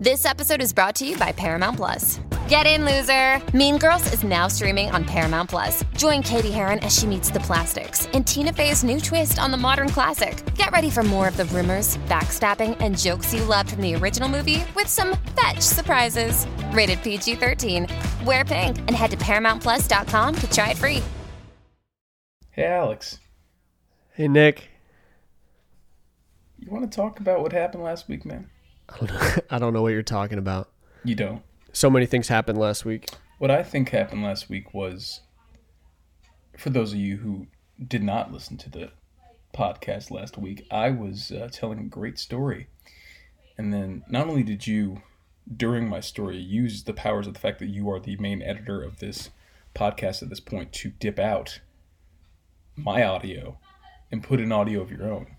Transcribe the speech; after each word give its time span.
This 0.00 0.26
episode 0.26 0.60
is 0.60 0.72
brought 0.72 0.96
to 0.96 1.06
you 1.06 1.16
by 1.16 1.30
Paramount 1.30 1.76
Plus. 1.76 2.18
Get 2.48 2.66
in, 2.66 2.84
loser! 2.84 3.40
Mean 3.56 3.78
Girls 3.78 4.12
is 4.12 4.24
now 4.24 4.48
streaming 4.48 4.90
on 4.90 5.04
Paramount 5.04 5.48
Plus. 5.48 5.84
Join 5.96 6.20
Cady 6.20 6.50
Heron 6.50 6.80
as 6.80 6.98
she 6.98 7.06
meets 7.06 7.30
the 7.30 7.38
plastics 7.38 8.06
in 8.06 8.24
Tina 8.24 8.52
Fey's 8.52 8.82
new 8.82 8.98
twist 8.98 9.38
on 9.38 9.52
the 9.52 9.56
modern 9.56 9.88
classic. 9.88 10.42
Get 10.56 10.72
ready 10.72 10.90
for 10.90 11.04
more 11.04 11.28
of 11.28 11.36
the 11.36 11.44
rumors, 11.46 11.96
backstabbing, 12.08 12.76
and 12.80 12.98
jokes 12.98 13.32
you 13.32 13.44
loved 13.44 13.70
from 13.70 13.82
the 13.82 13.94
original 13.94 14.28
movie 14.28 14.64
with 14.74 14.88
some 14.88 15.16
fetch 15.36 15.60
surprises. 15.60 16.44
Rated 16.72 17.00
PG 17.04 17.36
13. 17.36 17.86
Wear 18.24 18.44
pink 18.44 18.78
and 18.78 18.90
head 18.90 19.12
to 19.12 19.16
ParamountPlus.com 19.16 20.34
to 20.34 20.50
try 20.50 20.70
it 20.70 20.76
free. 20.76 21.04
Hey, 22.50 22.66
Alex. 22.66 23.20
Hey, 24.14 24.26
Nick. 24.26 24.70
You 26.58 26.72
want 26.72 26.90
to 26.90 26.94
talk 26.94 27.20
about 27.20 27.42
what 27.42 27.52
happened 27.52 27.84
last 27.84 28.08
week, 28.08 28.24
man? 28.24 28.50
I 28.88 28.96
don't, 28.98 29.10
know, 29.10 29.34
I 29.50 29.58
don't 29.58 29.72
know 29.72 29.82
what 29.82 29.92
you're 29.92 30.02
talking 30.02 30.38
about. 30.38 30.70
You 31.04 31.14
don't. 31.14 31.42
So 31.72 31.90
many 31.90 32.06
things 32.06 32.28
happened 32.28 32.58
last 32.58 32.84
week. 32.84 33.08
What 33.38 33.50
I 33.50 33.62
think 33.62 33.90
happened 33.90 34.22
last 34.22 34.48
week 34.48 34.72
was, 34.72 35.20
for 36.56 36.70
those 36.70 36.92
of 36.92 36.98
you 36.98 37.16
who 37.18 37.46
did 37.84 38.02
not 38.02 38.32
listen 38.32 38.56
to 38.58 38.70
the 38.70 38.90
podcast 39.54 40.10
last 40.10 40.38
week, 40.38 40.66
I 40.70 40.90
was 40.90 41.32
uh, 41.32 41.48
telling 41.50 41.78
a 41.78 41.84
great 41.84 42.18
story. 42.18 42.68
And 43.56 43.72
then 43.72 44.04
not 44.08 44.28
only 44.28 44.42
did 44.42 44.66
you, 44.66 45.02
during 45.54 45.88
my 45.88 46.00
story, 46.00 46.38
use 46.38 46.84
the 46.84 46.92
powers 46.92 47.26
of 47.26 47.34
the 47.34 47.40
fact 47.40 47.58
that 47.58 47.68
you 47.68 47.90
are 47.90 48.00
the 48.00 48.16
main 48.16 48.42
editor 48.42 48.82
of 48.82 48.98
this 48.98 49.30
podcast 49.74 50.22
at 50.22 50.28
this 50.28 50.40
point 50.40 50.72
to 50.72 50.90
dip 50.90 51.18
out 51.18 51.60
my 52.76 53.04
audio 53.04 53.58
and 54.10 54.22
put 54.22 54.40
in 54.40 54.52
audio 54.52 54.80
of 54.80 54.90
your 54.90 55.10
own 55.10 55.36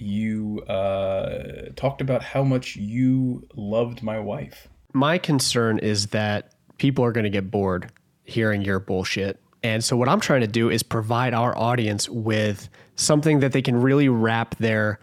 you 0.00 0.62
uh, 0.68 1.70
talked 1.76 2.00
about 2.00 2.22
how 2.22 2.42
much 2.42 2.76
you 2.76 3.46
loved 3.54 4.02
my 4.02 4.18
wife. 4.18 4.68
My 4.92 5.18
concern 5.18 5.78
is 5.78 6.08
that 6.08 6.54
people 6.78 7.04
are 7.04 7.12
going 7.12 7.24
to 7.24 7.30
get 7.30 7.50
bored 7.50 7.90
hearing 8.24 8.62
your 8.62 8.78
bullshit. 8.78 9.40
And 9.62 9.82
so, 9.82 9.96
what 9.96 10.08
I'm 10.08 10.20
trying 10.20 10.42
to 10.42 10.46
do 10.46 10.70
is 10.70 10.82
provide 10.82 11.34
our 11.34 11.56
audience 11.56 12.08
with 12.08 12.68
something 12.94 13.40
that 13.40 13.52
they 13.52 13.62
can 13.62 13.80
really 13.80 14.08
wrap 14.08 14.56
their 14.56 15.00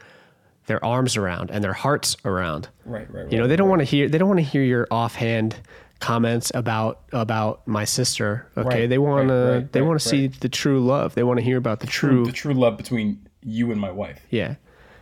their 0.68 0.84
arms 0.84 1.16
around 1.18 1.52
and 1.52 1.64
their 1.64 1.74
hearts 1.74 2.18
around. 2.26 2.70
Right, 2.86 3.12
right. 3.12 3.24
right 3.24 3.32
you 3.32 3.38
know, 3.38 3.48
they 3.48 3.56
don't 3.56 3.68
right. 3.68 3.78
want 3.78 3.82
to 3.82 3.86
hear 3.86 4.08
they 4.08 4.18
don't 4.18 4.30
want 4.30 4.40
to 4.40 4.46
hear 4.46 4.64
your 4.64 4.88
offhand 4.90 5.58
comments 6.00 6.52
about 6.54 7.02
about 7.12 7.68
my 7.68 7.84
sister. 7.84 8.48
Okay, 8.58 8.82
Right, 8.82 8.90
they 8.90 8.98
want 8.98 9.30
to 9.30 9.68
they 9.72 9.82
want 9.82 10.00
to 10.00 10.08
see 10.08 10.28
the 10.28 10.50
true 10.50 10.80
love. 10.80 11.16
They 11.16 11.24
want 11.24 11.40
to 11.40 11.44
hear 11.44 11.58
about 11.58 11.82
the 11.82 11.88
true. 11.88 12.26
the 12.26 12.32
true 12.32 12.54
love 12.54 12.78
between 12.78 13.28
you 13.42 13.72
and 13.72 13.80
my 13.80 13.92
wife. 13.92 14.22
yeah. 14.30 14.56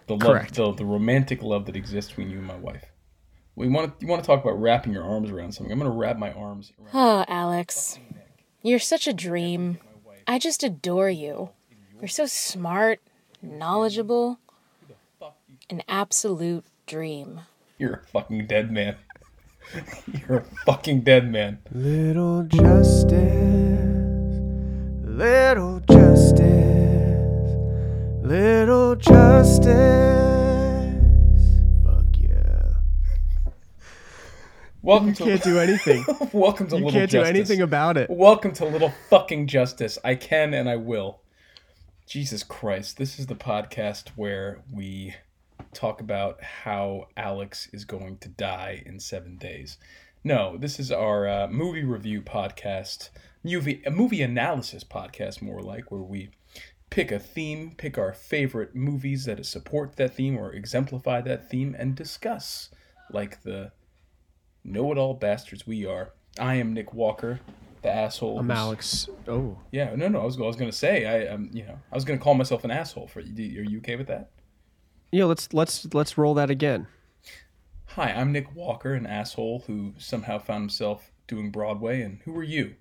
The 0.08 0.14
love, 0.14 0.22
Correct. 0.22 0.56
the, 0.56 0.74
the 0.74 0.86
romantic 0.86 1.42
love 1.42 1.66
that 1.66 1.76
exists 1.76 2.12
between 2.12 2.30
you 2.30 2.38
and 2.40 2.48
my 2.48 2.58
wife. 2.58 2.86
We 3.56 3.68
want 3.68 4.00
to, 4.00 4.06
you 4.06 4.10
want 4.10 4.24
to 4.24 4.28
talk 4.28 4.44
about 4.44 4.60
wrapping 4.60 4.94
your 4.94 5.04
arms 5.04 5.30
around 5.30 5.54
something. 5.54 5.72
I'm 5.72 5.80
going 5.80 5.92
to 5.92 5.98
wrap 5.98 6.18
my 6.18 6.32
arms 6.34 6.74
around. 6.80 6.90
Oh, 6.94 7.26
Alex. 7.28 8.00
You're 8.62 8.80
such 8.80 9.08
a 9.08 9.14
dream. 9.14 9.78
I 10.28 10.40
just 10.40 10.64
adore 10.64 11.10
you. 11.10 11.50
You're 12.00 12.08
so 12.08 12.26
smart, 12.26 13.00
knowledgeable, 13.42 14.40
an 15.70 15.84
absolute 15.88 16.66
dream. 16.88 17.42
You're 17.78 17.94
a 17.94 18.08
fucking 18.08 18.48
dead 18.48 18.72
man. 18.72 18.96
You're 20.28 20.40
a 20.40 20.46
fucking 20.66 21.02
dead 21.02 21.32
man. 21.32 21.60
Little 21.72 22.44
justice, 22.44 23.12
little 25.04 25.80
justice, 25.82 26.63
little 28.24 28.96
justice. 28.96 29.68
Fuck 31.86 32.06
yeah. 32.18 32.74
Welcome 34.82 35.10
You 35.10 35.14
to 35.16 35.24
can't 35.26 35.44
do 35.44 35.60
anything. 35.60 36.06
welcome 36.34 36.68
to 36.68 36.78
You 36.78 36.86
little 36.86 37.00
can't 37.00 37.12
do 37.12 37.18
justice. 37.20 37.30
anything 37.36 37.62
about 37.62 37.98
it. 37.98 38.10
Welcome 38.10 38.54
to 38.54 38.66
Little 38.66 38.94
Fucking 39.10 39.48
Justice. 39.48 40.00
I 40.06 40.16
can 40.16 40.54
and 40.54 40.70
I 40.70 40.78
will. 40.78 41.20
Jesus 42.08 42.44
Christ. 42.44 42.98
This 42.98 43.20
is 43.20 43.28
the 43.28 43.36
podcast 43.36 44.10
where 44.16 44.62
we 44.72 45.16
talk 45.74 46.00
about 46.00 46.42
how 46.42 47.08
Alex 47.18 47.68
is 47.74 47.84
going 47.84 48.20
to 48.20 48.30
die 48.30 48.84
in 48.86 49.02
seven 49.02 49.38
days. 49.38 49.78
No, 50.24 50.56
this 50.56 50.80
is 50.80 50.94
our 50.94 51.28
uh, 51.28 51.48
movie 51.50 51.84
review 51.84 52.22
podcast, 52.22 53.10
movie, 53.44 53.82
a 53.86 53.92
movie 53.92 54.22
analysis 54.22 54.86
podcast, 54.86 55.42
more 55.42 55.62
like, 55.62 55.92
where 55.92 56.02
we 56.02 56.30
pick 56.94 57.12
a 57.12 57.18
theme, 57.18 57.74
pick 57.76 57.98
our 57.98 58.14
favorite 58.14 58.76
movies 58.76 59.26
that 59.26 59.44
support 59.48 59.96
that 59.96 60.14
theme 60.14 60.38
or 60.38 60.54
exemplify 60.54 61.22
that 61.22 61.50
theme, 61.50 61.76
and 61.78 61.96
discuss 61.96 62.70
like 63.12 63.42
the 63.42 63.72
know 64.64 64.92
it 64.92 64.98
all 65.00 65.16
bastards 65.16 65.66
we 65.66 65.88
are. 65.88 66.14
I 66.40 66.56
am 66.56 66.72
Nick 66.72 66.94
Walker, 66.94 67.40
the 67.82 67.90
asshole. 67.90 68.38
I'm 68.38 68.52
Alex. 68.52 69.10
Oh, 69.28 69.58
Yeah, 69.72 69.96
no, 69.96 70.08
no. 70.08 70.22
I 70.22 70.26
was, 70.26 70.38
I 70.38 70.44
was 70.44 70.56
gonna 70.56 70.72
say, 70.72 71.06
I, 71.06 71.34
um, 71.34 71.50
you 71.52 71.66
know, 71.66 71.80
I 71.92 71.96
was 71.96 72.06
gonna 72.06 72.20
call 72.20 72.36
myself 72.36 72.64
an 72.64 72.70
asshole. 72.70 73.08
For. 73.08 73.22
Are 73.22 73.24
you 73.24 73.80
okay 73.80 73.96
with 73.96 74.08
that? 74.08 74.30
yeah. 75.12 75.26
Let's 75.26 75.52
let's 75.52 75.92
let's 75.96 76.16
roll 76.16 76.36
that 76.36 76.52
again. 76.52 76.86
Hi, 77.88 78.12
I'm 78.12 78.32
Nick 78.32 78.56
Walker, 78.56 78.94
an 78.94 79.08
asshole 79.08 79.64
who 79.66 79.96
somehow 79.98 80.38
found 80.38 80.62
himself 80.62 81.12
doing 81.26 81.50
Broadway. 81.50 82.02
And 82.02 82.20
who 82.24 82.36
are 82.38 82.44
you? 82.44 82.76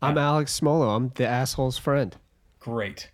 I'm 0.00 0.16
Alex 0.16 0.58
Smolo. 0.60 0.94
I'm 0.94 1.10
the 1.16 1.26
asshole's 1.26 1.76
friend. 1.76 2.16
Great, 2.60 3.10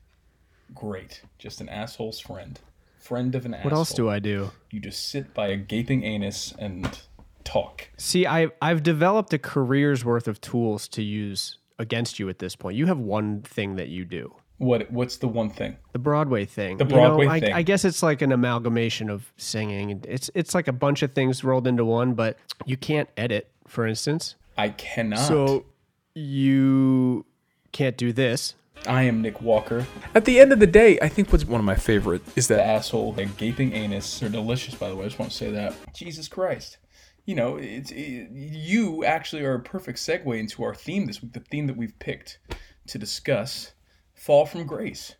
great. 0.74 1.22
Just 1.38 1.60
an 1.60 1.68
asshole's 1.68 2.18
friend, 2.18 2.58
friend 2.98 3.34
of 3.34 3.46
an 3.46 3.54
asshole. 3.54 3.70
What 3.70 3.76
else 3.76 3.92
do 3.92 4.08
I 4.08 4.18
do? 4.18 4.50
You 4.70 4.80
just 4.80 5.08
sit 5.08 5.32
by 5.32 5.48
a 5.48 5.56
gaping 5.56 6.02
anus 6.02 6.52
and 6.58 7.00
talk. 7.44 7.88
See, 7.96 8.26
I 8.26 8.48
I've 8.60 8.82
developed 8.82 9.32
a 9.32 9.38
career's 9.38 10.04
worth 10.04 10.28
of 10.28 10.40
tools 10.40 10.88
to 10.88 11.02
use 11.02 11.58
against 11.78 12.18
you 12.18 12.28
at 12.28 12.40
this 12.40 12.56
point. 12.56 12.76
You 12.76 12.86
have 12.86 12.98
one 12.98 13.42
thing 13.42 13.76
that 13.76 13.88
you 13.88 14.04
do. 14.04 14.34
What? 14.58 14.90
What's 14.90 15.18
the 15.18 15.28
one 15.28 15.50
thing? 15.50 15.76
The 15.92 15.98
Broadway 15.98 16.44
thing. 16.44 16.78
The 16.78 16.84
You 16.84 16.90
know, 16.90 16.96
Broadway 16.96 17.26
I, 17.28 17.40
thing. 17.40 17.52
I 17.52 17.62
guess 17.62 17.84
it's 17.84 18.02
like 18.02 18.22
an 18.22 18.32
amalgamation 18.32 19.10
of 19.10 19.32
singing. 19.36 20.02
It's 20.08 20.30
it's 20.34 20.54
like 20.54 20.66
a 20.66 20.72
bunch 20.72 21.02
of 21.02 21.12
things 21.12 21.44
rolled 21.44 21.66
into 21.66 21.84
one, 21.84 22.14
but 22.14 22.38
you 22.64 22.76
can't 22.76 23.08
edit, 23.16 23.50
for 23.66 23.86
instance. 23.86 24.34
I 24.58 24.70
cannot. 24.70 25.18
So 25.18 25.66
you 26.14 27.26
can't 27.72 27.96
do 27.96 28.12
this. 28.12 28.54
I 28.86 29.02
am 29.02 29.22
Nick 29.22 29.40
Walker, 29.42 29.86
At 30.14 30.24
the 30.24 30.38
end 30.40 30.52
of 30.52 30.60
the 30.60 30.66
day, 30.66 30.98
I 31.00 31.08
think 31.08 31.32
what's 31.32 31.44
one 31.44 31.60
of 31.60 31.64
my 31.64 31.74
favorite 31.74 32.22
is 32.36 32.48
the 32.48 32.54
that 32.54 32.66
asshole, 32.66 33.14
a 33.18 33.26
gaping 33.26 33.72
anus. 33.72 34.20
They're 34.20 34.28
delicious, 34.28 34.74
by 34.74 34.88
the 34.88 34.96
way. 34.96 35.04
I 35.04 35.08
just 35.08 35.18
want 35.18 35.30
to 35.30 35.36
say 35.36 35.50
that. 35.50 35.74
Jesus 35.94 36.28
Christ. 36.28 36.78
You 37.24 37.34
know, 37.34 37.56
it's 37.56 37.90
it, 37.90 38.28
you 38.30 39.04
actually 39.04 39.42
are 39.42 39.54
a 39.54 39.60
perfect 39.60 39.98
segue 39.98 40.38
into 40.38 40.62
our 40.62 40.74
theme 40.74 41.06
this 41.06 41.20
week. 41.20 41.32
The 41.32 41.40
theme 41.40 41.66
that 41.66 41.76
we've 41.76 41.98
picked 41.98 42.38
to 42.86 42.98
discuss: 42.98 43.72
fall 44.14 44.46
from 44.46 44.64
grace. 44.66 45.14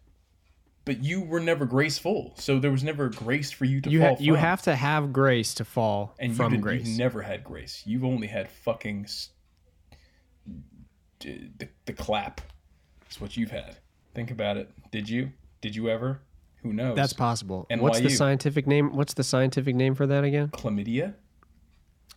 But 0.84 1.03
you 1.03 1.21
were 1.22 1.41
never 1.41 1.66
graceful, 1.66 2.32
so 2.37 2.60
there 2.60 2.71
was 2.71 2.85
never 2.85 3.08
grace 3.08 3.50
for 3.50 3.64
you 3.64 3.81
to 3.81 3.90
You 3.90 4.00
fall 4.02 4.14
ha- 4.14 4.23
you 4.23 4.35
have 4.35 4.62
to 4.62 4.76
have 4.76 5.12
grace 5.12 5.52
to 5.55 5.64
fall 5.64 6.14
and 6.20 6.37
from 6.37 6.44
you've, 6.44 6.50
been, 6.52 6.61
grace. 6.61 6.87
you've 6.87 6.99
never 6.99 7.23
had 7.23 7.43
grace. 7.43 7.82
You've 7.85 8.05
only 8.05 8.29
had 8.29 8.49
fucking 8.49 9.06
s- 9.06 9.31
d- 11.19 11.50
the, 11.58 11.69
the 11.87 11.93
clap. 11.93 12.40
That's 13.06 13.20
what 13.20 13.37
you've 13.37 13.50
had. 13.50 13.76
Think 14.14 14.31
about 14.31 14.56
it. 14.56 14.70
Did 14.91 15.08
you? 15.08 15.32
Did 15.61 15.75
you 15.76 15.88
ever? 15.88 16.20
Who 16.62 16.73
knows? 16.73 16.97
That's 16.97 17.12
possible. 17.12 17.67
And 17.70 17.81
What's 17.81 18.00
the 18.00 18.11
scientific 18.11 18.67
name? 18.67 18.94
What's 18.94 19.14
the 19.14 19.23
scientific 19.25 19.75
name 19.76 19.94
for 19.94 20.06
that 20.06 20.25
again? 20.25 20.49
Chlamydia. 20.49 21.14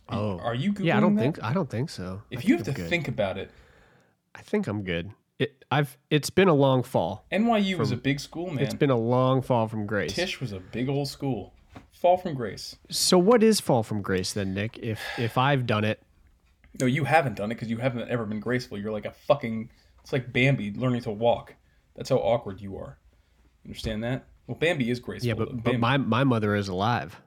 Oh, 0.08 0.38
Are 0.40 0.54
you 0.54 0.72
Googling 0.72 0.84
yeah, 0.86 0.96
I 0.96 1.00
don't 1.00 1.14
that? 1.14 1.22
think 1.22 1.42
I 1.42 1.52
don't 1.52 1.70
think 1.70 1.88
so. 1.90 2.22
If 2.30 2.40
I 2.40 2.42
you 2.48 2.56
have 2.56 2.64
think 2.64 2.76
to 2.76 2.82
I'm 2.82 2.86
good. 2.86 2.90
think 2.90 3.08
about 3.08 3.38
it, 3.38 3.50
I 4.34 4.40
think 4.42 4.66
I'm 4.66 4.82
good. 4.82 5.12
It 5.38 5.64
I've 5.70 5.96
it's 6.10 6.30
been 6.30 6.48
a 6.48 6.54
long 6.54 6.82
fall. 6.82 7.24
NYU 7.30 7.78
was 7.78 7.92
a 7.92 7.96
big 7.96 8.18
school, 8.18 8.50
man. 8.50 8.64
It's 8.64 8.74
been 8.74 8.90
a 8.90 8.98
long 8.98 9.40
fall 9.40 9.68
from 9.68 9.86
grace. 9.86 10.14
Tisch 10.14 10.40
was 10.40 10.52
a 10.52 10.58
big 10.58 10.88
old 10.88 11.06
school. 11.08 11.54
Fall 11.92 12.16
from 12.16 12.34
grace. 12.34 12.76
So 12.90 13.18
what 13.18 13.42
is 13.42 13.60
fall 13.60 13.82
from 13.84 14.02
grace 14.02 14.32
then, 14.32 14.52
Nick? 14.52 14.78
If 14.78 15.00
if 15.16 15.38
I've 15.38 15.64
done 15.66 15.84
it, 15.84 16.02
No, 16.80 16.86
you 16.86 17.04
haven't 17.04 17.36
done 17.36 17.52
it 17.52 17.54
because 17.54 17.70
you 17.70 17.76
haven't 17.76 18.08
ever 18.08 18.24
been 18.26 18.40
graceful. 18.40 18.78
You're 18.78 18.92
like 18.92 19.06
a 19.06 19.12
fucking. 19.12 19.70
It's 20.02 20.12
like 20.12 20.32
Bambi 20.32 20.72
learning 20.72 21.02
to 21.02 21.10
walk. 21.10 21.54
That's 21.94 22.08
how 22.08 22.16
awkward 22.16 22.60
you 22.60 22.76
are. 22.76 22.98
Understand 23.64 24.02
that? 24.04 24.26
Well, 24.46 24.56
Bambi 24.56 24.90
is 24.90 25.00
graceful. 25.00 25.28
Yeah, 25.28 25.34
though. 25.34 25.46
but, 25.46 25.62
but 25.62 25.78
my 25.78 25.96
my 25.96 26.24
mother 26.24 26.54
is 26.54 26.68
alive, 26.68 27.20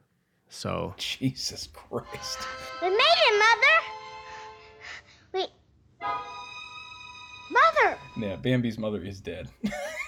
so 0.48 0.94
Jesus 0.98 1.68
Christ. 1.72 2.38
We 2.82 2.90
made 2.90 2.98
it, 2.98 3.38
Mother! 5.32 5.48
We. 6.02 6.06
Mother! 7.50 7.98
Yeah, 8.18 8.36
Bambi's 8.36 8.78
mother 8.78 9.02
is 9.02 9.20
dead. 9.20 9.48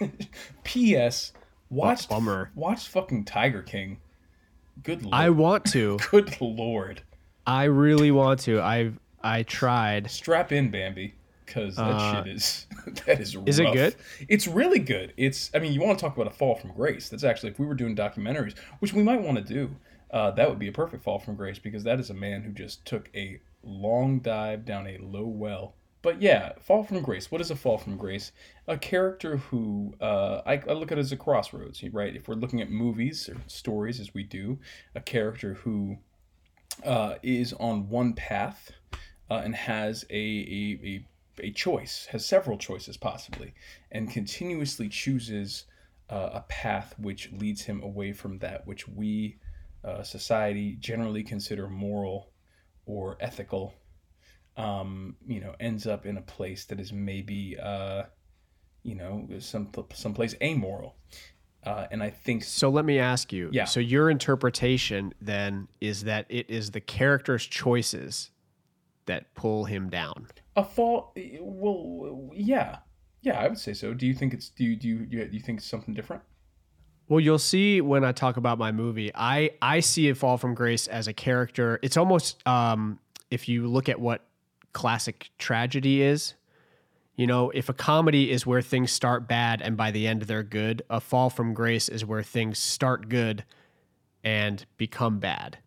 P.S. 0.64 1.32
Watch 1.70 2.08
bummer. 2.08 2.50
Watch 2.54 2.88
fucking 2.88 3.24
Tiger 3.24 3.62
King. 3.62 3.98
Good 4.82 5.02
lord. 5.02 5.14
I 5.14 5.30
want 5.30 5.64
to. 5.72 5.98
Good 6.10 6.40
lord. 6.40 7.02
I 7.46 7.64
really 7.64 8.10
want 8.10 8.40
to. 8.40 8.60
I've 8.60 8.98
I 9.22 9.42
tried. 9.42 10.10
Strap 10.10 10.52
in, 10.52 10.70
Bambi, 10.70 11.14
because 11.46 11.76
that 11.76 11.82
Uh, 11.84 12.24
shit 12.24 12.34
is 12.34 12.66
that 13.06 13.20
is. 13.20 13.36
is 13.46 13.58
it 13.58 13.72
good? 13.72 13.96
It's 14.28 14.46
really 14.46 14.78
good. 14.80 15.14
It's. 15.16 15.50
I 15.54 15.58
mean, 15.60 15.72
you 15.72 15.80
want 15.80 15.98
to 15.98 16.04
talk 16.04 16.16
about 16.16 16.26
a 16.26 16.34
fall 16.36 16.54
from 16.56 16.72
grace? 16.72 17.08
That's 17.08 17.24
actually 17.24 17.50
if 17.52 17.58
we 17.58 17.66
were 17.66 17.74
doing 17.74 17.96
documentaries, 17.96 18.56
which 18.80 18.92
we 18.92 19.02
might 19.02 19.20
want 19.22 19.38
to 19.38 19.44
do. 19.44 19.74
Uh, 20.10 20.30
that 20.32 20.48
would 20.48 20.58
be 20.58 20.68
a 20.68 20.72
perfect 20.72 21.02
fall 21.02 21.18
from 21.18 21.34
grace 21.34 21.58
because 21.58 21.82
that 21.84 21.98
is 21.98 22.10
a 22.10 22.14
man 22.14 22.42
who 22.42 22.52
just 22.52 22.84
took 22.84 23.10
a 23.14 23.40
long 23.64 24.20
dive 24.20 24.64
down 24.64 24.86
a 24.86 24.98
low 24.98 25.26
well. 25.26 25.74
But 26.02 26.22
yeah, 26.22 26.52
fall 26.60 26.84
from 26.84 27.02
grace. 27.02 27.32
What 27.32 27.40
is 27.40 27.50
a 27.50 27.56
fall 27.56 27.76
from 27.78 27.96
grace? 27.96 28.30
A 28.68 28.78
character 28.78 29.38
who 29.38 29.94
uh, 30.00 30.42
I, 30.46 30.62
I 30.68 30.72
look 30.74 30.92
at 30.92 30.98
as 30.98 31.10
a 31.10 31.16
crossroads, 31.16 31.82
right? 31.92 32.14
If 32.14 32.28
we're 32.28 32.36
looking 32.36 32.60
at 32.60 32.70
movies 32.70 33.28
or 33.28 33.36
stories, 33.48 33.98
as 33.98 34.14
we 34.14 34.22
do, 34.22 34.60
a 34.94 35.00
character 35.00 35.54
who 35.54 35.98
uh, 36.84 37.14
is 37.24 37.52
on 37.54 37.88
one 37.88 38.12
path 38.12 38.70
uh, 39.28 39.42
and 39.44 39.56
has 39.56 40.04
a, 40.08 40.14
a, 40.14 40.86
a, 40.86 41.04
a 41.40 41.50
choice, 41.50 42.06
has 42.10 42.24
several 42.24 42.58
choices 42.58 42.96
possibly, 42.96 43.54
and 43.92 44.10
continuously 44.10 44.88
chooses 44.88 45.64
uh, 46.10 46.30
a 46.34 46.40
path 46.48 46.94
which 46.98 47.32
leads 47.32 47.62
him 47.62 47.82
away 47.82 48.12
from 48.12 48.38
that 48.38 48.66
which 48.66 48.86
we, 48.88 49.38
uh, 49.84 50.02
society, 50.02 50.76
generally 50.80 51.22
consider 51.22 51.68
moral 51.68 52.30
or 52.86 53.16
ethical, 53.20 53.74
um, 54.56 55.16
you 55.26 55.40
know, 55.40 55.54
ends 55.60 55.86
up 55.86 56.06
in 56.06 56.16
a 56.16 56.22
place 56.22 56.64
that 56.66 56.80
is 56.80 56.92
maybe, 56.92 57.56
uh, 57.60 58.04
you 58.82 58.94
know, 58.94 59.28
some 59.40 59.70
someplace 59.92 60.34
amoral. 60.40 60.96
Uh, 61.64 61.88
and 61.90 62.00
I 62.00 62.10
think 62.10 62.44
So 62.44 62.70
let 62.70 62.84
me 62.84 63.00
ask 63.00 63.32
you. 63.32 63.50
Yeah. 63.52 63.64
So 63.64 63.80
your 63.80 64.08
interpretation 64.08 65.12
then 65.20 65.66
is 65.80 66.04
that 66.04 66.26
it 66.28 66.48
is 66.48 66.70
the 66.70 66.80
character's 66.80 67.44
choices 67.44 68.30
that 69.06 69.34
pull 69.34 69.64
him 69.64 69.88
down. 69.90 70.28
A 70.56 70.64
fall, 70.64 71.14
well, 71.40 72.30
yeah, 72.34 72.78
yeah, 73.20 73.40
I 73.40 73.48
would 73.48 73.58
say 73.58 73.74
so. 73.74 73.92
Do 73.92 74.06
you 74.06 74.14
think 74.14 74.32
it's 74.32 74.48
do 74.48 74.64
you 74.64 74.76
do 74.76 74.88
you, 74.88 75.06
do 75.06 75.28
you 75.30 75.40
think 75.40 75.58
it's 75.58 75.68
something 75.68 75.94
different? 75.94 76.22
Well, 77.08 77.20
you'll 77.20 77.38
see 77.38 77.80
when 77.80 78.04
I 78.04 78.12
talk 78.12 78.36
about 78.36 78.58
my 78.58 78.72
movie. 78.72 79.10
I 79.14 79.50
I 79.60 79.80
see 79.80 80.08
it 80.08 80.16
fall 80.16 80.38
from 80.38 80.54
grace 80.54 80.86
as 80.86 81.06
a 81.08 81.12
character. 81.12 81.78
It's 81.82 81.96
almost 81.96 82.46
um, 82.46 82.98
if 83.30 83.48
you 83.48 83.66
look 83.66 83.88
at 83.88 84.00
what 84.00 84.24
classic 84.72 85.30
tragedy 85.38 86.02
is. 86.02 86.34
You 87.16 87.26
know, 87.26 87.50
if 87.50 87.70
a 87.70 87.72
comedy 87.72 88.30
is 88.30 88.44
where 88.44 88.60
things 88.60 88.92
start 88.92 89.26
bad 89.26 89.62
and 89.62 89.76
by 89.76 89.90
the 89.90 90.06
end 90.06 90.22
they're 90.22 90.42
good, 90.42 90.82
a 90.90 91.00
fall 91.00 91.30
from 91.30 91.54
grace 91.54 91.88
is 91.88 92.04
where 92.04 92.22
things 92.22 92.58
start 92.58 93.08
good 93.08 93.44
and 94.22 94.66
become 94.76 95.18
bad, 95.18 95.58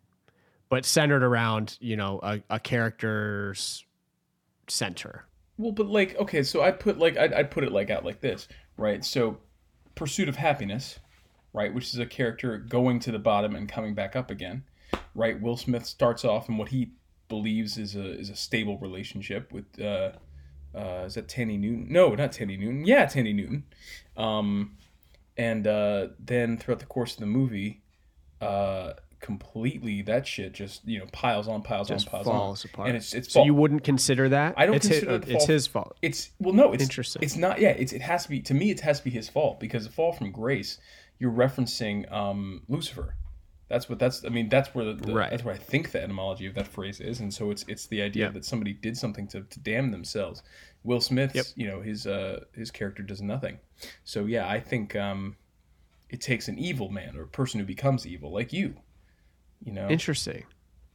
but 0.68 0.84
centered 0.84 1.22
around 1.22 1.76
you 1.80 1.96
know 1.96 2.20
a, 2.22 2.40
a 2.50 2.60
character's 2.60 3.84
center. 4.70 5.26
Well, 5.58 5.72
but 5.72 5.86
like, 5.86 6.16
okay, 6.18 6.42
so 6.42 6.62
I 6.62 6.70
put 6.70 6.98
like 6.98 7.16
I'd, 7.16 7.32
I'd 7.32 7.50
put 7.50 7.64
it 7.64 7.72
like 7.72 7.90
out 7.90 8.04
like 8.04 8.20
this, 8.20 8.48
right? 8.76 9.04
So, 9.04 9.38
pursuit 9.94 10.28
of 10.28 10.36
happiness, 10.36 10.98
right, 11.52 11.72
which 11.72 11.88
is 11.92 11.98
a 11.98 12.06
character 12.06 12.56
going 12.58 13.00
to 13.00 13.12
the 13.12 13.18
bottom 13.18 13.54
and 13.54 13.68
coming 13.68 13.94
back 13.94 14.16
up 14.16 14.30
again, 14.30 14.64
right? 15.14 15.40
Will 15.40 15.56
Smith 15.56 15.84
starts 15.84 16.24
off 16.24 16.48
in 16.48 16.56
what 16.56 16.68
he 16.68 16.92
believes 17.28 17.78
is 17.78 17.94
a 17.94 18.18
is 18.18 18.30
a 18.30 18.36
stable 18.36 18.78
relationship 18.78 19.52
with 19.52 19.66
uh, 19.80 20.12
uh, 20.74 21.04
is 21.06 21.14
that 21.14 21.28
Thandie 21.28 21.58
Newton? 21.58 21.86
No, 21.90 22.14
not 22.14 22.32
Thandie 22.32 22.58
Newton. 22.58 22.84
Yeah, 22.84 23.06
Thandie 23.06 23.34
Newton. 23.34 23.64
Um, 24.16 24.76
and 25.36 25.66
uh, 25.66 26.08
then 26.18 26.58
throughout 26.58 26.80
the 26.80 26.86
course 26.86 27.14
of 27.14 27.20
the 27.20 27.26
movie, 27.26 27.82
uh, 28.40 28.92
completely 29.20 30.02
that 30.02 30.26
shit 30.26 30.52
just 30.52 30.86
you 30.86 30.98
know 30.98 31.06
piles 31.12 31.46
on, 31.46 31.62
piles 31.62 31.88
Just 31.88 32.06
on, 32.08 32.10
piles 32.10 32.26
falls 32.26 32.64
on, 32.64 32.70
apart. 32.72 32.88
and 32.88 32.96
it's 32.96 33.14
it's 33.14 33.32
so 33.32 33.40
fall- 33.40 33.46
you 33.46 33.54
wouldn't 33.54 33.84
consider 33.84 34.28
that? 34.30 34.54
I 34.56 34.66
don't 34.66 34.74
it's 34.76 34.88
consider 34.88 35.10
hi- 35.10 35.16
it 35.18 35.28
it's 35.28 35.46
his 35.46 35.66
fault. 35.66 35.96
It's 36.02 36.30
well, 36.38 36.54
no, 36.54 36.72
it's 36.72 36.82
Interesting. 36.82 37.22
It's 37.22 37.36
not. 37.36 37.60
Yeah, 37.60 37.70
it's 37.70 37.92
it 37.92 38.02
has 38.02 38.24
to 38.24 38.30
be. 38.30 38.40
To 38.42 38.54
me, 38.54 38.70
it 38.70 38.80
has 38.80 38.98
to 38.98 39.04
be 39.04 39.10
his 39.10 39.28
fault 39.28 39.60
because 39.60 39.84
the 39.84 39.92
fall 39.92 40.12
from 40.12 40.30
grace. 40.32 40.78
You're 41.18 41.32
referencing 41.32 42.10
um, 42.10 42.62
Lucifer. 42.68 43.14
That's 43.68 43.88
what 43.88 43.98
that's. 43.98 44.24
I 44.24 44.30
mean, 44.30 44.48
that's 44.48 44.74
where 44.74 44.86
the, 44.86 44.94
the 44.94 45.12
Right. 45.14 45.30
that's 45.30 45.44
where 45.44 45.54
I 45.54 45.58
think 45.58 45.92
the 45.92 46.02
etymology 46.02 46.46
of 46.46 46.54
that 46.54 46.66
phrase 46.66 46.98
is, 47.00 47.20
and 47.20 47.32
so 47.32 47.50
it's 47.50 47.64
it's 47.68 47.86
the 47.86 48.00
idea 48.02 48.24
Yep. 48.24 48.34
that 48.34 48.44
somebody 48.46 48.72
did 48.72 48.96
something 48.96 49.28
to, 49.28 49.42
to 49.42 49.60
damn 49.60 49.90
themselves. 49.90 50.42
Will 50.82 51.00
Smith's, 51.00 51.34
Yep. 51.34 51.46
you 51.56 51.68
know, 51.68 51.82
his 51.82 52.06
uh 52.06 52.40
his 52.54 52.70
character 52.70 53.02
does 53.02 53.20
nothing. 53.20 53.58
So 54.04 54.24
yeah, 54.24 54.48
I 54.48 54.58
think 54.60 54.96
um, 54.96 55.36
it 56.08 56.20
takes 56.22 56.48
an 56.48 56.58
evil 56.58 56.88
man 56.88 57.16
or 57.16 57.22
a 57.22 57.28
person 57.28 57.60
who 57.60 57.66
becomes 57.66 58.06
evil, 58.06 58.32
like 58.32 58.52
you. 58.52 58.74
You 59.64 59.72
know, 59.72 59.88
Interesting. 59.88 60.44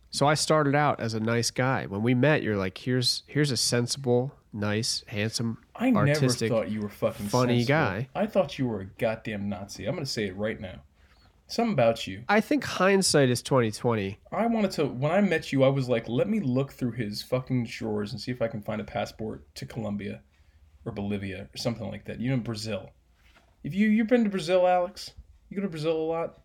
So 0.09 0.25
I 0.25 0.33
started 0.33 0.75
out 0.75 0.99
as 1.01 1.13
a 1.13 1.19
nice 1.19 1.51
guy. 1.51 1.87
When 1.87 2.01
we 2.01 2.13
met, 2.13 2.41
you're 2.41 2.55
like, 2.55 2.77
here's 2.77 3.23
here's 3.27 3.51
a 3.51 3.57
sensible, 3.57 4.33
nice, 4.53 5.03
handsome, 5.07 5.57
I 5.75 5.91
artistic. 5.91 6.49
never 6.49 6.63
thought 6.63 6.71
you 6.71 6.81
were 6.81 6.89
fucking 6.89 7.27
funny 7.27 7.59
sensible. 7.63 7.77
guy. 7.77 8.09
I 8.15 8.25
thought 8.25 8.57
you 8.57 8.67
were 8.67 8.79
a 8.81 8.85
goddamn 8.85 9.49
Nazi. 9.49 9.85
I'm 9.85 9.93
gonna 9.95 10.05
say 10.05 10.27
it 10.27 10.37
right 10.37 10.59
now. 10.59 10.81
Something 11.47 11.73
about 11.73 12.07
you. 12.07 12.23
I 12.29 12.39
think 12.41 12.63
hindsight 12.63 13.29
is 13.29 13.41
2020. 13.43 14.17
I 14.31 14.47
wanted 14.47 14.71
to 14.71 14.85
when 14.85 15.11
I 15.11 15.19
met 15.21 15.51
you, 15.51 15.63
I 15.63 15.67
was 15.67 15.89
like, 15.89 16.07
let 16.07 16.29
me 16.29 16.39
look 16.39 16.71
through 16.71 16.93
his 16.93 17.21
fucking 17.21 17.65
drawers 17.65 18.13
and 18.13 18.19
see 18.21 18.31
if 18.31 18.41
I 18.41 18.47
can 18.47 18.61
find 18.61 18.79
a 18.81 18.85
passport 18.85 19.43
to 19.55 19.65
Colombia 19.65 20.21
or 20.85 20.91
Bolivia 20.93 21.49
or 21.53 21.57
something 21.57 21.89
like 21.91 22.05
that. 22.05 22.19
You 22.21 22.31
know, 22.31 22.37
Brazil. 22.37 22.89
If 23.63 23.75
you 23.75 23.89
you've 23.89 24.07
been 24.07 24.23
to 24.23 24.29
Brazil, 24.29 24.65
Alex? 24.65 25.11
You 25.49 25.57
go 25.57 25.63
to 25.63 25.69
Brazil 25.69 25.97
a 25.97 26.07
lot? 26.07 26.39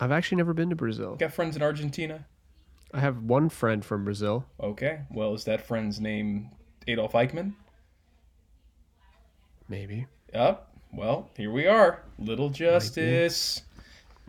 I've 0.00 0.12
actually 0.12 0.36
never 0.36 0.52
been 0.52 0.70
to 0.70 0.76
Brazil. 0.76 1.16
Got 1.16 1.32
friends 1.32 1.56
in 1.56 1.62
Argentina? 1.62 2.26
I 2.92 3.00
have 3.00 3.22
one 3.22 3.48
friend 3.48 3.84
from 3.84 4.04
Brazil. 4.04 4.46
Okay. 4.60 5.00
Well, 5.10 5.34
is 5.34 5.44
that 5.44 5.66
friend's 5.66 6.00
name 6.00 6.50
Adolf 6.86 7.12
Eichmann? 7.12 7.54
Maybe. 9.68 10.06
Up. 10.32 10.70
Well, 10.92 11.30
here 11.36 11.50
we 11.50 11.66
are. 11.66 12.02
Little 12.18 12.50
justice. 12.50 13.62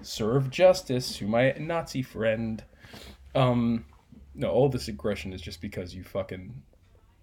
Serve 0.02 0.50
justice 0.50 1.16
to 1.18 1.28
my 1.28 1.54
Nazi 1.60 2.02
friend. 2.02 2.64
Um, 3.34 3.86
no, 4.34 4.50
all 4.50 4.70
this 4.70 4.88
aggression 4.88 5.34
is 5.34 5.42
just 5.42 5.62
because 5.62 5.94
you 5.94 6.04
fucking 6.04 6.62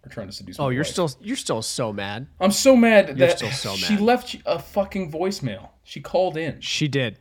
are 0.04 0.08
trying 0.08 0.28
to 0.28 0.32
seduce. 0.32 0.58
Me. 0.58 0.64
Oh, 0.64 0.68
you're 0.68 0.82
wife. 0.82 0.92
still 0.92 1.10
you're 1.20 1.36
still 1.36 1.62
so 1.62 1.92
mad. 1.92 2.26
I'm 2.40 2.50
so 2.52 2.76
mad 2.76 3.08
You're 3.18 3.28
that 3.28 3.38
so 3.38 3.74
she 3.76 3.96
left 3.96 4.36
a 4.46 4.58
fucking 4.58 5.10
voicemail. 5.12 5.70
She 5.84 6.00
called 6.00 6.36
in, 6.36 6.60
She 6.60 6.88
did. 6.88 7.18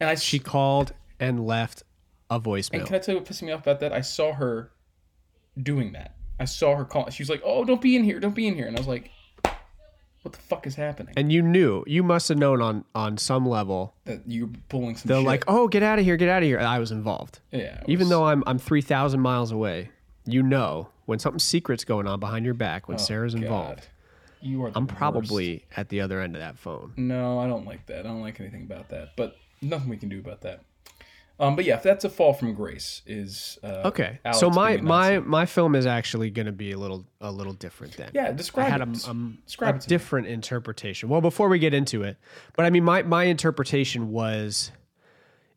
And 0.00 0.08
I 0.10 0.14
She 0.14 0.38
called 0.38 0.92
and 1.20 1.46
left 1.46 1.82
a 2.30 2.38
voicemail. 2.40 2.78
And 2.78 2.86
can 2.86 2.96
I 2.96 2.98
tell 2.98 3.14
you 3.14 3.20
what 3.20 3.26
pissed 3.28 3.42
me 3.42 3.52
off 3.52 3.60
about 3.62 3.80
that? 3.80 3.92
I 3.92 4.00
saw 4.02 4.32
her 4.34 4.70
doing 5.60 5.92
that. 5.92 6.14
I 6.40 6.44
saw 6.44 6.76
her 6.76 6.84
call. 6.84 7.08
She 7.10 7.22
was 7.22 7.30
like, 7.30 7.42
"Oh, 7.44 7.64
don't 7.64 7.80
be 7.80 7.96
in 7.96 8.04
here, 8.04 8.20
don't 8.20 8.34
be 8.34 8.46
in 8.46 8.54
here," 8.54 8.66
and 8.68 8.76
I 8.76 8.80
was 8.80 8.86
like, 8.86 9.10
"What 10.22 10.32
the 10.34 10.38
fuck 10.40 10.66
is 10.66 10.76
happening?" 10.76 11.14
And 11.16 11.32
you 11.32 11.42
knew, 11.42 11.82
you 11.86 12.02
must 12.04 12.28
have 12.28 12.38
known 12.38 12.60
on 12.62 12.84
on 12.94 13.16
some 13.18 13.44
level. 13.48 13.94
that 14.04 14.22
you're 14.26 14.50
pulling 14.68 14.96
some. 14.96 15.08
They're 15.08 15.18
shit. 15.18 15.26
like, 15.26 15.44
"Oh, 15.48 15.66
get 15.68 15.82
out 15.82 15.98
of 15.98 16.04
here, 16.04 16.16
get 16.16 16.28
out 16.28 16.42
of 16.42 16.46
here." 16.46 16.60
I 16.60 16.78
was 16.78 16.92
involved. 16.92 17.40
yeah. 17.50 17.80
it 17.80 17.84
Even 17.88 18.08
though 18.08 18.24
I'm 18.24 18.44
I'm 18.46 18.58
3000 18.58 19.20
miles 19.20 19.50
away. 19.52 19.90
You 20.26 20.42
know 20.42 20.90
when 21.06 21.18
something 21.18 21.38
secret's 21.38 21.84
going 21.84 22.06
on 22.06 22.20
behind 22.20 22.44
your 22.44 22.52
back 22.54 22.86
when 22.86 22.96
oh, 22.96 22.98
Sarah's 23.02 23.34
Oh, 23.34 23.38
God. 23.38 23.44
involved. 23.44 23.88
you 24.42 24.62
are. 24.62 24.70
The 24.70 24.76
I'm 24.78 24.86
worst. 24.86 24.96
probably 24.96 25.64
at 25.76 25.88
the 25.88 26.02
other 26.02 26.20
end 26.20 26.36
of 26.36 26.40
that 26.42 26.58
phone. 26.58 26.92
No, 26.98 27.38
I 27.40 27.46
don't 27.48 27.64
like 27.66 27.86
that. 27.86 28.00
I 28.00 28.02
don't 28.10 28.20
like 28.20 28.38
anything 28.38 28.62
about 28.62 28.90
that. 28.90 29.16
But 29.16 29.36
nothing 29.62 29.88
we 29.88 29.96
can 29.96 30.08
do 30.08 30.18
about 30.18 30.40
that. 30.42 30.60
Um, 31.40 31.54
but 31.54 31.64
yeah, 31.64 31.76
if 31.76 31.84
that's 31.84 32.04
a 32.04 32.10
fall 32.10 32.32
from 32.32 32.52
grace, 32.54 33.00
is 33.06 33.58
uh, 33.62 33.82
Okay. 33.84 34.18
Alex 34.24 34.40
so 34.40 34.50
my 34.50 34.76
my 34.78 35.20
my 35.20 35.46
film 35.46 35.76
is 35.76 35.86
actually 35.86 36.30
going 36.30 36.46
to 36.46 36.52
be 36.52 36.72
a 36.72 36.76
little 36.78 37.06
a 37.20 37.30
little 37.30 37.52
different 37.52 37.96
then. 37.96 38.10
yeah, 38.12 38.24
I 38.56 38.62
had 38.62 38.80
it. 38.80 39.06
a, 39.06 39.10
um, 39.10 39.38
describe 39.46 39.76
a 39.76 39.78
to 39.78 39.84
me. 39.86 39.88
different 39.88 40.26
interpretation. 40.26 41.08
Well, 41.08 41.20
before 41.20 41.48
we 41.48 41.60
get 41.60 41.74
into 41.74 42.02
it, 42.02 42.16
but 42.56 42.64
I 42.66 42.70
mean, 42.70 42.82
my 42.82 43.02
my 43.02 43.24
interpretation 43.24 44.10
was, 44.10 44.72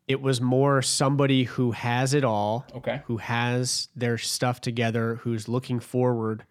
it 0.07 0.21
was 0.21 0.39
more 0.39 0.83
somebody 0.83 1.45
who 1.45 1.71
has 1.71 2.13
it 2.13 2.23
all, 2.23 2.67
Okay. 2.75 3.01
who 3.05 3.17
has 3.17 3.87
their 3.95 4.19
stuff 4.19 4.61
together, 4.61 5.15
who's 5.23 5.47
looking 5.47 5.79
forward, 5.79 6.45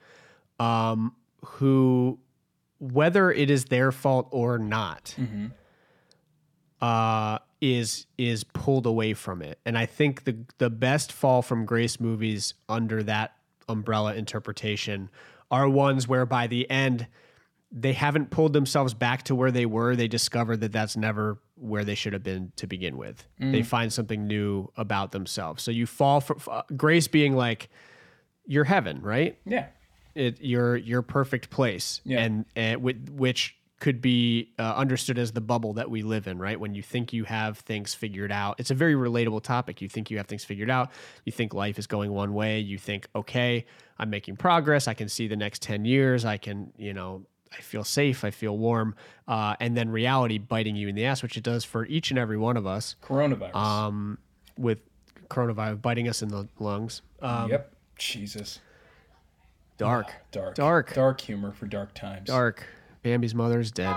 um, 0.59 1.15
who, 1.45 2.19
whether 2.81 3.31
it 3.31 3.49
is 3.49 3.67
their 3.67 3.93
fault 3.93 4.27
or 4.33 4.59
not, 4.59 5.15
Mm-hmm. 5.17 5.47
Uh, 6.81 7.39
is 7.61 8.07
is 8.17 8.45
pulled 8.45 8.87
away 8.87 9.15
from 9.15 9.43
it. 9.43 9.59
And 9.67 9.77
I 9.77 9.87
think 9.87 10.25
the 10.25 10.37
the 10.59 10.71
best 10.71 11.13
fall 11.13 11.43
from 11.43 11.65
grace 11.67 12.01
movies 12.01 12.55
under 12.69 13.03
that 13.05 13.37
umbrella 13.69 14.15
interpretation 14.15 15.11
are 15.51 15.69
ones 15.69 16.09
where 16.09 16.27
by 16.27 16.47
the 16.47 16.69
end 16.71 17.07
they 17.73 17.93
haven't 17.93 18.31
pulled 18.31 18.53
themselves 18.53 18.95
back 18.95 19.23
to 19.25 19.35
where 19.35 19.53
they 19.53 19.65
were. 19.67 19.95
They 19.95 20.09
discover 20.09 20.57
that 20.57 20.73
that's 20.73 20.97
never 20.97 21.39
where 21.55 21.85
they 21.85 21.95
should 21.95 22.13
have 22.15 22.23
been 22.25 22.51
to 22.57 22.67
begin 22.67 22.97
with. 22.97 23.25
Mm. 23.41 23.53
They 23.53 23.63
find 23.63 23.93
something 23.93 24.27
new 24.27 24.73
about 24.77 25.13
themselves. 25.13 25.63
So 25.63 25.71
you 25.71 25.87
fall 25.87 26.21
for 26.21 26.37
f- 26.37 26.65
grace 26.77 27.07
being 27.07 27.37
like 27.37 27.69
your 28.45 28.65
heaven, 28.65 29.03
right? 29.03 29.39
Yeah. 29.47 29.67
It 30.17 30.41
your 30.41 30.77
your 30.77 31.03
perfect 31.03 31.51
place, 31.51 32.01
Yeah. 32.05 32.21
and 32.23 32.45
and 32.57 32.83
with, 32.83 33.09
which 33.11 33.57
could 33.81 34.01
be 34.01 34.53
uh, 34.59 34.75
understood 34.77 35.19
as 35.19 35.33
the 35.33 35.41
bubble 35.41 35.73
that 35.73 35.91
we 35.91 36.03
live 36.03 36.27
in, 36.27 36.39
right? 36.39 36.61
When 36.61 36.75
you 36.75 36.83
think 36.83 37.13
you 37.13 37.25
have 37.25 37.59
things 37.59 37.95
figured 37.95 38.31
out, 38.31 38.61
it's 38.61 38.71
a 38.71 38.75
very 38.75 38.95
relatable 38.95 39.43
topic. 39.43 39.81
You 39.81 39.89
think 39.89 40.11
you 40.11 40.19
have 40.19 40.27
things 40.27 40.45
figured 40.45 40.71
out. 40.71 40.91
You 41.25 41.33
think 41.33 41.55
life 41.55 41.79
is 41.79 41.87
going 41.87 42.13
one 42.13 42.35
way. 42.35 42.61
You 42.61 42.79
think, 42.79 43.09
okay, 43.17 43.65
I'm 43.99 44.11
making 44.11 44.37
progress. 44.37 44.87
I 44.87 44.95
can 44.95 45.09
see 45.09 45.27
the 45.27 45.37
next 45.37 45.63
ten 45.63 45.85
years. 45.85 46.25
I 46.25 46.37
can, 46.37 46.73
you 46.77 46.93
know, 46.93 47.25
I 47.53 47.63
feel 47.63 47.83
safe. 47.83 48.23
I 48.23 48.31
feel 48.31 48.57
warm. 48.57 48.95
Uh, 49.27 49.57
and 49.61 49.77
then 49.77 49.89
reality 49.89 50.39
biting 50.39 50.77
you 50.77 50.87
in 50.87 50.95
the 50.95 51.07
ass, 51.07 51.23
which 51.23 51.37
it 51.37 51.43
does 51.43 51.65
for 51.65 51.87
each 51.87 52.11
and 52.11 52.19
every 52.19 52.37
one 52.37 52.57
of 52.57 52.67
us. 52.67 52.97
Coronavirus. 53.03 53.55
Um, 53.57 54.19
with 54.59 54.81
coronavirus 55.29 55.81
biting 55.81 56.09
us 56.09 56.23
in 56.23 56.29
the 56.29 56.47
lungs. 56.59 57.03
Um, 57.23 57.51
yep. 57.51 57.73
Jesus. 57.97 58.61
Dark. 59.79 60.13
Dark. 60.33 60.55
Dark. 60.55 60.95
Dark 60.95 61.21
humor 61.23 61.53
for 61.53 61.67
dark 61.67 61.95
times. 61.95 62.27
Dark. 62.27 62.67
Bambi's 63.03 63.35
mother 63.35 63.61
is 63.61 63.71
dead. 63.71 63.95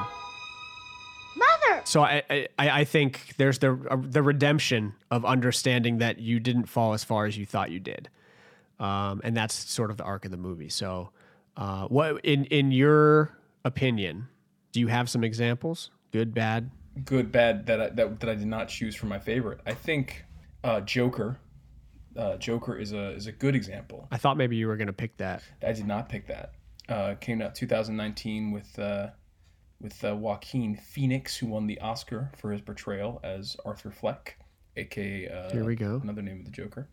Mother! 1.36 1.81
So 1.86 2.01
I, 2.01 2.24
I, 2.29 2.48
I 2.57 2.83
think 2.83 3.36
there's 3.38 3.60
the 3.60 3.77
uh, 3.89 3.98
the 4.00 4.22
redemption 4.22 4.93
of 5.12 5.25
understanding 5.25 5.98
that 5.98 6.19
you 6.19 6.39
didn't 6.39 6.65
fall 6.65 6.93
as 6.93 7.03
far 7.03 7.25
as 7.25 7.38
you 7.38 7.45
thought 7.45 7.72
you 7.72 7.79
did, 7.79 8.10
um, 8.79 9.22
and 9.24 9.36
that's 9.36 9.53
sort 9.53 9.89
of 9.89 9.98
the 9.98 10.03
arc 10.03 10.25
of 10.25 10.31
the 10.31 10.38
movie. 10.38 10.69
So, 10.69 11.10
uh, 11.57 11.88
what 11.88 12.24
in 12.24 12.45
in 12.45 12.72
your 12.72 13.36
opinion, 13.65 14.27
do 14.72 14.79
you 14.79 14.88
have 14.88 15.10
some 15.10 15.24
examples? 15.24 15.89
Good, 16.12 16.33
bad. 16.33 16.69
Good, 17.03 17.31
bad 17.31 17.65
that 17.65 17.81
I, 17.81 17.89
that 17.89 18.19
that 18.19 18.29
I 18.29 18.36
did 18.36 18.48
not 18.48 18.67
choose 18.69 18.95
for 18.95 19.07
my 19.07 19.19
favorite. 19.19 19.60
I 19.65 19.74
think 19.74 20.25
uh, 20.63 20.81
Joker. 20.81 21.39
Uh, 22.15 22.38
Joker 22.38 22.77
is 22.77 22.93
a 22.93 23.10
is 23.15 23.25
a 23.25 23.31
good 23.31 23.55
example. 23.55 24.07
I 24.12 24.17
thought 24.17 24.38
maybe 24.38 24.55
you 24.55 24.67
were 24.67 24.77
gonna 24.77 24.93
pick 24.93 25.17
that. 25.17 25.41
I 25.65 25.74
did 25.74 25.88
not 25.88 26.10
pick 26.10 26.27
that. 26.27 26.53
Uh, 26.89 27.15
came 27.15 27.41
out 27.41 27.55
2019 27.55 28.51
with 28.51 28.77
uh, 28.77 29.07
with 29.79 30.03
uh, 30.03 30.15
Joaquin 30.15 30.75
Phoenix, 30.75 31.37
who 31.37 31.47
won 31.47 31.67
the 31.67 31.79
Oscar 31.79 32.31
for 32.37 32.51
his 32.51 32.61
portrayal 32.61 33.19
as 33.23 33.55
Arthur 33.65 33.91
Fleck, 33.91 34.37
aka 34.75 35.27
uh, 35.29 35.51
Here 35.51 35.63
we 35.63 35.75
go. 35.75 35.99
Another 36.03 36.21
name 36.21 36.39
of 36.39 36.45
the 36.45 36.51
Joker. 36.51 36.87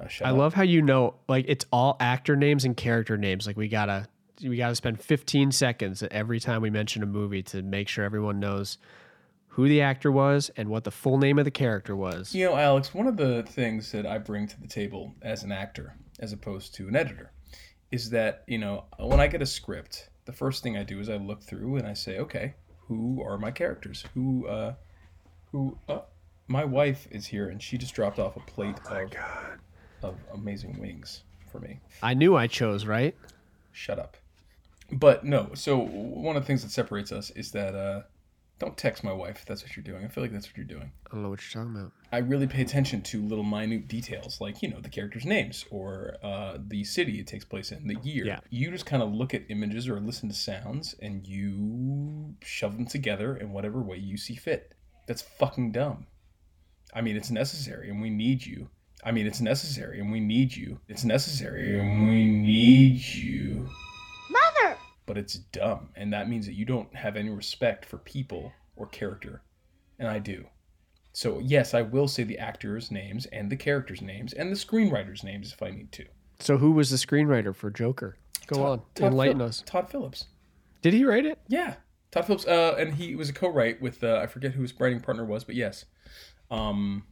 Uh, 0.00 0.06
I 0.24 0.30
out. 0.30 0.36
love 0.36 0.54
how 0.54 0.62
you 0.62 0.82
know, 0.82 1.14
like 1.28 1.44
it's 1.48 1.64
all 1.72 1.96
actor 2.00 2.36
names 2.36 2.64
and 2.64 2.76
character 2.76 3.16
names. 3.16 3.46
Like 3.46 3.56
we 3.56 3.68
gotta 3.68 4.08
we 4.42 4.56
gotta 4.56 4.74
spend 4.74 5.00
15 5.00 5.52
seconds 5.52 6.02
every 6.10 6.40
time 6.40 6.62
we 6.62 6.70
mention 6.70 7.02
a 7.02 7.06
movie 7.06 7.42
to 7.44 7.62
make 7.62 7.88
sure 7.88 8.04
everyone 8.04 8.40
knows 8.40 8.78
who 9.48 9.68
the 9.68 9.82
actor 9.82 10.10
was 10.10 10.50
and 10.56 10.68
what 10.68 10.84
the 10.84 10.90
full 10.90 11.18
name 11.18 11.38
of 11.38 11.44
the 11.44 11.50
character 11.50 11.94
was. 11.94 12.34
You 12.34 12.46
know, 12.46 12.56
Alex, 12.56 12.94
one 12.94 13.06
of 13.06 13.16
the 13.16 13.42
things 13.42 13.90
that 13.92 14.06
I 14.06 14.18
bring 14.18 14.46
to 14.46 14.60
the 14.60 14.68
table 14.68 15.12
as 15.22 15.42
an 15.42 15.50
actor, 15.50 15.96
as 16.20 16.32
opposed 16.32 16.74
to 16.76 16.88
an 16.88 16.94
editor, 16.94 17.32
is 17.90 18.10
that, 18.10 18.44
you 18.46 18.58
know, 18.58 18.84
when 18.98 19.20
I 19.20 19.26
get 19.26 19.42
a 19.42 19.46
script, 19.46 20.08
the 20.24 20.32
first 20.32 20.62
thing 20.62 20.76
I 20.76 20.84
do 20.84 21.00
is 21.00 21.08
I 21.08 21.16
look 21.16 21.42
through 21.42 21.76
and 21.76 21.86
I 21.86 21.94
say, 21.94 22.18
okay, 22.18 22.54
who 22.86 23.22
are 23.22 23.38
my 23.38 23.50
characters? 23.50 24.04
Who, 24.14 24.46
uh, 24.46 24.74
who, 25.50 25.76
uh, 25.88 26.00
my 26.46 26.64
wife 26.64 27.08
is 27.10 27.26
here 27.26 27.48
and 27.48 27.62
she 27.62 27.78
just 27.78 27.94
dropped 27.94 28.18
off 28.18 28.36
a 28.36 28.40
plate 28.40 28.78
of, 28.88 29.12
of 30.02 30.16
amazing 30.32 30.78
wings 30.78 31.22
for 31.50 31.60
me. 31.60 31.80
I 32.02 32.14
knew 32.14 32.36
I 32.36 32.46
chose 32.46 32.86
right. 32.86 33.14
Shut 33.72 33.98
up. 33.98 34.16
But 34.92 35.24
no, 35.24 35.50
so 35.54 35.78
one 35.78 36.36
of 36.36 36.42
the 36.42 36.46
things 36.46 36.62
that 36.62 36.70
separates 36.70 37.12
us 37.12 37.30
is 37.30 37.52
that, 37.52 37.74
uh, 37.74 38.02
don't 38.60 38.76
text 38.76 39.02
my 39.02 39.12
wife 39.12 39.38
if 39.40 39.46
that's 39.46 39.62
what 39.62 39.74
you're 39.74 39.82
doing. 39.82 40.04
I 40.04 40.08
feel 40.08 40.22
like 40.22 40.32
that's 40.32 40.46
what 40.46 40.56
you're 40.56 40.66
doing. 40.66 40.92
I 41.06 41.14
don't 41.14 41.22
know 41.22 41.30
what 41.30 41.40
you're 41.42 41.64
talking 41.64 41.74
about. 41.74 41.92
I 42.12 42.18
really 42.18 42.46
pay 42.46 42.60
attention 42.60 43.00
to 43.02 43.22
little 43.22 43.42
minute 43.42 43.88
details, 43.88 44.38
like 44.40 44.62
you 44.62 44.68
know 44.68 44.80
the 44.80 44.90
characters' 44.90 45.24
names 45.24 45.64
or 45.70 46.16
uh, 46.22 46.58
the 46.68 46.84
city 46.84 47.18
it 47.18 47.26
takes 47.26 47.44
place 47.44 47.72
in, 47.72 47.88
the 47.88 47.96
year. 48.02 48.26
Yeah. 48.26 48.40
You 48.50 48.70
just 48.70 48.84
kind 48.84 49.02
of 49.02 49.12
look 49.12 49.32
at 49.32 49.44
images 49.48 49.88
or 49.88 49.98
listen 49.98 50.28
to 50.28 50.34
sounds, 50.34 50.94
and 51.00 51.26
you 51.26 52.36
shove 52.42 52.76
them 52.76 52.86
together 52.86 53.34
in 53.36 53.52
whatever 53.52 53.80
way 53.80 53.96
you 53.96 54.18
see 54.18 54.36
fit. 54.36 54.74
That's 55.06 55.22
fucking 55.22 55.72
dumb. 55.72 56.06
I 56.94 57.00
mean, 57.00 57.16
it's 57.16 57.30
necessary, 57.30 57.88
and 57.88 58.02
we 58.02 58.10
need 58.10 58.44
you. 58.44 58.68
I 59.02 59.10
mean, 59.12 59.26
it's 59.26 59.40
necessary, 59.40 60.00
and 60.00 60.12
we 60.12 60.20
need 60.20 60.54
you. 60.54 60.80
It's 60.86 61.04
necessary, 61.04 61.80
and 61.80 62.06
we 62.08 62.26
need 62.26 63.00
you. 63.00 63.70
But 65.10 65.18
it's 65.18 65.34
dumb, 65.34 65.88
and 65.96 66.12
that 66.12 66.28
means 66.28 66.46
that 66.46 66.54
you 66.54 66.64
don't 66.64 66.94
have 66.94 67.16
any 67.16 67.30
respect 67.30 67.84
for 67.84 67.98
people 67.98 68.52
or 68.76 68.86
character, 68.86 69.42
and 69.98 70.06
I 70.06 70.20
do. 70.20 70.44
So 71.12 71.40
yes, 71.40 71.74
I 71.74 71.82
will 71.82 72.06
say 72.06 72.22
the 72.22 72.38
actors' 72.38 72.92
names 72.92 73.26
and 73.26 73.50
the 73.50 73.56
characters' 73.56 74.00
names 74.00 74.32
and 74.34 74.52
the 74.52 74.56
screenwriters' 74.56 75.24
names 75.24 75.52
if 75.52 75.64
I 75.64 75.72
need 75.72 75.90
to. 75.90 76.04
So 76.38 76.58
who 76.58 76.70
was 76.70 76.90
the 76.90 76.96
screenwriter 76.96 77.52
for 77.52 77.70
Joker? 77.70 78.18
Go 78.46 78.64
on, 78.64 78.82
enlighten 79.00 79.38
Phil- 79.38 79.48
us. 79.48 79.64
Todd 79.66 79.90
Phillips. 79.90 80.26
Did 80.80 80.94
he 80.94 81.04
write 81.04 81.26
it? 81.26 81.40
Yeah, 81.48 81.74
Todd 82.12 82.26
Phillips. 82.26 82.46
Uh, 82.46 82.76
and 82.78 82.94
he 82.94 83.16
was 83.16 83.28
a 83.28 83.32
co-write 83.32 83.82
with 83.82 84.04
uh, 84.04 84.20
I 84.22 84.28
forget 84.28 84.52
who 84.52 84.62
his 84.62 84.78
writing 84.78 85.00
partner 85.00 85.24
was, 85.24 85.42
but 85.42 85.56
yes. 85.56 85.86
Um, 86.52 87.02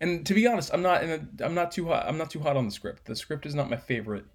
and 0.00 0.24
to 0.24 0.34
be 0.34 0.46
honest, 0.46 0.72
I'm 0.72 0.82
not 0.82 1.02
in 1.02 1.10
a, 1.10 1.44
I'm 1.44 1.54
not 1.54 1.72
too 1.72 1.88
hot. 1.88 2.06
I'm 2.06 2.16
not 2.16 2.30
too 2.30 2.38
hot 2.38 2.56
on 2.56 2.66
the 2.66 2.70
script. 2.70 3.06
The 3.06 3.16
script 3.16 3.44
is 3.44 3.56
not 3.56 3.68
my 3.68 3.76
favorite. 3.76 4.26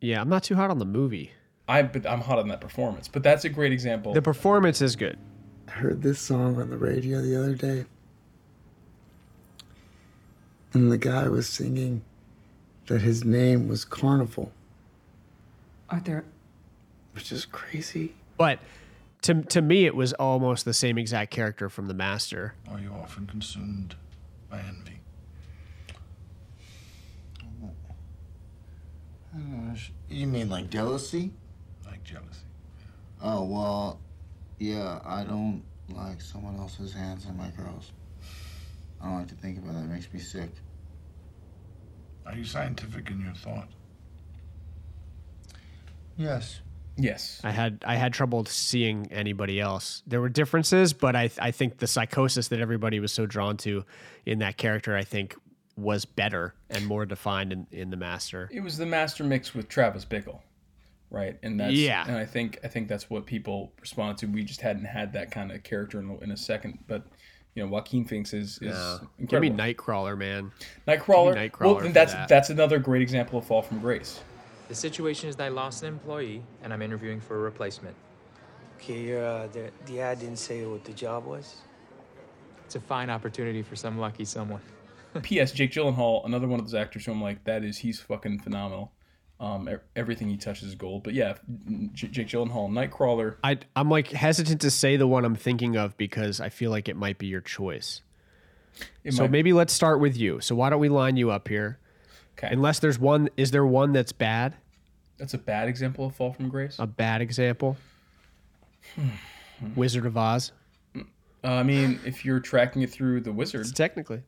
Yeah, 0.00 0.20
I'm 0.20 0.28
not 0.28 0.42
too 0.42 0.56
hot 0.56 0.70
on 0.70 0.80
the 0.80 0.84
movie. 0.84 1.30
I 1.66 1.82
but 1.82 2.06
I'm 2.06 2.20
hot 2.20 2.38
on 2.38 2.48
that 2.48 2.60
performance. 2.60 3.08
But 3.08 3.22
that's 3.22 3.44
a 3.44 3.48
great 3.48 3.72
example. 3.72 4.12
The 4.12 4.22
performance 4.22 4.82
is 4.82 4.96
good. 4.96 5.18
I 5.68 5.72
heard 5.72 6.02
this 6.02 6.20
song 6.20 6.60
on 6.60 6.70
the 6.70 6.76
radio 6.76 7.20
the 7.22 7.36
other 7.38 7.54
day. 7.54 7.86
And 10.72 10.90
the 10.92 10.98
guy 10.98 11.28
was 11.28 11.48
singing 11.48 12.02
that 12.86 13.00
his 13.00 13.24
name 13.24 13.68
was 13.68 13.84
Carnival, 13.84 14.52
Arthur, 15.88 16.24
which 17.12 17.30
is 17.32 17.46
crazy. 17.46 18.14
But 18.36 18.58
to 19.22 19.42
to 19.42 19.62
me, 19.62 19.86
it 19.86 19.94
was 19.94 20.12
almost 20.14 20.64
the 20.64 20.74
same 20.74 20.98
exact 20.98 21.30
character 21.30 21.68
from 21.70 21.86
The 21.86 21.94
Master. 21.94 22.54
Are 22.70 22.78
you 22.80 22.90
often 22.92 23.26
consumed 23.26 23.94
by 24.50 24.58
envy? 24.58 25.00
Oh. 29.34 29.74
Sh- 29.74 29.90
You 30.10 30.26
mean 30.26 30.48
like 30.50 30.70
jealousy? 30.70 31.32
Like 32.04 32.22
jealousy. 32.22 32.44
Oh, 33.22 33.44
well, 33.44 34.00
yeah, 34.58 35.00
I 35.04 35.24
don't 35.24 35.62
like 35.88 36.20
someone 36.20 36.56
else's 36.56 36.92
hands 36.92 37.26
on 37.26 37.36
my 37.36 37.48
girls. 37.50 37.92
I 39.00 39.06
don't 39.06 39.18
like 39.18 39.28
to 39.28 39.34
think 39.34 39.58
about 39.58 39.74
that. 39.74 39.84
It 39.84 39.88
makes 39.88 40.12
me 40.12 40.20
sick. 40.20 40.50
Are 42.26 42.34
you 42.34 42.44
scientific 42.44 43.10
in 43.10 43.20
your 43.20 43.34
thought? 43.34 43.68
Yes. 46.16 46.60
Yes. 46.96 47.40
I 47.42 47.50
had 47.50 47.82
I 47.84 47.96
had 47.96 48.12
trouble 48.12 48.44
seeing 48.44 49.08
anybody 49.10 49.60
else. 49.60 50.02
There 50.06 50.20
were 50.20 50.28
differences, 50.28 50.92
but 50.92 51.16
I 51.16 51.28
I 51.38 51.50
think 51.50 51.78
the 51.78 51.86
psychosis 51.86 52.48
that 52.48 52.60
everybody 52.60 53.00
was 53.00 53.12
so 53.12 53.26
drawn 53.26 53.56
to 53.58 53.84
in 54.24 54.38
that 54.38 54.56
character, 54.56 54.96
I 54.96 55.02
think, 55.02 55.34
was 55.76 56.04
better 56.04 56.54
and 56.70 56.86
more 56.86 57.04
defined 57.04 57.52
in, 57.52 57.66
in 57.72 57.90
the 57.90 57.96
Master. 57.96 58.48
It 58.52 58.60
was 58.60 58.78
the 58.78 58.86
master 58.86 59.24
mix 59.24 59.54
with 59.54 59.68
Travis 59.68 60.04
Bickle, 60.04 60.40
right? 61.14 61.38
And 61.42 61.58
that's 61.58 61.72
Yeah. 61.74 62.04
And 62.06 62.16
I 62.16 62.24
think 62.26 62.58
I 62.64 62.68
think 62.68 62.88
that's 62.88 63.08
what 63.08 63.24
people 63.26 63.72
respond 63.80 64.18
to. 64.18 64.26
We 64.26 64.44
just 64.44 64.60
hadn't 64.60 64.84
had 64.84 65.12
that 65.14 65.30
kind 65.30 65.52
of 65.52 65.62
character 65.62 66.00
in, 66.00 66.10
a- 66.10 66.18
in 66.18 66.30
a 66.32 66.36
second, 66.36 66.78
but 66.88 67.04
you 67.54 67.62
know, 67.62 67.68
Joaquin 67.70 68.04
Phoenix 68.04 68.32
is 68.32 68.58
is 68.60 68.76
Yeah. 68.76 68.98
Give 69.26 69.40
me 69.40 69.50
Nightcrawler, 69.50 70.18
man. 70.18 70.50
Nightcrawler. 70.88 71.34
Give 71.34 71.42
me 71.42 71.48
Nightcrawler 71.48 71.60
well, 71.74 71.80
then 71.80 71.92
that's 71.92 72.12
that. 72.12 72.28
that's 72.28 72.50
another 72.50 72.78
great 72.78 73.02
example 73.02 73.38
of 73.38 73.46
fall 73.46 73.62
from 73.62 73.78
grace. 73.80 74.20
The 74.68 74.74
situation 74.74 75.28
is 75.28 75.36
that 75.36 75.44
I 75.44 75.48
lost 75.48 75.82
an 75.82 75.88
employee 75.88 76.42
and 76.62 76.72
I'm 76.72 76.82
interviewing 76.82 77.20
for 77.20 77.36
a 77.36 77.40
replacement. 77.40 77.94
okay, 78.78 79.00
your, 79.02 79.24
uh, 79.24 79.46
the, 79.48 79.70
the 79.86 80.00
ad 80.00 80.18
didn't 80.20 80.38
say 80.38 80.64
what 80.66 80.84
the 80.84 80.92
job 80.92 81.26
was. 81.26 81.56
It's 82.64 82.74
a 82.74 82.80
fine 82.80 83.10
opportunity 83.10 83.62
for 83.62 83.76
some 83.76 83.98
lucky 83.98 84.24
someone. 84.24 84.62
P.S. 85.22 85.52
Jake 85.52 85.70
Gyllenhaal, 85.70 86.24
another 86.24 86.48
one 86.48 86.58
of 86.58 86.66
those 86.66 86.74
actors 86.74 87.04
who 87.06 87.12
I'm 87.12 87.22
like, 87.22 87.44
that 87.44 87.62
is 87.62 87.78
he's 87.78 88.00
fucking 88.00 88.40
phenomenal. 88.40 88.90
Um, 89.40 89.68
everything 89.96 90.28
he 90.28 90.36
touches 90.36 90.68
is 90.68 90.74
gold. 90.76 91.02
But 91.02 91.12
yeah, 91.14 91.34
J- 91.92 92.08
Jake 92.08 92.28
Gyllenhaal, 92.28 92.70
Nightcrawler. 92.70 93.36
I 93.42 93.58
I'm 93.74 93.90
like 93.90 94.08
hesitant 94.08 94.60
to 94.62 94.70
say 94.70 94.96
the 94.96 95.06
one 95.08 95.24
I'm 95.24 95.34
thinking 95.34 95.76
of 95.76 95.96
because 95.96 96.40
I 96.40 96.48
feel 96.48 96.70
like 96.70 96.88
it 96.88 96.96
might 96.96 97.18
be 97.18 97.26
your 97.26 97.40
choice. 97.40 98.00
It 99.02 99.12
so 99.12 99.22
might- 99.24 99.30
maybe 99.32 99.52
let's 99.52 99.72
start 99.72 100.00
with 100.00 100.16
you. 100.16 100.40
So 100.40 100.54
why 100.54 100.70
don't 100.70 100.80
we 100.80 100.88
line 100.88 101.16
you 101.16 101.30
up 101.30 101.48
here? 101.48 101.78
Okay. 102.38 102.48
Unless 102.52 102.78
there's 102.80 102.98
one, 102.98 103.28
is 103.36 103.50
there 103.50 103.66
one 103.66 103.92
that's 103.92 104.12
bad? 104.12 104.54
That's 105.18 105.34
a 105.34 105.38
bad 105.38 105.68
example 105.68 106.06
of 106.06 106.16
fall 106.16 106.32
from 106.32 106.48
grace. 106.48 106.76
A 106.78 106.86
bad 106.86 107.20
example. 107.20 107.76
Wizard 109.76 110.06
of 110.06 110.16
Oz. 110.16 110.52
Uh, 110.96 111.02
I 111.44 111.62
mean, 111.62 112.00
if 112.04 112.24
you're 112.24 112.40
tracking 112.40 112.82
it 112.82 112.90
through 112.90 113.20
the 113.20 113.32
wizard, 113.32 113.66
technically, 113.76 114.22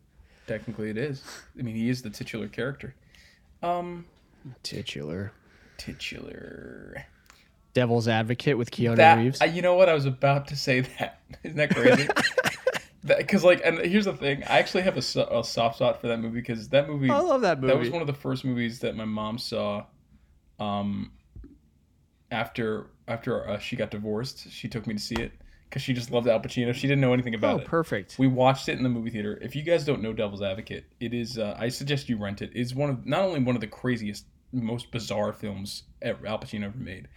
technically 0.47 0.91
it 0.91 0.99
is. 0.99 1.23
I 1.59 1.63
mean, 1.63 1.75
he 1.75 1.89
is 1.89 2.03
the 2.03 2.11
titular 2.11 2.47
character. 2.49 2.95
Um, 3.63 4.05
Titular. 4.63 5.33
titular. 5.79 7.05
Devil's 7.75 8.09
Advocate 8.09 8.57
with 8.57 8.71
Keanu 8.71 8.97
That 8.97 9.19
Reeves. 9.19 9.41
I, 9.43 9.47
you 9.47 9.61
know 9.63 9.75
what? 9.75 9.89
I 9.89 9.95
was 9.95 10.07
about 10.07 10.49
to 10.49 10.57
say 10.57 10.81
that. 10.81 11.21
Isn't 11.43 11.57
that 11.59 11.75
crazy? 11.75 12.09
because 13.19 13.45
like 13.45 13.61
and 13.65 13.79
here's 13.79 14.07
the 14.07 14.13
thing 14.13 14.43
i 14.49 14.59
actually 14.59 14.83
have 14.83 14.97
a, 14.97 15.03
so- 15.03 15.29
a 15.31 15.45
soft 15.45 15.77
spot 15.77 16.01
for 16.01 16.09
that 16.09 16.19
movie 16.19 16.41
because 16.41 16.69
that 16.71 16.89
movie 16.89 17.09
I 17.09 17.19
love 17.21 17.43
that 17.43 17.61
movie. 17.61 17.73
that 17.73 17.79
was 17.79 17.89
one 17.89 18.01
of 18.01 18.09
the 18.09 18.13
first 18.13 18.45
movies 18.45 18.81
that 18.81 18.97
my 18.97 19.05
mom 19.05 19.39
saw 19.39 19.85
um 20.59 21.13
after 22.33 22.89
after 23.07 23.49
uh, 23.49 23.59
she 23.59 23.77
got 23.77 23.91
divorced 23.93 24.51
she 24.51 24.69
took 24.69 24.87
me 24.89 24.95
to 24.95 25.01
see 25.01 25.15
it 25.17 25.31
because 25.69 25.83
she 25.83 25.93
just 25.93 26.11
loved 26.11 26.27
al 26.27 26.41
pacino 26.41 26.75
she 26.75 26.89
didn't 26.89 27.01
know 27.01 27.13
anything 27.13 27.35
about 27.37 27.55
Oh, 27.55 27.63
it 27.63 27.67
perfect. 27.67 28.17
we 28.19 28.27
watched 28.27 28.69
it 28.69 28.77
in 28.77 28.83
the 28.83 28.89
movie 28.89 29.11
theater 29.11 29.39
if 29.41 29.55
you 29.55 29.63
guys 29.63 29.85
don't 29.85 30.03
know 30.03 30.13
devil's 30.13 30.43
advocate 30.43 30.85
it 30.99 31.15
is 31.15 31.39
uh, 31.39 31.57
i 31.61 31.69
suggest 31.69 32.09
you 32.09 32.17
rent 32.17 32.43
it 32.43 32.51
it's 32.55 32.75
one 32.75 32.91
of 32.91 33.07
not 33.07 33.21
only 33.23 33.39
one 33.41 33.55
of 33.55 33.61
the 33.61 33.69
craziest 33.69 34.25
most 34.53 34.91
bizarre 34.91 35.33
films 35.33 35.85
ever, 36.03 36.27
al 36.27 36.39
pacino 36.39 36.65
ever 36.67 36.79
made. 36.79 37.09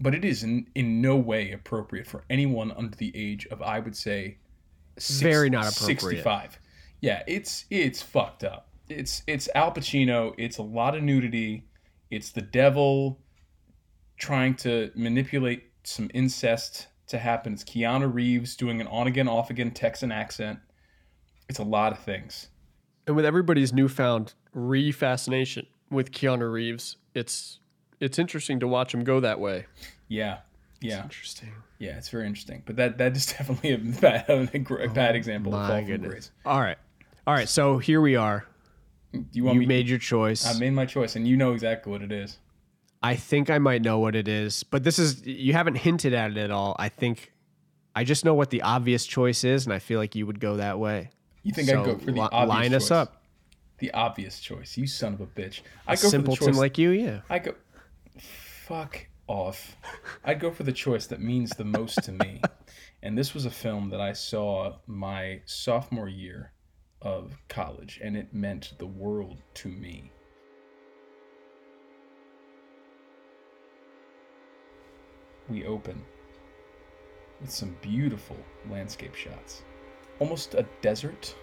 But 0.00 0.14
it 0.14 0.24
is 0.24 0.42
in, 0.44 0.66
in 0.74 1.00
no 1.00 1.16
way 1.16 1.52
appropriate 1.52 2.06
for 2.06 2.24
anyone 2.30 2.72
under 2.72 2.96
the 2.96 3.10
age 3.16 3.46
of 3.46 3.60
i 3.62 3.80
would 3.80 3.96
say 3.96 4.38
six- 4.96 5.20
Very 5.20 5.50
not 5.50 5.72
appropriate. 5.72 6.00
65 6.00 6.58
yeah 7.00 7.22
it's 7.26 7.64
it's 7.70 8.02
fucked 8.02 8.44
up. 8.44 8.68
It's 8.88 9.22
it's 9.26 9.48
al 9.54 9.72
pacino. 9.72 10.34
It's 10.38 10.58
a 10.58 10.62
lot 10.62 10.96
of 10.96 11.02
nudity. 11.02 11.64
It's 12.10 12.30
the 12.30 12.40
devil 12.42 13.20
trying 14.18 14.54
to 14.56 14.90
manipulate 14.94 15.64
some 15.84 16.10
incest 16.14 16.88
to 17.08 17.18
happen. 17.18 17.52
It's 17.52 17.64
keanu 17.64 18.12
reeves 18.12 18.56
doing 18.56 18.80
an 18.80 18.86
on 18.86 19.06
again 19.06 19.28
off 19.28 19.50
again 19.50 19.70
texan 19.70 20.10
accent. 20.12 20.58
It's 21.48 21.58
a 21.58 21.64
lot 21.64 21.92
of 21.92 21.98
things. 21.98 22.48
And 23.06 23.14
with 23.16 23.24
everybody's 23.24 23.72
newfound 23.72 24.34
re-fascination 24.52 25.66
with 25.90 26.10
Keanu 26.12 26.50
Reeves, 26.50 26.96
it's 27.14 27.58
it's 28.00 28.18
interesting 28.18 28.60
to 28.60 28.68
watch 28.68 28.94
him 28.94 29.04
go 29.04 29.20
that 29.20 29.40
way. 29.40 29.66
yeah 30.08 30.38
yeah 30.80 31.02
interesting 31.02 31.52
yeah 31.80 31.96
it's 31.98 32.08
very 32.08 32.24
interesting 32.24 32.62
but 32.64 32.76
that 32.76 32.98
that 32.98 33.16
is 33.16 33.26
definitely 33.38 33.72
a 33.72 33.78
bad, 33.78 34.24
a 34.28 34.42
a 34.84 34.88
bad 34.88 35.14
oh 35.14 35.18
example 35.18 35.52
of 35.54 35.68
fall 35.68 35.84
from 35.84 36.02
grace 36.02 36.30
All 36.46 36.60
right. 36.60 36.78
All 37.26 37.34
right, 37.34 37.48
so 37.48 37.78
here 37.78 38.00
we 38.00 38.14
are. 38.16 38.46
you 39.32 39.44
want 39.44 39.60
you 39.60 39.66
made 39.66 39.88
your 39.88 39.98
choice. 39.98 40.46
i 40.46 40.58
made 40.58 40.70
my 40.70 40.86
choice 40.86 41.16
and 41.16 41.26
you 41.26 41.36
know 41.36 41.52
exactly 41.52 41.90
what 41.90 42.02
it 42.02 42.12
is 42.12 42.38
I 43.02 43.14
think 43.16 43.48
I 43.48 43.58
might 43.58 43.82
know 43.82 44.00
what 44.00 44.16
it 44.16 44.26
is, 44.26 44.64
but 44.64 44.82
this 44.82 44.98
is 44.98 45.24
you 45.24 45.52
haven't 45.52 45.76
hinted 45.76 46.14
at 46.14 46.32
it 46.32 46.36
at 46.36 46.50
all. 46.50 46.74
I 46.80 46.88
think 46.88 47.32
I 47.94 48.02
just 48.04 48.24
know 48.24 48.34
what 48.34 48.50
the 48.50 48.62
obvious 48.62 49.06
choice 49.06 49.44
is, 49.44 49.66
and 49.66 49.72
I 49.72 49.78
feel 49.78 50.00
like 50.00 50.14
you 50.16 50.26
would 50.26 50.40
go 50.40 50.56
that 50.56 50.78
way. 50.80 51.10
You 51.44 51.52
think 51.52 51.68
So 51.68 51.80
I'd 51.80 51.86
go 51.86 51.98
for 51.98 52.06
the 52.06 52.12
li- 52.12 52.28
obvious 52.32 52.48
line 52.48 52.74
us 52.74 52.90
up. 52.90 53.17
The 53.78 53.92
obvious 53.92 54.40
choice. 54.40 54.76
You 54.76 54.86
son 54.86 55.14
of 55.14 55.20
a 55.20 55.26
bitch. 55.26 55.62
I 55.86 55.92
A 55.92 55.96
go 55.96 56.00
for 56.00 56.06
the 56.06 56.10
simpleton 56.10 56.46
choice 56.48 56.56
like 56.56 56.78
you, 56.78 56.90
yeah. 56.90 57.20
I 57.30 57.38
go. 57.38 57.54
Fuck 58.18 59.06
off. 59.28 59.76
I'd 60.24 60.40
go 60.40 60.50
for 60.50 60.64
the 60.64 60.72
choice 60.72 61.06
that 61.06 61.20
means 61.20 61.50
the 61.50 61.64
most 61.64 62.02
to 62.04 62.12
me, 62.12 62.42
and 63.02 63.16
this 63.16 63.34
was 63.34 63.44
a 63.44 63.50
film 63.50 63.90
that 63.90 64.00
I 64.00 64.12
saw 64.12 64.76
my 64.86 65.40
sophomore 65.44 66.08
year 66.08 66.52
of 67.00 67.36
college, 67.48 68.00
and 68.02 68.16
it 68.16 68.34
meant 68.34 68.72
the 68.78 68.86
world 68.86 69.38
to 69.54 69.68
me. 69.68 70.10
We 75.48 75.64
open 75.64 76.04
with 77.40 77.50
some 77.50 77.76
beautiful 77.80 78.36
landscape 78.68 79.14
shots, 79.14 79.62
almost 80.18 80.54
a 80.54 80.66
desert 80.82 81.34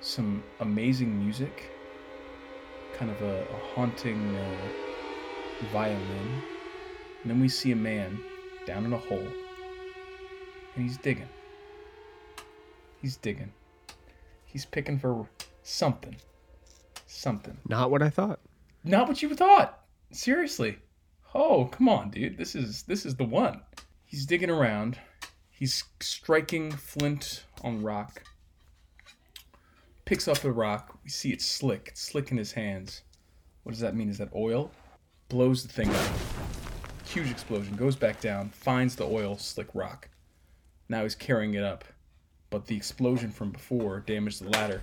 some 0.00 0.42
amazing 0.60 1.18
music, 1.18 1.70
kind 2.96 3.10
of 3.10 3.20
a, 3.22 3.42
a 3.42 3.74
haunting 3.74 4.36
uh, 4.36 5.66
violin. 5.72 6.42
And 7.22 7.30
then 7.30 7.40
we 7.40 7.48
see 7.48 7.72
a 7.72 7.76
man 7.76 8.20
down 8.66 8.84
in 8.84 8.92
a 8.92 8.98
hole, 8.98 9.26
and 10.74 10.84
he's 10.84 10.96
digging. 10.98 11.28
He's 13.00 13.16
digging. 13.16 13.52
He's 14.44 14.64
picking 14.64 14.98
for 14.98 15.28
something. 15.62 16.16
Something. 17.06 17.56
Not 17.68 17.90
what 17.90 18.02
I 18.02 18.10
thought. 18.10 18.40
Not 18.84 19.08
what 19.08 19.22
you 19.22 19.34
thought. 19.34 19.80
Seriously. 20.10 20.78
Oh, 21.34 21.66
come 21.66 21.88
on, 21.88 22.10
dude. 22.10 22.38
This 22.38 22.54
is 22.54 22.82
this 22.84 23.04
is 23.04 23.16
the 23.16 23.24
one. 23.24 23.60
He's 24.04 24.26
digging 24.26 24.50
around. 24.50 24.98
He's 25.50 25.84
striking 26.00 26.70
flint 26.70 27.44
on 27.62 27.82
rock. 27.82 28.22
Picks 30.08 30.26
up 30.26 30.42
a 30.44 30.50
rock. 30.50 30.98
We 31.04 31.10
see 31.10 31.34
it 31.34 31.42
slick. 31.42 31.88
It's 31.88 32.00
slick 32.00 32.30
in 32.30 32.38
his 32.38 32.50
hands. 32.50 33.02
What 33.62 33.72
does 33.72 33.82
that 33.82 33.94
mean? 33.94 34.08
Is 34.08 34.16
that 34.16 34.30
oil? 34.34 34.70
Blows 35.28 35.62
the 35.62 35.68
thing 35.68 35.94
up. 35.94 36.08
Huge 37.04 37.30
explosion. 37.30 37.76
Goes 37.76 37.94
back 37.94 38.18
down. 38.18 38.48
Finds 38.48 38.96
the 38.96 39.04
oil 39.04 39.36
slick 39.36 39.68
rock. 39.74 40.08
Now 40.88 41.02
he's 41.02 41.14
carrying 41.14 41.52
it 41.52 41.62
up. 41.62 41.84
But 42.48 42.66
the 42.66 42.74
explosion 42.74 43.30
from 43.30 43.50
before 43.50 44.00
damaged 44.00 44.42
the 44.42 44.48
ladder. 44.48 44.80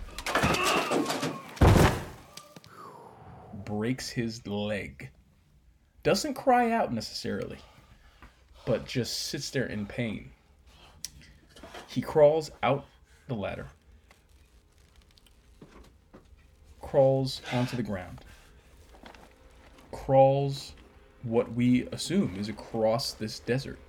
Breaks 3.66 4.08
his 4.08 4.46
leg. 4.46 5.10
Doesn't 6.04 6.36
cry 6.36 6.70
out 6.70 6.94
necessarily, 6.94 7.58
but 8.68 8.86
just 8.86 9.24
sits 9.24 9.50
there 9.50 9.66
in 9.66 9.88
pain. 9.88 10.30
He 11.88 12.00
crawls 12.00 12.52
out 12.62 12.86
the 13.28 13.34
ladder, 13.34 13.70
crawls 16.86 17.42
onto 17.52 17.76
the 17.76 17.84
ground, 17.84 18.20
crawls 19.92 20.74
what 21.24 21.52
we 21.54 21.88
assume 21.88 22.36
is 22.38 22.48
across 22.48 23.12
this 23.14 23.40
desert. 23.40 23.80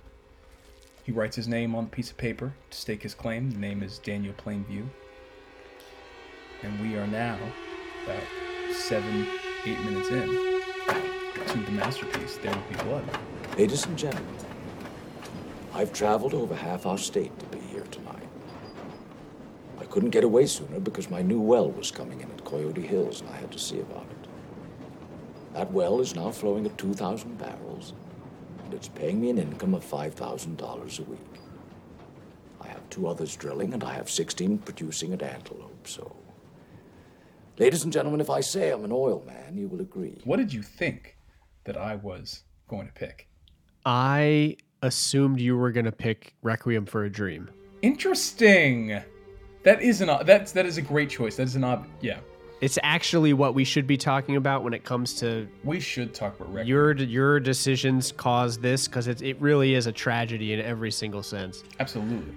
He 1.03 1.11
writes 1.11 1.35
his 1.35 1.47
name 1.47 1.75
on 1.75 1.85
a 1.85 1.87
piece 1.87 2.09
of 2.09 2.17
paper 2.17 2.53
to 2.71 2.77
stake 2.77 3.03
his 3.03 3.13
claim. 3.13 3.51
The 3.51 3.59
name 3.59 3.83
is 3.83 3.99
Daniel 3.99 4.33
Plainview. 4.33 4.85
And 6.63 6.81
we 6.81 6.97
are 6.97 7.07
now 7.07 7.37
about 8.03 8.23
seven, 8.73 9.27
eight 9.65 9.79
minutes 9.81 10.09
in 10.09 10.27
to 11.45 11.57
the 11.65 11.71
masterpiece, 11.71 12.37
There 12.37 12.51
Will 12.51 12.63
Be 12.69 12.83
Blood. 12.83 13.05
Ladies 13.57 13.85
and 13.85 13.97
gentlemen, 13.97 14.35
I've 15.73 15.93
traveled 15.93 16.33
over 16.33 16.55
half 16.55 16.87
our 16.87 16.97
state 16.97 17.37
to 17.39 17.45
be 17.45 17.59
here 17.59 17.85
tonight. 17.91 18.27
I 19.79 19.85
couldn't 19.85 20.09
get 20.09 20.23
away 20.23 20.47
sooner 20.47 20.79
because 20.79 21.11
my 21.11 21.21
new 21.21 21.39
well 21.39 21.69
was 21.71 21.91
coming 21.91 22.21
in 22.21 22.36
Coyote 22.47 22.81
Hills 22.81 23.21
and 23.21 23.29
I 23.29 23.35
had 23.35 23.51
to 23.51 23.59
see 23.59 23.81
about 23.81 24.05
it. 24.09 24.27
That 25.53 25.71
well 25.71 25.99
is 25.99 26.15
now 26.15 26.31
flowing 26.31 26.65
at 26.65 26.77
2,000 26.77 27.37
barrels 27.37 27.93
and 28.63 28.73
it's 28.73 28.87
paying 28.87 29.19
me 29.19 29.29
an 29.29 29.37
income 29.37 29.73
of 29.73 29.83
$5,000 29.83 30.99
a 30.99 31.03
week. 31.03 31.19
I 32.61 32.67
have 32.67 32.89
two 32.89 33.07
others 33.07 33.35
drilling 33.35 33.73
and 33.73 33.83
I 33.83 33.93
have 33.93 34.09
16 34.09 34.59
producing 34.59 35.13
at 35.13 35.21
Antelope, 35.21 35.87
so. 35.87 36.15
Ladies 37.57 37.83
and 37.83 37.91
gentlemen, 37.91 38.21
if 38.21 38.29
I 38.29 38.39
say 38.39 38.71
I'm 38.71 38.85
an 38.85 38.91
oil 38.93 39.23
man, 39.27 39.57
you 39.57 39.67
will 39.67 39.81
agree. 39.81 40.21
What 40.23 40.37
did 40.37 40.53
you 40.53 40.61
think 40.61 41.17
that 41.65 41.75
I 41.75 41.95
was 41.95 42.43
going 42.69 42.87
to 42.87 42.93
pick? 42.93 43.27
I 43.85 44.55
assumed 44.81 45.39
you 45.39 45.57
were 45.57 45.71
gonna 45.71 45.91
pick 45.91 46.35
Requiem 46.41 46.85
for 46.85 47.05
a 47.05 47.09
Dream. 47.09 47.49
Interesting. 47.81 49.01
That 49.63 49.81
is 49.81 50.01
an 50.01 50.09
that's 50.25 50.51
that 50.51 50.65
is 50.65 50.77
a 50.77 50.81
great 50.81 51.09
choice. 51.09 51.37
That 51.37 51.43
is 51.43 51.55
an 51.55 51.63
ob 51.63 51.87
yeah. 52.01 52.19
It's 52.59 52.79
actually 52.81 53.33
what 53.33 53.53
we 53.53 53.63
should 53.63 53.85
be 53.85 53.97
talking 53.97 54.35
about 54.35 54.63
when 54.63 54.73
it 54.73 54.83
comes 54.83 55.13
to. 55.15 55.47
We 55.63 55.79
should 55.79 56.13
talk 56.13 56.39
about 56.39 56.65
your 56.65 56.95
your 56.95 57.39
decisions 57.39 58.11
caused 58.11 58.61
this 58.61 58.87
because 58.87 59.07
it 59.07 59.21
it 59.21 59.39
really 59.39 59.75
is 59.75 59.85
a 59.85 59.91
tragedy 59.91 60.53
in 60.53 60.61
every 60.61 60.91
single 60.91 61.21
sense. 61.21 61.63
Absolutely. 61.79 62.33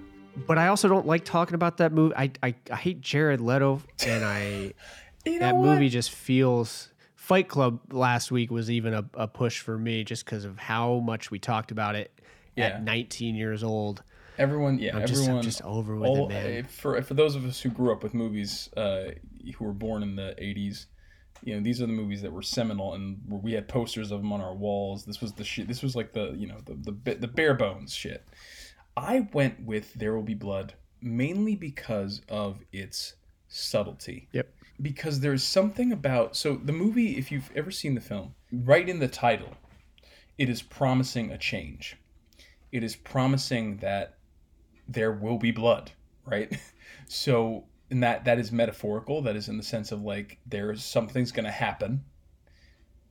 But 0.47 0.59
I 0.59 0.69
also 0.69 0.89
don't 0.89 1.07
like 1.07 1.25
talking 1.25 1.55
about 1.55 1.79
that 1.79 1.93
movie. 1.93 2.15
I 2.17 2.31
I, 2.43 2.55
I 2.71 2.77
hate 2.77 3.01
Jared 3.01 3.41
Leto, 3.41 3.81
and 4.07 4.25
I 4.25 4.75
you 5.25 5.39
that 5.39 5.55
movie 5.57 5.89
just 5.89 6.11
feels. 6.11 6.89
Fight 7.17 7.49
Club 7.49 7.79
last 7.93 8.33
week 8.33 8.51
was 8.51 8.73
even 8.73 8.93
a, 8.93 9.05
a 9.15 9.29
push 9.29 9.61
for 9.61 9.79
me 9.79 10.03
just 10.03 10.25
because 10.25 10.45
of 10.45 10.59
how 10.59 10.99
much 10.99 11.31
we 11.31 11.39
talked 11.39 11.71
about 11.71 11.95
it 11.95 12.11
Yeah. 12.57 12.65
at 12.65 12.83
19 12.83 13.37
years 13.37 13.63
old. 13.63 14.03
Everyone, 14.41 14.79
yeah, 14.79 14.97
I'm 14.97 15.07
just- 15.07 15.15
I'm 15.21 15.21
everyone. 15.25 15.43
just 15.45 15.63
over 15.63 15.97
with 15.97 16.09
all- 16.09 16.27
it, 16.27 16.29
man. 16.31 16.65
uh, 16.65 16.69
For 16.69 17.01
for 17.03 17.15
those 17.15 17.35
of 17.37 17.45
us 17.45 17.61
who 17.61 17.69
grew 17.71 17.93
up 17.93 18.03
with 18.03 18.15
movies, 18.15 18.69
uh, 18.77 19.11
who 19.57 19.65
were 19.65 19.73
born 19.73 20.03
in 20.03 20.17
the 20.17 20.35
'80s, 20.39 20.87
you 21.45 21.55
know, 21.55 21.61
these 21.61 21.81
are 21.81 21.87
the 21.87 21.93
movies 21.93 22.23
that 22.23 22.33
were 22.33 22.43
seminal, 22.43 22.95
and 22.95 23.21
where 23.27 23.41
we 23.41 23.53
had 23.53 23.69
posters 23.69 24.11
of 24.11 24.21
them 24.23 24.33
on 24.33 24.41
our 24.41 24.55
walls. 24.55 25.05
This 25.05 25.21
was 25.21 25.33
the 25.35 25.45
shit. 25.45 25.69
This 25.69 25.83
was 25.83 25.95
like 25.95 26.13
the 26.13 26.33
you 26.37 26.47
know 26.47 26.61
the 26.65 26.75
the 27.05 27.15
the 27.15 27.29
bare 27.29 27.55
bones 27.55 27.95
shit. 27.95 28.27
I 28.97 29.29
went 29.33 29.61
with 29.65 29.95
There 29.95 30.15
Will 30.15 30.23
Be 30.23 30.35
Blood 30.35 30.75
mainly 31.01 31.55
because 31.57 32.21
of 32.29 32.61
its 32.73 33.15
subtlety. 33.49 34.29
Yep. 34.33 34.53
Because 34.83 35.21
there's 35.21 35.43
something 35.43 35.93
about 35.93 36.37
so 36.37 36.57
the 36.57 36.73
movie, 36.73 37.17
if 37.17 37.31
you've 37.31 37.51
ever 37.55 37.71
seen 37.71 37.95
the 37.95 38.01
film, 38.01 38.35
right 38.53 38.89
in 38.89 38.99
the 38.99 39.09
title, 39.09 39.55
it 40.39 40.49
is 40.49 40.63
promising 40.63 41.31
a 41.31 41.39
change. 41.39 41.97
It 42.73 42.83
is 42.85 42.97
promising 42.97 43.79
that 43.79 44.17
there 44.91 45.13
will 45.13 45.39
be 45.39 45.51
blood, 45.51 45.93
right? 46.25 46.53
So, 47.13 47.65
and 47.91 48.05
that 48.05 48.25
that 48.27 48.39
is 48.39 48.53
metaphorical. 48.53 49.21
That 49.21 49.35
is 49.35 49.49
in 49.49 49.57
the 49.57 49.65
sense 49.65 49.91
of 49.91 50.01
like 50.03 50.39
there's 50.47 50.85
something's 50.85 51.33
to 51.33 51.51
happen. 51.51 52.05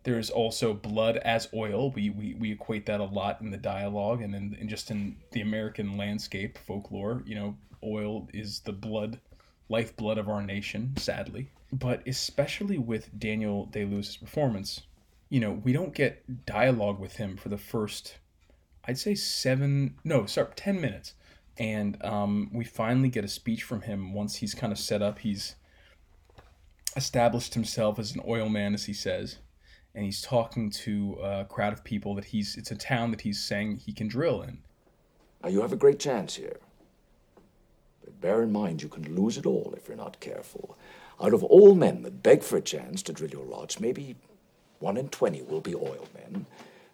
There's 0.04 0.30
also 0.30 0.74
blood 0.74 1.18
as 1.18 1.50
oil. 1.54 1.92
We, 1.92 2.10
we 2.10 2.34
we 2.36 2.54
equate 2.54 2.86
that 2.86 3.02
a 3.02 3.04
lot 3.04 3.42
in 3.42 3.52
the 3.52 3.58
dialogue 3.58 4.22
and 4.22 4.34
in 4.34 4.56
and 4.58 4.70
just 4.70 4.90
in 4.90 5.18
the 5.32 5.42
American 5.42 5.98
landscape 5.98 6.58
folklore. 6.66 7.24
You 7.26 7.36
know, 7.36 7.58
oil 7.84 8.30
is 8.34 8.62
the 8.62 8.72
blood, 8.72 9.20
lifeblood 9.68 10.18
of 10.18 10.30
our 10.30 10.42
nation, 10.42 10.94
sadly. 10.96 11.50
But 11.74 12.08
especially 12.08 12.78
with 12.78 13.20
Daniel 13.20 13.66
Day 13.66 13.84
Lewis's 13.84 14.16
performance, 14.16 14.84
you 15.30 15.40
know, 15.40 15.52
we 15.52 15.74
don't 15.74 15.94
get 15.94 16.46
dialogue 16.46 17.00
with 17.00 17.18
him 17.18 17.38
for 17.38 17.50
the 17.50 17.58
first, 17.58 18.18
I'd 18.86 18.98
say 18.98 19.14
seven, 19.14 19.96
no, 20.04 20.26
sorry, 20.26 20.50
10 20.56 20.82
minutes. 20.82 21.14
And 21.60 22.02
um, 22.06 22.50
we 22.54 22.64
finally 22.64 23.10
get 23.10 23.26
a 23.26 23.28
speech 23.28 23.64
from 23.64 23.82
him 23.82 24.14
once 24.14 24.38
he's 24.38 24.56
kind 24.56 24.72
of 24.72 24.80
set 24.80 25.02
up. 25.02 25.20
He's 25.20 25.56
established 26.96 27.54
himself 27.54 28.00
as 28.00 28.16
an 28.16 28.22
oil 28.26 28.48
man, 28.48 28.74
as 28.74 28.86
he 28.86 28.94
says. 28.94 29.40
And 29.94 30.06
he's 30.06 30.22
talking 30.22 30.72
to 30.72 31.18
a 31.22 31.46
crowd 31.46 31.74
of 31.74 31.84
people 31.84 32.16
that 32.16 32.26
he's, 32.26 32.56
it's 32.56 32.72
a 32.72 32.76
town 32.76 33.12
that 33.12 33.22
he's 33.22 33.44
saying 33.44 33.78
he 33.78 33.92
can 33.92 34.08
drill 34.08 34.42
in. 34.42 34.60
Now, 35.44 35.50
you 35.50 35.62
have 35.62 35.74
a 35.74 35.78
great 35.78 36.00
chance 36.00 36.36
here. 36.36 36.60
But 38.04 38.22
bear 38.22 38.42
in 38.42 38.54
mind, 38.54 38.82
you 38.82 38.88
can 38.88 39.14
lose 39.14 39.38
it 39.38 39.46
all 39.46 39.74
if 39.76 39.88
you're 39.88 39.98
not 39.98 40.20
careful. 40.22 40.78
Out 41.22 41.34
of 41.34 41.44
all 41.44 41.76
men 41.76 42.04
that 42.04 42.24
beg 42.24 42.42
for 42.44 42.56
a 42.56 42.62
chance 42.62 43.02
to 43.04 43.14
drill 43.14 43.32
your 43.32 43.46
lodge, 43.46 43.80
maybe 43.80 44.16
one 44.80 44.96
in 44.96 45.10
twenty 45.10 45.42
will 45.42 45.60
be 45.60 45.76
oil 45.76 46.08
men. 46.14 46.46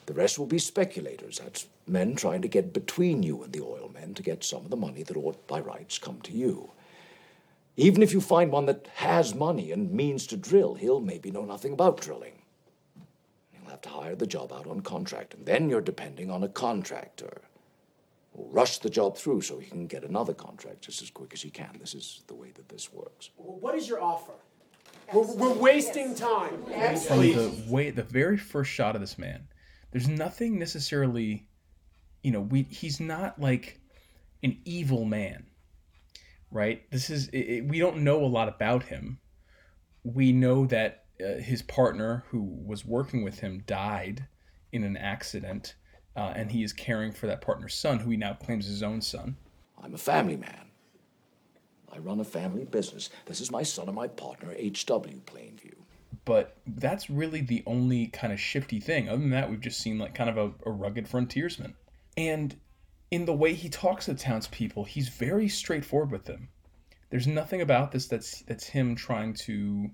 The 0.08 0.14
rest 0.14 0.40
will 0.40 0.48
be 0.48 0.58
speculators. 0.58 1.38
That's 1.38 1.68
men 1.88 2.16
trying 2.16 2.42
to 2.42 2.48
get 2.48 2.74
between 2.74 3.24
you 3.24 3.44
and 3.44 3.54
the 3.54 3.62
oil 3.62 3.90
men 3.94 4.14
to 4.14 4.24
get 4.24 4.44
some 4.44 4.64
of 4.64 4.70
the 4.70 4.78
money 4.78 5.04
that 5.04 5.18
ought 5.18 5.48
by 5.48 5.60
rights 5.60 5.98
come 5.98 6.22
to 6.22 6.32
you. 6.32 6.72
Even 7.78 8.02
if 8.02 8.14
you 8.14 8.22
find 8.22 8.52
one 8.52 8.66
that 8.68 8.88
has 8.96 9.36
money 9.36 9.72
and 9.72 9.92
means 9.92 10.26
to 10.28 10.38
drill, 10.38 10.76
he'll 10.76 11.02
maybe 11.02 11.30
know 11.30 11.44
nothing 11.46 11.74
about 11.74 12.00
drilling. 12.00 12.42
He'll 13.52 13.70
have 13.70 13.82
to 13.82 13.90
hire 13.90 14.16
the 14.16 14.26
job 14.28 14.54
out 14.54 14.68
on 14.68 14.80
contract, 14.80 15.34
and 15.34 15.46
then 15.46 15.70
you're 15.70 15.82
depending 15.82 16.32
on 16.32 16.44
a 16.44 16.48
contractor 16.48 17.42
who'll 18.34 18.50
rush 18.50 18.78
the 18.78 18.90
job 18.90 19.18
through 19.18 19.42
so 19.42 19.60
he 19.60 19.70
can 19.70 19.88
get 19.88 20.04
another 20.04 20.34
contract 20.34 20.82
just 20.84 21.02
as 21.02 21.10
quick 21.10 21.34
as 21.34 21.42
he 21.42 21.50
can. 21.50 21.76
This 21.80 21.94
is 21.94 22.24
the 22.28 22.36
way 22.36 22.52
that 22.56 22.70
this 22.70 22.94
works. 22.94 23.30
What 23.36 23.76
is 23.76 23.90
your 23.90 24.02
offer? 24.02 24.34
We're, 25.14 25.34
we're 25.34 25.54
wasting 25.54 26.16
time. 26.16 26.64
From 26.64 27.20
the 27.20 27.64
way, 27.68 27.92
the 27.92 28.04
very 28.04 28.38
first 28.38 28.72
shot 28.72 28.96
of 28.96 29.02
this 29.02 29.18
man, 29.18 29.48
there's 29.92 30.08
nothing 30.08 30.58
necessarily, 30.58 31.48
you 32.26 32.32
know, 32.32 32.42
we 32.42 32.64
he's 32.64 33.00
not 33.00 33.40
like 33.40 33.80
an 34.42 34.58
evil 34.66 35.06
man, 35.06 35.46
right? 36.50 36.82
This 36.90 37.12
is 37.12 37.30
it, 37.32 37.68
we 37.68 37.78
don't 37.78 37.98
know 37.98 38.26
a 38.26 38.26
lot 38.26 38.48
about 38.48 38.82
him. 38.82 39.20
We 40.04 40.32
know 40.32 40.66
that 40.66 41.06
uh, 41.24 41.36
his 41.36 41.62
partner, 41.62 42.24
who 42.30 42.42
was 42.42 42.84
working 42.84 43.24
with 43.24 43.42
him, 43.42 43.64
died 43.68 44.26
in 44.72 44.84
an 44.84 44.98
accident, 44.98 45.76
uh, 46.16 46.34
and 46.36 46.52
he 46.52 46.64
is 46.64 46.74
caring 46.74 47.12
for 47.12 47.28
that 47.28 47.42
partner's 47.42 47.76
son, 47.76 48.00
who 48.00 48.10
he 48.10 48.18
now 48.18 48.34
claims 48.34 48.66
his 48.66 48.82
own 48.82 49.02
son. 49.02 49.38
I'm 49.82 49.94
a 49.94 50.00
family 50.00 50.36
man. 50.36 50.72
I 51.94 52.00
run 52.00 52.20
a 52.20 52.26
family 52.26 52.66
business. 52.66 53.12
This 53.28 53.40
is 53.40 53.52
my 53.52 53.62
son 53.62 53.86
and 53.86 53.96
my 53.96 54.08
partner, 54.08 54.52
H.W. 54.58 55.22
Plainview. 55.28 55.76
but 56.26 56.58
that's 56.66 57.08
really 57.08 57.42
the 57.42 57.62
only 57.68 58.08
kind 58.08 58.34
of 58.34 58.40
shifty 58.40 58.80
thing. 58.80 59.10
Other 59.10 59.20
than 59.20 59.30
that, 59.30 59.52
we've 59.52 59.62
just 59.62 59.80
seen 59.80 60.00
like 60.00 60.16
kind 60.16 60.30
of 60.30 60.38
a, 60.38 60.52
a 60.68 60.72
rugged 60.72 61.08
frontiersman. 61.08 61.76
And 62.18 62.56
in 63.12 63.26
the 63.26 63.34
way 63.34 63.54
he 63.54 63.70
talks 63.70 64.06
to 64.06 64.14
the 64.14 64.20
townspeople, 64.20 64.86
he's 64.86 65.10
very 65.10 65.48
straightforward 65.48 66.12
with 66.12 66.26
them. 66.26 66.50
There's 67.10 67.28
nothing 67.28 67.62
about 67.62 67.92
this 67.92 68.08
that's 68.08 68.42
that's 68.42 68.68
him 68.68 68.96
trying 68.96 69.34
to, 69.36 69.90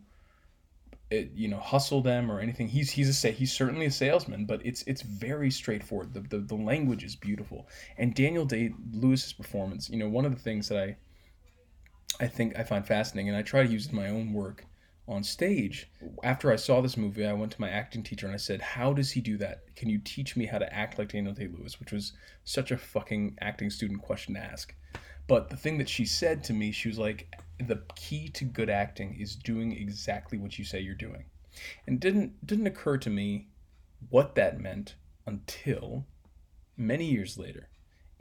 uh, 1.11 1.15
you 1.33 1.47
know, 1.47 1.59
hustle 1.59 2.01
them 2.01 2.31
or 2.31 2.39
anything. 2.39 2.67
He's 2.67 2.91
he's 2.91 3.09
a 3.09 3.13
say 3.13 3.31
he's 3.31 3.51
certainly 3.53 3.85
a 3.85 3.91
salesman, 3.91 4.45
but 4.45 4.65
it's 4.65 4.83
it's 4.87 5.01
very 5.01 5.51
straightforward. 5.51 6.13
The, 6.13 6.21
the 6.21 6.39
the 6.39 6.55
language 6.55 7.03
is 7.03 7.15
beautiful. 7.15 7.67
And 7.97 8.15
Daniel 8.15 8.45
Day 8.45 8.73
Lewis's 8.93 9.33
performance, 9.33 9.89
you 9.89 9.97
know, 9.97 10.09
one 10.09 10.25
of 10.25 10.33
the 10.33 10.41
things 10.41 10.69
that 10.69 10.79
I 10.79 10.95
I 12.19 12.27
think 12.27 12.57
I 12.57 12.63
find 12.63 12.85
fascinating, 12.85 13.29
and 13.29 13.37
I 13.37 13.41
try 13.41 13.63
to 13.63 13.71
use 13.71 13.87
in 13.87 13.95
my 13.95 14.09
own 14.09 14.31
work 14.33 14.65
on 15.07 15.23
stage. 15.23 15.89
After 16.23 16.51
I 16.51 16.55
saw 16.55 16.81
this 16.81 16.97
movie, 16.97 17.25
I 17.25 17.33
went 17.33 17.51
to 17.53 17.61
my 17.61 17.69
acting 17.69 18.03
teacher 18.03 18.25
and 18.25 18.33
I 18.33 18.37
said, 18.37 18.61
How 18.61 18.93
does 18.93 19.11
he 19.11 19.21
do 19.21 19.37
that? 19.37 19.75
Can 19.75 19.89
you 19.89 19.99
teach 19.99 20.35
me 20.35 20.45
how 20.45 20.57
to 20.57 20.73
act 20.73 20.97
like 20.97 21.11
Daniel 21.11 21.33
Day 21.33 21.47
Lewis? 21.47 21.79
Which 21.79 21.91
was 21.91 22.13
such 22.43 22.71
a 22.71 22.77
fucking 22.77 23.37
acting 23.41 23.69
student 23.69 24.01
question 24.01 24.35
to 24.35 24.41
ask. 24.41 24.73
But 25.27 25.49
the 25.49 25.57
thing 25.57 25.77
that 25.77 25.89
she 25.89 26.05
said 26.05 26.43
to 26.45 26.53
me, 26.53 26.71
she 26.71 26.87
was 26.87 26.99
like, 26.99 27.33
The 27.59 27.83
key 27.95 28.29
to 28.29 28.45
good 28.45 28.69
acting 28.69 29.15
is 29.19 29.35
doing 29.35 29.71
exactly 29.71 30.37
what 30.37 30.57
you 30.59 30.65
say 30.65 30.79
you're 30.79 30.95
doing. 30.95 31.25
And 31.87 31.99
didn't 31.99 32.45
didn't 32.45 32.67
occur 32.67 32.97
to 32.97 33.09
me 33.09 33.49
what 34.09 34.35
that 34.35 34.59
meant 34.59 34.95
until 35.25 36.05
many 36.77 37.05
years 37.05 37.37
later 37.37 37.70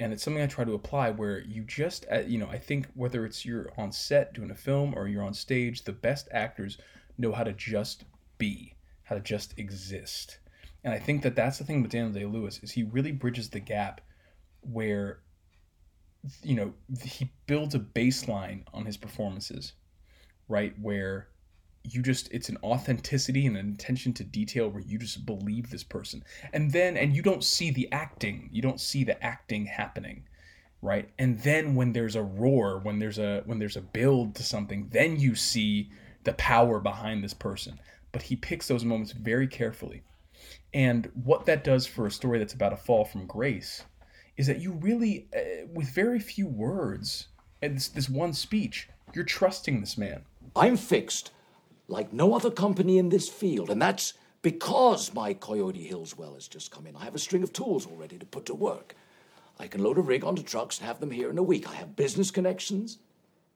and 0.01 0.13
it's 0.13 0.25
something 0.25 0.43
I 0.43 0.47
try 0.47 0.65
to 0.65 0.75
apply 0.75 1.11
where 1.11 1.41
you 1.41 1.63
just 1.63 2.07
uh, 2.13 2.21
you 2.21 2.39
know 2.39 2.49
I 2.49 2.59
think 2.59 2.89
whether 2.95 3.25
it's 3.25 3.45
you're 3.45 3.71
on 3.79 3.93
set 3.93 4.35
doing 4.35 4.51
a 4.51 4.57
film 4.57 4.95
or 4.97 5.07
you're 5.07 5.23
on 5.23 5.35
stage 5.35 5.85
the 5.85 5.93
best 5.93 6.29
actors 6.33 6.79
know 7.17 7.33
how 7.33 7.45
to 7.45 7.53
just 7.53 8.05
be 8.39 8.75
how 9.05 9.15
to 9.15 9.21
just 9.21 9.59
exist. 9.59 10.39
And 10.83 10.95
I 10.95 10.99
think 10.99 11.23
that 11.23 11.37
that's 11.37 11.59
the 11.59 11.65
thing 11.65 11.83
with 11.83 11.91
Daniel 11.91 12.13
Day 12.13 12.25
Lewis 12.25 12.59
is 12.63 12.73
he 12.73 12.83
really 12.83 13.13
bridges 13.13 13.51
the 13.51 13.61
gap 13.61 14.01
where 14.63 15.21
you 16.43 16.57
know 16.57 16.75
he 17.05 17.31
builds 17.47 17.75
a 17.75 17.79
baseline 17.79 18.63
on 18.75 18.85
his 18.85 18.97
performances 18.97 19.75
right? 20.51 20.75
Where 20.83 21.29
you 21.83 22.03
just 22.03 22.31
it's 22.33 22.49
an 22.49 22.59
authenticity 22.63 23.47
and 23.47 23.57
an 23.57 23.73
attention 23.73 24.13
to 24.15 24.25
detail 24.25 24.69
where 24.69 24.83
you 24.83 24.99
just 24.99 25.25
believe 25.25 25.71
this 25.71 25.85
person. 25.85 26.25
And 26.53 26.73
then 26.73 26.97
and 26.97 27.15
you 27.15 27.23
don't 27.23 27.45
see 27.45 27.71
the 27.71 27.91
acting. 27.93 28.49
You 28.53 28.63
don't 28.63 28.81
see 28.81 29.05
the 29.05 29.23
acting 29.25 29.67
happening 29.67 30.25
right? 30.83 31.11
And 31.19 31.39
then 31.41 31.75
when 31.75 31.93
there's 31.93 32.17
a 32.17 32.23
roar 32.23 32.81
when 32.83 32.99
there's 32.99 33.19
a 33.19 33.43
when 33.47 33.59
there's 33.59 33.77
a 33.77 33.83
build 33.83 34.35
to 34.37 34.43
something 34.43 34.89
then 34.91 35.19
you 35.19 35.35
see 35.35 35.91
the 36.25 36.33
power 36.35 36.81
behind 36.81 37.23
this 37.23 37.35
person. 37.35 37.79
But 38.13 38.23
he 38.23 38.37
picks 38.37 38.69
those 38.69 38.85
moments 38.85 39.13
very 39.13 39.47
carefully. 39.47 40.03
And 40.75 41.11
what 41.15 41.47
that 41.47 41.65
does 41.65 41.87
for 41.87 42.07
a 42.07 42.11
story 42.11 42.39
that's 42.39 42.55
about 42.55 42.73
a 42.73 42.77
fall 42.77 43.05
from 43.05 43.27
grace 43.27 43.85
is 44.37 44.47
that 44.47 44.61
you 44.61 44.73
really 44.73 45.29
uh, 45.37 45.67
with 45.73 45.95
very 45.95 46.19
few 46.19 46.47
words 46.47 47.29
and 47.63 47.77
this, 47.77 47.89
this 47.89 48.09
one 48.09 48.33
speech 48.33 48.89
you're 49.13 49.25
trusting 49.25 49.81
this 49.81 49.99
man. 49.99 50.23
I'm 50.55 50.77
fixed 50.77 51.33
like 51.91 52.13
no 52.13 52.35
other 52.35 52.51
company 52.51 52.99
in 52.99 53.09
this 53.09 53.29
field, 53.29 53.69
and 53.69 53.83
that's 53.83 54.15
because 54.43 55.13
my 55.13 55.35
Coyote 55.35 55.83
Hills 55.83 56.17
well 56.17 56.35
has 56.35 56.49
just 56.49 56.71
come 56.71 56.87
in. 56.87 56.97
I 56.97 57.05
have 57.05 57.15
a 57.15 57.19
string 57.19 57.43
of 57.43 57.53
tools 57.53 57.87
already 57.87 58.19
to 58.19 58.27
put 58.27 58.47
to 58.47 58.55
work. 58.55 58.95
I 59.59 59.67
can 59.67 59.83
load 59.83 59.99
a 59.99 60.03
rig 60.03 60.25
onto 60.25 60.43
trucks 60.43 60.79
and 60.79 60.87
have 60.87 61.01
them 61.01 61.11
here 61.11 61.29
in 61.29 61.37
a 61.37 61.43
week. 61.43 61.69
I 61.69 61.75
have 61.75 61.97
business 61.97 62.31
connections, 62.31 62.99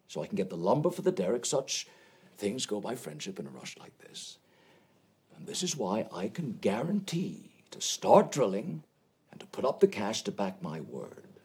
so 0.08 0.22
I 0.22 0.26
can 0.26 0.36
get 0.36 0.50
the 0.50 0.56
lumber 0.56 0.90
for 0.90 1.02
the 1.02 1.12
derrick. 1.12 1.46
Such 1.46 1.86
things 2.36 2.66
go 2.66 2.80
by 2.80 2.94
friendship 2.94 3.38
in 3.38 3.46
a 3.46 3.50
rush 3.50 3.76
like 3.78 3.96
this. 3.98 4.38
And 5.36 5.46
this 5.46 5.62
is 5.62 5.76
why 5.76 6.06
I 6.12 6.28
can 6.28 6.58
guarantee 6.60 7.52
to 7.70 7.80
start 7.80 8.30
drilling 8.30 8.82
and 9.30 9.40
to 9.40 9.46
put 9.46 9.64
up 9.64 9.80
the 9.80 9.88
cash 9.88 10.22
to 10.22 10.32
back 10.32 10.62
my 10.62 10.80
word. 10.80 11.40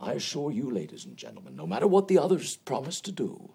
I 0.00 0.12
assure 0.12 0.50
you, 0.50 0.70
ladies 0.70 1.04
and 1.04 1.16
gentlemen, 1.16 1.54
no 1.54 1.66
matter 1.66 1.86
what 1.86 2.08
the 2.08 2.18
others 2.18 2.56
promise 2.56 3.00
to 3.02 3.12
do, 3.12 3.54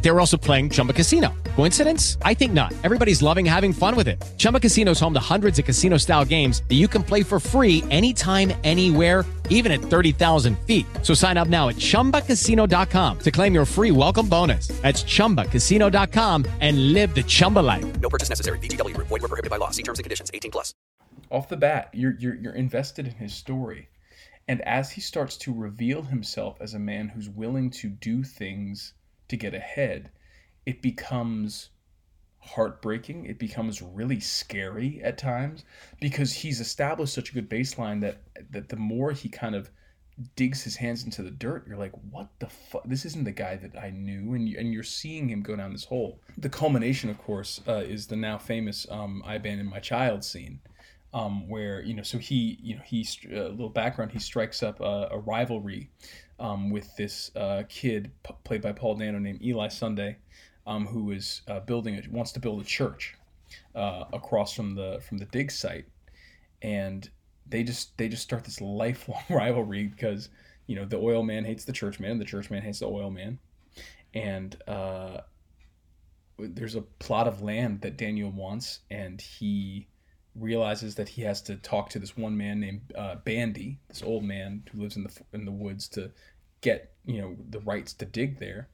They 0.00 0.10
were 0.10 0.20
also 0.20 0.36
playing 0.36 0.70
Chumba 0.70 0.92
Casino. 0.92 1.34
Coincidence? 1.56 2.18
I 2.22 2.34
think 2.34 2.52
not. 2.52 2.72
Everybody's 2.84 3.22
loving 3.22 3.44
having 3.44 3.72
fun 3.72 3.96
with 3.96 4.08
it. 4.08 4.24
Chumba 4.38 4.60
Casino 4.60 4.92
is 4.92 5.00
home 5.00 5.12
to 5.14 5.20
hundreds 5.20 5.58
of 5.58 5.64
casino 5.66 5.98
style 5.98 6.24
games 6.24 6.62
that 6.68 6.76
you 6.76 6.88
can 6.88 7.02
play 7.02 7.22
for 7.22 7.38
free 7.40 7.82
anytime, 7.90 8.52
anywhere, 8.64 9.24
even 9.50 9.72
at 9.72 9.80
30,000 9.80 10.58
feet. 10.60 10.86
So 11.02 11.14
sign 11.14 11.36
up 11.36 11.48
now 11.48 11.68
at 11.68 11.76
chumbacasino.com 11.76 13.18
to 13.18 13.30
claim 13.30 13.54
your 13.54 13.64
free 13.66 13.90
welcome 13.90 14.28
bonus. 14.28 14.68
That's 14.82 15.02
chumbacasino.com 15.02 16.44
and 16.60 16.92
live 16.92 17.14
the 17.14 17.22
Chumba 17.24 17.58
life. 17.60 18.00
No 18.00 18.08
purchase 18.08 18.28
necessary. 18.28 18.58
VGW 18.60 18.94
Group. 18.94 19.08
Void 19.08 19.22
were 19.22 19.28
prohibited 19.28 19.50
by 19.50 19.56
law. 19.56 19.70
See 19.70 19.82
terms 19.82 19.98
and 19.98 20.04
conditions. 20.04 20.30
18 20.32 20.52
plus. 20.52 20.74
off 21.30 21.48
the 21.48 21.56
bat 21.56 21.90
you're, 21.92 22.14
you're 22.18 22.34
you're 22.36 22.54
invested 22.54 23.06
in 23.06 23.14
his 23.14 23.34
story 23.34 23.88
and 24.46 24.62
as 24.62 24.90
he 24.92 25.00
starts 25.00 25.36
to 25.36 25.52
reveal 25.52 26.02
himself 26.02 26.56
as 26.60 26.72
a 26.74 26.78
man 26.78 27.08
who's 27.08 27.28
willing 27.28 27.68
to 27.70 27.88
do 27.88 28.22
things 28.22 28.94
to 29.28 29.36
get 29.36 29.54
ahead, 29.54 30.10
it 30.66 30.82
becomes 30.82 31.70
heartbreaking. 32.40 33.26
It 33.26 33.38
becomes 33.38 33.82
really 33.82 34.20
scary 34.20 35.00
at 35.02 35.18
times 35.18 35.64
because 36.00 36.32
he's 36.32 36.60
established 36.60 37.14
such 37.14 37.30
a 37.30 37.34
good 37.34 37.50
baseline 37.50 38.00
that 38.00 38.22
that 38.50 38.68
the 38.68 38.76
more 38.76 39.12
he 39.12 39.28
kind 39.28 39.54
of 39.54 39.70
digs 40.34 40.62
his 40.62 40.76
hands 40.76 41.04
into 41.04 41.22
the 41.22 41.30
dirt, 41.30 41.64
you're 41.66 41.76
like, 41.76 41.92
what 42.10 42.28
the 42.40 42.48
fuck? 42.48 42.82
This 42.84 43.04
isn't 43.04 43.24
the 43.24 43.32
guy 43.32 43.56
that 43.56 43.78
I 43.78 43.90
knew, 43.90 44.34
and 44.34 44.48
you, 44.48 44.58
and 44.58 44.72
you're 44.72 44.82
seeing 44.82 45.28
him 45.28 45.42
go 45.42 45.54
down 45.54 45.72
this 45.72 45.84
hole. 45.84 46.20
The 46.36 46.48
culmination, 46.48 47.08
of 47.08 47.18
course, 47.18 47.60
uh, 47.68 47.84
is 47.86 48.06
the 48.06 48.16
now 48.16 48.38
famous 48.38 48.86
um, 48.90 49.22
"I 49.24 49.34
abandoned 49.36 49.70
my 49.70 49.80
child" 49.80 50.24
scene, 50.24 50.60
um, 51.12 51.48
where 51.48 51.82
you 51.82 51.94
know, 51.94 52.02
so 52.02 52.18
he, 52.18 52.58
you 52.62 52.76
know, 52.76 52.82
he 52.84 53.06
a 53.30 53.46
uh, 53.46 53.48
little 53.50 53.68
background, 53.68 54.12
he 54.12 54.18
strikes 54.18 54.62
up 54.62 54.80
a, 54.80 55.08
a 55.12 55.18
rivalry 55.18 55.90
um, 56.40 56.70
with 56.70 56.94
this 56.96 57.30
uh, 57.36 57.64
kid 57.68 58.10
p- 58.22 58.34
played 58.44 58.62
by 58.62 58.72
Paul 58.72 58.96
Dano 58.96 59.18
named 59.18 59.42
Eli 59.42 59.68
Sunday, 59.68 60.18
um, 60.66 60.86
who 60.86 61.10
is 61.10 61.42
uh, 61.48 61.60
building 61.60 61.96
a, 61.96 62.02
wants 62.10 62.32
to 62.32 62.40
build 62.40 62.60
a 62.60 62.64
church 62.64 63.16
uh, 63.74 64.04
across 64.12 64.52
from 64.52 64.74
the 64.74 65.00
from 65.06 65.18
the 65.18 65.24
dig 65.26 65.50
site, 65.50 65.86
and 66.62 67.08
they 67.46 67.62
just 67.62 67.96
they 67.98 68.08
just 68.08 68.22
start 68.22 68.44
this 68.44 68.60
lifelong 68.60 69.22
rivalry 69.30 69.86
because 69.86 70.28
you 70.66 70.76
know 70.76 70.84
the 70.84 70.98
oil 70.98 71.22
man 71.22 71.44
hates 71.44 71.64
the 71.64 71.72
church 71.72 71.98
man, 71.98 72.18
the 72.18 72.24
church 72.24 72.50
man 72.50 72.62
hates 72.62 72.80
the 72.80 72.86
oil 72.86 73.10
man, 73.10 73.38
and 74.14 74.56
uh, 74.68 75.18
there's 76.38 76.74
a 76.74 76.82
plot 76.82 77.26
of 77.26 77.42
land 77.42 77.80
that 77.80 77.96
Daniel 77.96 78.30
wants, 78.30 78.80
and 78.90 79.20
he 79.20 79.88
realizes 80.40 80.94
that 80.96 81.10
he 81.10 81.22
has 81.22 81.42
to 81.42 81.56
talk 81.56 81.90
to 81.90 81.98
this 81.98 82.16
one 82.16 82.36
man 82.36 82.60
named 82.60 82.92
uh, 82.96 83.16
Bandy, 83.16 83.78
this 83.88 84.02
old 84.02 84.24
man 84.24 84.62
who 84.72 84.80
lives 84.80 84.96
in 84.96 85.04
the 85.04 85.20
in 85.32 85.44
the 85.44 85.52
woods, 85.52 85.88
to 85.88 86.10
get 86.60 86.92
you 87.04 87.20
know 87.20 87.36
the 87.48 87.60
rights 87.60 87.92
to 87.94 88.04
dig 88.04 88.38
there. 88.38 88.68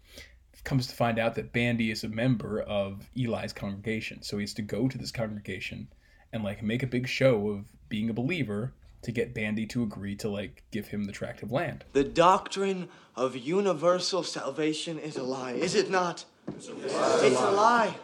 Comes 0.62 0.87
to 0.87 0.94
find 0.94 1.18
out 1.18 1.35
that 1.35 1.53
Bandy 1.53 1.90
is 1.90 2.05
a 2.05 2.09
member 2.09 2.62
of 2.62 3.11
Eli's 3.14 3.53
congregation, 3.53 4.22
so 4.22 4.38
he 4.38 4.44
has 4.44 4.55
to 4.55 4.62
go 4.62 4.88
to 4.88 4.96
this 4.96 5.11
congregation 5.11 5.88
and 6.33 6.42
like 6.42 6.62
make 6.62 6.83
a 6.83 6.87
big 6.87 7.07
show 7.07 7.48
of 7.48 7.66
being 7.88 8.09
a 8.09 8.14
believer 8.14 8.72
to 9.03 9.12
get 9.12 9.35
Bandy 9.35 9.66
to 9.66 9.83
agree 9.83 10.16
to 10.16 10.29
like 10.31 10.62
give 10.70 10.88
him 10.88 11.05
the 11.05 11.12
tract 11.12 11.42
of 11.42 11.53
land. 11.53 11.85
The 11.92 12.05
doctrine 12.05 12.88
of 13.14 13.37
universal 13.37 14.22
salvation 14.22 14.98
is 14.98 15.16
a 15.16 15.22
lie, 15.22 15.53
is 15.53 15.74
it 15.74 15.90
not? 15.90 16.24
It's 16.48 16.68
a 16.68 16.72
lie. 16.72 17.20
It's 17.22 17.40
a 17.40 17.50
lie. 17.50 17.94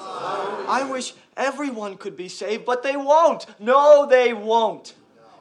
I 0.00 0.86
wish 0.90 1.14
everyone 1.36 1.96
could 1.96 2.16
be 2.16 2.28
saved, 2.28 2.64
but 2.64 2.82
they 2.82 2.96
won't. 2.96 3.46
No, 3.58 4.06
they 4.06 4.32
won't. 4.32 4.94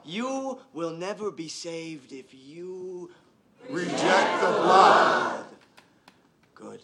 You 0.06 0.60
will 0.74 0.91
never 0.91 1.32
be 1.32 1.50
saved 1.50 2.13
if 2.13 2.34
you 2.34 3.12
reject 3.70 4.41
the 4.41 4.48
blood. 4.48 5.46
Good. 6.56 6.84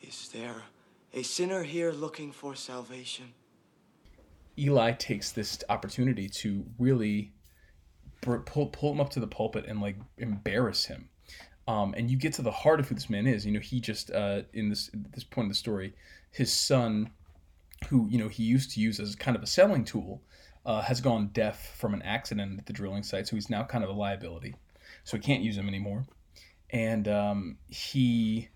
Is 0.00 0.28
there 0.28 0.62
a 1.12 1.22
sinner 1.22 1.64
here 1.64 1.90
looking 1.90 2.30
for 2.32 2.54
salvation? 2.54 3.34
Eli 4.58 4.92
takes 4.92 5.32
this 5.32 5.62
opportunity 5.68 6.28
to 6.28 6.64
really 6.78 7.32
pull, 8.20 8.66
pull 8.66 8.92
him 8.92 9.00
up 9.00 9.10
to 9.10 9.20
the 9.20 9.26
pulpit 9.26 9.66
and 9.66 9.80
like 9.80 9.96
embarrass 10.18 10.86
him. 10.86 11.08
Um, 11.68 11.92
and 11.98 12.10
you 12.10 12.16
get 12.16 12.32
to 12.32 12.42
the 12.42 12.50
heart 12.50 12.80
of 12.80 12.88
who 12.88 12.94
this 12.94 13.10
man 13.10 13.26
is. 13.26 13.44
You 13.44 13.52
know, 13.52 13.60
he 13.60 13.78
just 13.78 14.10
uh, 14.10 14.40
in 14.54 14.70
this 14.70 14.90
this 15.12 15.22
point 15.22 15.46
of 15.46 15.50
the 15.50 15.54
story, 15.54 15.92
his 16.30 16.50
son, 16.50 17.10
who 17.88 18.08
you 18.08 18.18
know 18.18 18.28
he 18.28 18.42
used 18.42 18.72
to 18.72 18.80
use 18.80 18.98
as 18.98 19.14
kind 19.14 19.36
of 19.36 19.42
a 19.42 19.46
selling 19.46 19.84
tool, 19.84 20.22
uh, 20.64 20.80
has 20.80 21.02
gone 21.02 21.28
deaf 21.34 21.76
from 21.76 21.92
an 21.92 22.00
accident 22.02 22.58
at 22.58 22.64
the 22.64 22.72
drilling 22.72 23.02
site, 23.02 23.28
so 23.28 23.36
he's 23.36 23.50
now 23.50 23.62
kind 23.62 23.84
of 23.84 23.90
a 23.90 23.92
liability. 23.92 24.54
So 25.04 25.18
he 25.18 25.22
can't 25.22 25.42
use 25.42 25.58
him 25.58 25.68
anymore, 25.68 26.06
and 26.70 27.06
um, 27.06 27.58
he 27.68 28.48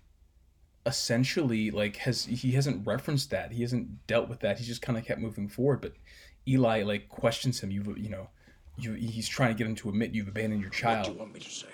essentially 0.87 1.69
like 1.69 1.97
has 1.97 2.25
he 2.25 2.53
hasn't 2.53 2.85
referenced 2.85 3.29
that. 3.29 3.51
He 3.51 3.61
hasn't 3.61 4.07
dealt 4.07 4.27
with 4.27 4.39
that. 4.39 4.57
He's 4.57 4.67
just 4.67 4.81
kind 4.81 4.97
of 4.97 5.05
kept 5.05 5.21
moving 5.21 5.47
forward. 5.47 5.81
But 5.81 5.93
eli 6.47 6.81
like 6.81 7.09
questions 7.09 7.59
him. 7.59 7.69
You've 7.69 7.95
you 7.95 8.09
know 8.09 8.29
you 8.77 8.93
he's 8.93 9.27
trying 9.27 9.53
to 9.53 9.55
get 9.55 9.67
him 9.67 9.75
to 9.75 9.89
admit 9.89 10.15
you've 10.15 10.27
abandoned 10.27 10.61
your 10.61 10.71
child 10.71 10.97
what 10.97 11.05
do 11.05 11.11
you 11.11 11.19
want 11.19 11.33
me 11.33 11.39
to 11.39 11.49
say 11.49 11.67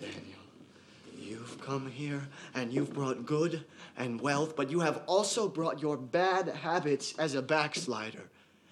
daniel 0.00 0.40
you've 1.16 1.60
come 1.60 1.86
here 1.86 2.26
and 2.54 2.72
you've 2.72 2.92
brought 2.92 3.24
good 3.24 3.64
and 3.96 4.20
wealth 4.20 4.56
but 4.56 4.70
you 4.70 4.80
have 4.80 5.02
also 5.06 5.48
brought 5.48 5.80
your 5.80 5.96
bad 5.96 6.48
habits 6.48 7.14
as 7.18 7.34
a 7.34 7.42
backslider 7.42 8.30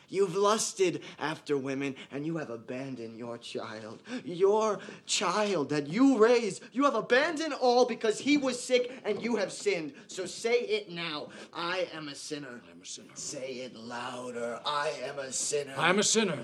You've 0.09 0.37
lusted 0.37 1.03
after 1.19 1.59
women 1.59 1.95
and 2.11 2.25
you 2.25 2.39
have 2.39 2.49
abandoned 2.49 3.19
your 3.19 3.37
child. 3.37 4.03
Your 4.25 4.79
child 5.07 5.69
that 5.69 5.87
you 5.87 6.17
raised, 6.19 6.63
you 6.73 6.85
have 6.85 6.95
abandoned 6.95 7.53
all 7.53 7.85
because 7.85 8.19
he 8.19 8.39
was 8.39 8.63
sick 8.63 8.91
and 9.05 9.23
you 9.23 9.37
have 9.37 9.53
sinned. 9.53 9.93
So 10.07 10.25
say 10.25 10.61
it 10.61 10.91
now. 10.91 11.29
I 11.53 11.89
am 11.93 12.09
a 12.09 12.15
sinner. 12.15 12.49
I 12.67 12.71
am 12.71 12.81
a 12.83 12.87
sinner. 12.87 13.09
Say 13.15 13.53
it 13.57 13.77
louder. 13.77 14.61
I 14.65 14.95
am 15.05 15.19
a 15.19 15.31
sinner. 15.31 15.75
I 15.77 15.91
am 15.91 15.99
a 15.99 16.03
sinner. 16.03 16.39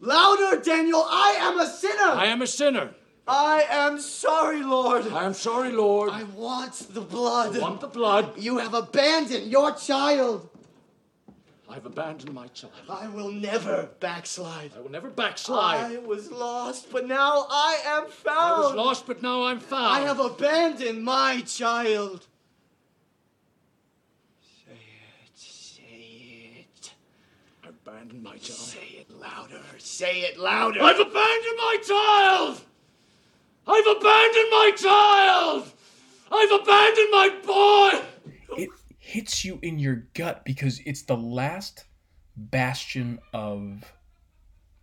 Louder, 0.00 0.62
Daniel. 0.62 1.04
I 1.06 1.36
am 1.40 1.60
a 1.60 1.66
sinner. 1.66 2.12
I 2.12 2.26
am 2.26 2.40
a 2.40 2.46
sinner. 2.46 2.94
I 3.30 3.64
am 3.70 4.00
sorry, 4.00 4.60
Lord. 4.62 5.06
I 5.06 5.24
am 5.24 5.34
sorry, 5.34 5.70
Lord. 5.70 6.10
I 6.10 6.24
want 6.24 6.74
the 6.92 7.00
blood. 7.00 7.56
I 7.56 7.60
want 7.60 7.80
the 7.80 7.86
blood. 7.86 8.36
You 8.36 8.58
have 8.58 8.74
abandoned 8.74 9.46
your 9.50 9.72
child. 9.72 10.48
I've 11.68 11.86
abandoned 11.86 12.34
my 12.34 12.48
child. 12.48 12.72
I 12.88 13.06
will 13.06 13.30
never 13.30 13.88
backslide. 14.00 14.72
I 14.76 14.80
will 14.80 14.90
never 14.90 15.08
backslide. 15.10 15.92
I 15.92 15.98
was 15.98 16.32
lost, 16.32 16.90
but 16.90 17.06
now 17.06 17.46
I 17.48 17.78
am 17.86 18.08
found. 18.10 18.64
I 18.64 18.66
was 18.66 18.74
lost, 18.74 19.06
but 19.06 19.22
now 19.22 19.44
I'm 19.44 19.60
found. 19.60 19.94
I 19.94 20.00
have 20.00 20.18
abandoned 20.18 21.04
my 21.04 21.40
child. 21.42 22.26
Say 24.66 24.72
it, 24.72 25.36
say 25.36 26.66
it. 26.66 26.92
I 27.64 27.68
abandoned 27.68 28.24
my 28.24 28.38
child. 28.38 28.58
Say 28.58 28.88
it 28.98 29.10
louder, 29.20 29.62
say 29.78 30.22
it 30.22 30.36
louder. 30.36 30.82
I've 30.82 30.98
abandoned 30.98 31.56
my 31.56 31.76
child! 31.86 32.62
I've 33.72 33.86
abandoned 33.86 34.50
my 34.50 34.72
child! 34.76 35.72
I've 36.32 36.60
abandoned 36.60 37.08
my 37.12 37.28
boy! 37.46 38.62
It 38.62 38.70
hits 38.98 39.44
you 39.44 39.60
in 39.62 39.78
your 39.78 40.08
gut 40.14 40.44
because 40.44 40.80
it's 40.84 41.02
the 41.02 41.16
last 41.16 41.84
bastion 42.34 43.20
of 43.32 43.92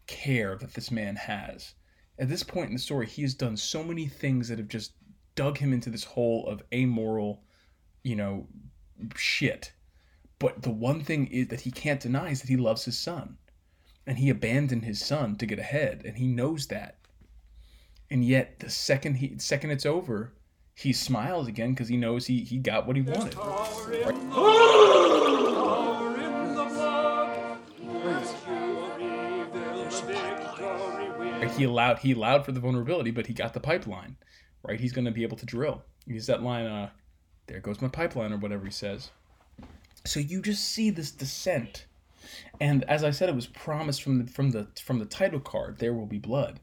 care 0.05 0.55
that 0.55 0.73
this 0.73 0.89
man 0.89 1.17
has. 1.17 1.73
At 2.17 2.29
this 2.29 2.43
point 2.43 2.69
in 2.69 2.75
the 2.75 2.81
story, 2.81 3.07
he 3.07 3.23
has 3.23 3.33
done 3.33 3.57
so 3.57 3.83
many 3.83 4.07
things 4.07 4.47
that 4.47 4.57
have 4.57 4.69
just 4.69 4.93
dug 5.35 5.57
him 5.57 5.73
into 5.73 5.89
this 5.89 6.05
hole 6.05 6.47
of 6.47 6.63
amoral, 6.73 7.43
you 8.03 8.15
know, 8.15 8.47
shit. 9.17 9.73
But 10.39 10.61
the 10.61 10.71
one 10.71 11.03
thing 11.03 11.27
is 11.27 11.49
that 11.49 11.61
he 11.61 11.71
can't 11.71 11.99
deny 11.99 12.29
is 12.29 12.39
that 12.39 12.49
he 12.49 12.55
loves 12.55 12.85
his 12.85 12.97
son. 12.97 13.37
And 14.05 14.17
he 14.17 14.29
abandoned 14.29 14.85
his 14.85 15.03
son 15.03 15.35
to 15.35 15.45
get 15.45 15.59
ahead, 15.59 16.03
and 16.05 16.15
he 16.15 16.27
knows 16.27 16.67
that. 16.67 16.96
And 18.09 18.23
yet, 18.23 18.59
the 18.59 18.69
second 18.69 19.15
he, 19.15 19.37
second 19.37 19.71
it's 19.71 19.85
over, 19.85 20.33
he 20.73 20.93
smiles 20.93 21.47
again 21.47 21.71
because 21.71 21.89
he 21.89 21.97
knows 21.97 22.27
he, 22.27 22.41
he 22.43 22.57
got 22.57 22.87
what 22.87 22.95
he 22.95 23.01
wanted. 23.01 23.35
He 31.57 31.63
allowed 31.63 31.99
he 31.99 32.11
allowed 32.11 32.45
for 32.45 32.51
the 32.51 32.59
vulnerability, 32.59 33.09
but 33.11 33.25
he 33.25 33.33
got 33.33 33.53
the 33.53 33.59
pipeline, 33.59 34.15
right? 34.63 34.79
He's 34.79 34.93
going 34.93 35.05
to 35.05 35.11
be 35.11 35.23
able 35.23 35.37
to 35.37 35.45
drill. 35.45 35.83
He's 36.05 36.27
that 36.27 36.43
line, 36.43 36.67
uh, 36.67 36.89
"There 37.47 37.59
goes 37.59 37.81
my 37.81 37.87
pipeline," 37.87 38.31
or 38.31 38.37
whatever 38.37 38.65
he 38.65 38.71
says. 38.71 39.09
So 40.05 40.19
you 40.19 40.41
just 40.41 40.63
see 40.63 40.91
this 40.91 41.09
descent, 41.09 41.87
and 42.59 42.83
as 42.83 43.03
I 43.03 43.11
said, 43.11 43.29
it 43.29 43.35
was 43.35 43.47
promised 43.47 44.03
from 44.03 44.23
the 44.23 44.31
from 44.31 44.51
the 44.51 44.67
from 44.83 44.99
the 44.99 45.05
title 45.05 45.39
card. 45.39 45.79
There 45.79 45.93
will 45.93 46.05
be 46.05 46.19
blood, 46.19 46.59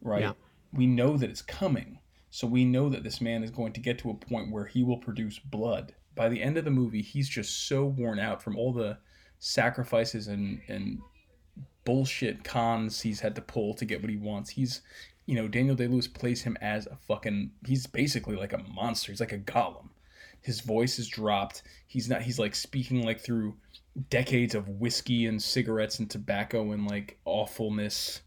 right? 0.00 0.22
Yeah. 0.22 0.32
We 0.72 0.86
know 0.86 1.16
that 1.16 1.30
it's 1.30 1.42
coming 1.42 1.98
so 2.30 2.46
we 2.46 2.64
know 2.64 2.88
that 2.88 3.02
this 3.02 3.20
man 3.20 3.42
is 3.42 3.50
going 3.50 3.72
to 3.72 3.80
get 3.80 3.98
to 3.98 4.10
a 4.10 4.14
point 4.14 4.52
where 4.52 4.64
he 4.64 4.84
will 4.84 4.96
produce 4.96 5.38
blood. 5.38 5.94
By 6.14 6.28
the 6.28 6.42
end 6.42 6.56
of 6.56 6.64
the 6.64 6.70
movie, 6.70 7.02
he's 7.02 7.28
just 7.28 7.66
so 7.66 7.84
worn 7.84 8.20
out 8.20 8.42
from 8.42 8.56
all 8.56 8.72
the 8.72 8.98
sacrifices 9.40 10.28
and 10.28 10.60
and 10.68 11.00
bullshit 11.86 12.44
cons 12.44 13.00
he's 13.00 13.20
had 13.20 13.34
to 13.34 13.40
pull 13.40 13.74
to 13.74 13.84
get 13.84 14.00
what 14.00 14.10
he 14.10 14.16
wants. 14.16 14.50
He's 14.50 14.82
you 15.26 15.34
know, 15.34 15.48
Daniel 15.48 15.76
Day 15.76 15.86
Lewis 15.86 16.08
plays 16.08 16.42
him 16.42 16.56
as 16.60 16.86
a 16.86 16.96
fucking 16.96 17.50
he's 17.66 17.86
basically 17.86 18.36
like 18.36 18.52
a 18.52 18.62
monster. 18.72 19.10
He's 19.10 19.20
like 19.20 19.32
a 19.32 19.38
golem. 19.38 19.88
His 20.40 20.60
voice 20.60 20.98
is 20.98 21.08
dropped. 21.08 21.62
He's 21.86 22.08
not 22.08 22.22
he's 22.22 22.38
like 22.38 22.54
speaking 22.54 23.04
like 23.04 23.20
through 23.20 23.56
decades 24.08 24.54
of 24.54 24.68
whiskey 24.68 25.26
and 25.26 25.42
cigarettes 25.42 25.98
and 25.98 26.08
tobacco 26.08 26.70
and 26.70 26.86
like 26.86 27.18
awfulness 27.24 28.20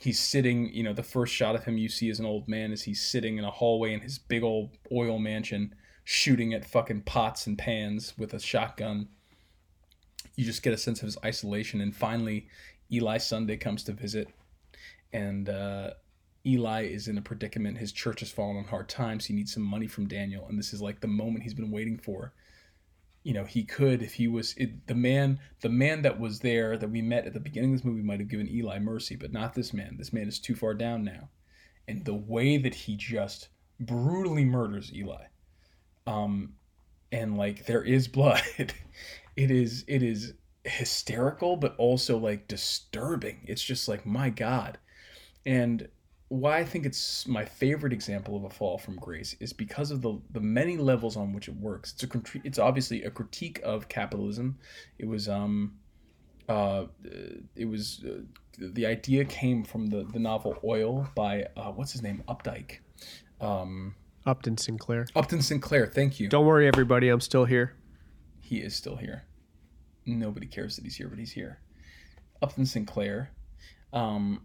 he's 0.00 0.18
sitting 0.18 0.72
you 0.72 0.82
know 0.82 0.92
the 0.92 1.02
first 1.02 1.32
shot 1.32 1.54
of 1.54 1.64
him 1.64 1.78
you 1.78 1.88
see 1.88 2.10
as 2.10 2.18
an 2.18 2.26
old 2.26 2.48
man 2.48 2.72
is 2.72 2.82
he's 2.82 3.02
sitting 3.02 3.38
in 3.38 3.44
a 3.44 3.50
hallway 3.50 3.92
in 3.92 4.00
his 4.00 4.18
big 4.18 4.42
old 4.42 4.70
oil 4.90 5.18
mansion 5.18 5.74
shooting 6.04 6.52
at 6.54 6.64
fucking 6.64 7.02
pots 7.02 7.46
and 7.46 7.58
pans 7.58 8.14
with 8.18 8.34
a 8.34 8.40
shotgun 8.40 9.08
you 10.36 10.44
just 10.44 10.62
get 10.62 10.72
a 10.72 10.78
sense 10.78 11.00
of 11.00 11.06
his 11.06 11.18
isolation 11.24 11.80
and 11.80 11.94
finally 11.94 12.48
eli 12.90 13.18
sunday 13.18 13.56
comes 13.56 13.84
to 13.84 13.92
visit 13.92 14.28
and 15.12 15.48
uh, 15.48 15.90
Eli 16.46 16.84
is 16.84 17.08
in 17.08 17.18
a 17.18 17.22
predicament. 17.22 17.78
His 17.78 17.92
church 17.92 18.20
has 18.20 18.30
fallen 18.30 18.56
on 18.56 18.64
hard 18.64 18.88
times. 18.88 19.26
He 19.26 19.34
needs 19.34 19.52
some 19.52 19.62
money 19.62 19.86
from 19.86 20.08
Daniel, 20.08 20.46
and 20.48 20.58
this 20.58 20.72
is 20.72 20.80
like 20.80 21.00
the 21.00 21.06
moment 21.06 21.42
he's 21.42 21.54
been 21.54 21.70
waiting 21.70 21.98
for. 21.98 22.32
You 23.22 23.34
know, 23.34 23.44
he 23.44 23.64
could 23.64 24.02
if 24.02 24.14
he 24.14 24.28
was 24.28 24.54
it, 24.56 24.86
the 24.86 24.94
man. 24.94 25.40
The 25.60 25.68
man 25.68 26.02
that 26.02 26.18
was 26.18 26.40
there 26.40 26.76
that 26.78 26.90
we 26.90 27.02
met 27.02 27.26
at 27.26 27.34
the 27.34 27.40
beginning 27.40 27.72
of 27.74 27.78
this 27.78 27.84
movie 27.84 28.02
might 28.02 28.20
have 28.20 28.30
given 28.30 28.48
Eli 28.48 28.78
mercy, 28.78 29.16
but 29.16 29.32
not 29.32 29.54
this 29.54 29.74
man. 29.74 29.96
This 29.98 30.12
man 30.12 30.26
is 30.26 30.38
too 30.38 30.54
far 30.54 30.72
down 30.74 31.04
now, 31.04 31.28
and 31.86 32.04
the 32.04 32.14
way 32.14 32.56
that 32.56 32.74
he 32.74 32.96
just 32.96 33.48
brutally 33.78 34.44
murders 34.44 34.92
Eli, 34.94 35.24
um, 36.06 36.54
and 37.12 37.36
like 37.36 37.66
there 37.66 37.82
is 37.82 38.08
blood. 38.08 38.42
it 39.36 39.50
is 39.50 39.84
it 39.86 40.02
is 40.02 40.32
hysterical, 40.64 41.56
but 41.56 41.74
also 41.76 42.16
like 42.16 42.48
disturbing. 42.48 43.44
It's 43.46 43.62
just 43.62 43.86
like 43.86 44.06
my 44.06 44.30
God, 44.30 44.78
and 45.44 45.88
why 46.30 46.58
I 46.58 46.64
think 46.64 46.86
it's 46.86 47.26
my 47.26 47.44
favorite 47.44 47.92
example 47.92 48.36
of 48.36 48.44
a 48.44 48.50
fall 48.50 48.78
from 48.78 48.94
grace 48.96 49.34
is 49.40 49.52
because 49.52 49.90
of 49.90 50.00
the 50.00 50.18
the 50.30 50.40
many 50.40 50.76
levels 50.76 51.16
on 51.16 51.32
which 51.32 51.48
it 51.48 51.56
works. 51.56 51.92
It's 51.92 52.04
a 52.04 52.20
it's 52.44 52.58
obviously 52.58 53.02
a 53.02 53.10
critique 53.10 53.60
of 53.64 53.88
capitalism. 53.88 54.56
It 54.98 55.08
was 55.08 55.28
um 55.28 55.74
uh 56.48 56.84
it 57.56 57.64
was 57.68 58.04
uh, 58.08 58.20
the 58.58 58.86
idea 58.86 59.24
came 59.24 59.64
from 59.64 59.88
the 59.88 60.04
the 60.04 60.20
novel 60.20 60.56
Oil 60.62 61.08
by 61.16 61.46
uh, 61.56 61.72
what's 61.72 61.90
his 61.90 62.02
name 62.02 62.22
Updike. 62.28 62.78
Um 63.40 63.96
Upton 64.24 64.56
Sinclair. 64.56 65.06
Upton 65.16 65.42
Sinclair, 65.42 65.86
thank 65.88 66.20
you. 66.20 66.28
Don't 66.28 66.46
worry, 66.46 66.68
everybody. 66.68 67.08
I'm 67.08 67.20
still 67.20 67.44
here. 67.44 67.74
He 68.38 68.58
is 68.58 68.76
still 68.76 68.96
here. 68.96 69.24
Nobody 70.06 70.46
cares 70.46 70.76
that 70.76 70.84
he's 70.84 70.94
here, 70.94 71.08
but 71.08 71.18
he's 71.18 71.32
here. 71.32 71.58
Upton 72.40 72.66
Sinclair. 72.66 73.32
Um, 73.92 74.42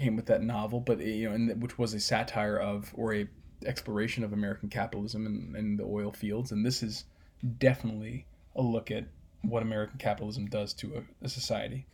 came 0.00 0.16
with 0.16 0.26
that 0.26 0.42
novel, 0.42 0.80
but 0.80 1.00
you 1.00 1.28
know, 1.28 1.34
and 1.34 1.62
which 1.62 1.78
was 1.78 1.94
a 1.94 2.00
satire 2.00 2.56
of 2.56 2.90
or 2.94 3.14
a 3.14 3.28
exploration 3.66 4.24
of 4.24 4.32
American 4.32 4.68
capitalism 4.68 5.26
and, 5.26 5.54
and 5.54 5.78
the 5.78 5.84
oil 5.84 6.12
fields, 6.12 6.50
and 6.52 6.64
this 6.64 6.82
is 6.82 7.04
definitely 7.58 8.26
a 8.56 8.62
look 8.62 8.90
at 8.90 9.04
what 9.42 9.62
American 9.62 9.98
capitalism 9.98 10.46
does 10.46 10.72
to 10.74 10.96
a, 10.96 11.24
a 11.24 11.28
society. 11.28 11.86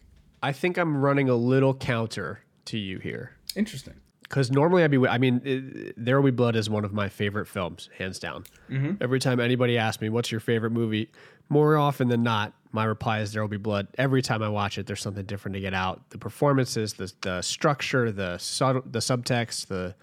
I 0.43 0.53
think 0.53 0.79
I'm 0.79 0.97
running 0.97 1.29
a 1.29 1.35
little 1.35 1.75
counter 1.75 2.41
to 2.67 2.79
you 2.79 2.99
here. 2.99 3.33
Interesting. 3.55 3.95
Because 4.29 4.51
normally 4.51 4.83
I'd 4.83 4.91
be, 4.91 5.07
I 5.07 5.19
mean, 5.19 5.41
it, 5.45 5.95
There 5.97 6.21
Will 6.21 6.31
Be 6.33 6.35
Blood 6.37 6.57
is 6.57 6.69
one 6.69 6.85
of 6.85 6.93
my 6.93 7.09
favorite 7.09 7.47
films, 7.47 7.89
hands 7.97 8.19
down. 8.19 8.45
Mhm. 8.69 8.97
Every 9.01 9.21
time 9.21 9.39
anybody 9.39 9.79
asks 9.79 10.01
me, 10.01 10.09
what's 10.09 10.33
your 10.33 10.41
favorite 10.41 10.73
movie? 10.73 11.11
More 11.49 11.77
often 11.77 12.09
than 12.09 12.25
not, 12.25 12.53
my 12.73 12.85
reply 12.85 13.21
is 13.21 13.33
There 13.33 13.43
Will 13.43 13.49
Be 13.49 13.57
Blood. 13.57 13.87
Every 13.99 14.23
time 14.23 14.43
I 14.43 14.49
watch 14.49 14.79
it, 14.79 14.87
there's 14.87 15.01
something 15.01 15.25
different 15.27 15.55
to 15.55 15.61
get 15.61 15.75
out. 15.75 16.11
The 16.11 16.19
performances, 16.19 16.95
the, 16.95 17.13
the 17.21 17.41
structure, 17.43 18.11
the, 18.11 18.37
sub, 18.39 18.91
the 18.93 18.99
subtext, 18.99 19.67
the 19.69 19.95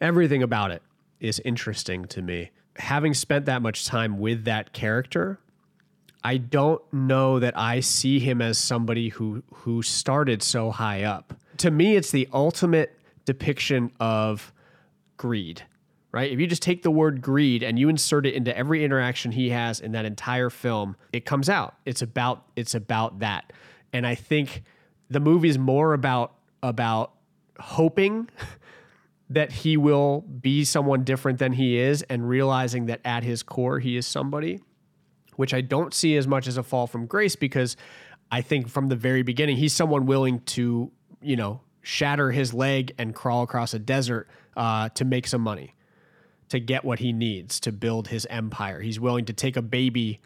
everything 0.00 0.42
about 0.42 0.70
it 0.70 0.82
is 1.20 1.38
interesting 1.44 2.06
to 2.06 2.22
me. 2.22 2.50
Having 2.76 3.14
spent 3.14 3.44
that 3.46 3.60
much 3.60 3.84
time 3.84 4.18
with 4.18 4.44
that 4.44 4.72
character, 4.72 5.38
I 6.24 6.38
don't 6.38 6.80
know 6.92 7.38
that 7.38 7.56
I 7.56 7.80
see 7.80 8.18
him 8.18 8.40
as 8.40 8.56
somebody 8.56 9.10
who 9.10 9.42
who 9.52 9.82
started 9.82 10.42
so 10.42 10.70
high 10.70 11.02
up. 11.02 11.34
To 11.58 11.70
me, 11.70 11.96
it's 11.96 12.10
the 12.12 12.28
ultimate 12.32 12.98
depiction 13.24 13.92
of 14.00 14.52
greed. 15.16 15.62
Right? 16.10 16.30
If 16.30 16.38
you 16.38 16.46
just 16.46 16.60
take 16.60 16.82
the 16.82 16.90
word 16.90 17.22
greed 17.22 17.62
and 17.62 17.78
you 17.78 17.88
insert 17.88 18.26
it 18.26 18.34
into 18.34 18.54
every 18.54 18.84
interaction 18.84 19.32
he 19.32 19.48
has 19.48 19.80
in 19.80 19.92
that 19.92 20.04
entire 20.04 20.50
film, 20.50 20.94
it 21.10 21.24
comes 21.24 21.48
out. 21.48 21.74
It's 21.86 22.02
about 22.02 22.44
it's 22.54 22.74
about 22.74 23.20
that. 23.20 23.52
And 23.94 24.06
I 24.06 24.14
think 24.14 24.62
the 25.08 25.20
movie 25.20 25.48
is 25.48 25.56
more 25.56 25.94
about 25.94 26.34
about 26.62 27.12
hoping 27.58 28.28
that 29.30 29.52
he 29.52 29.78
will 29.78 30.20
be 30.20 30.64
someone 30.64 31.02
different 31.02 31.38
than 31.38 31.52
he 31.52 31.78
is 31.78 32.02
and 32.02 32.28
realizing 32.28 32.86
that 32.86 33.00
at 33.06 33.24
his 33.24 33.42
core 33.42 33.78
he 33.78 33.96
is 33.96 34.06
somebody 34.06 34.60
which 35.36 35.54
I 35.54 35.60
don't 35.60 35.94
see 35.94 36.16
as 36.16 36.26
much 36.26 36.46
as 36.46 36.56
a 36.56 36.62
fall 36.62 36.86
from 36.86 37.06
grace 37.06 37.36
because 37.36 37.76
I 38.30 38.40
think 38.40 38.68
from 38.68 38.88
the 38.88 38.96
very 38.96 39.22
beginning 39.22 39.56
he's 39.56 39.72
someone 39.72 40.06
willing 40.06 40.40
to, 40.40 40.90
you 41.20 41.36
know, 41.36 41.60
shatter 41.82 42.30
his 42.30 42.54
leg 42.54 42.94
and 42.98 43.14
crawl 43.14 43.42
across 43.42 43.74
a 43.74 43.78
desert 43.78 44.28
uh, 44.56 44.88
to 44.90 45.04
make 45.04 45.26
some 45.26 45.40
money, 45.40 45.74
to 46.48 46.58
get 46.60 46.84
what 46.84 47.00
he 47.00 47.12
needs 47.12 47.60
to 47.60 47.72
build 47.72 48.08
his 48.08 48.26
empire. 48.30 48.80
He's 48.80 48.98
willing 48.98 49.24
to 49.26 49.32
take 49.32 49.56
a 49.56 49.62
baby 49.62 50.20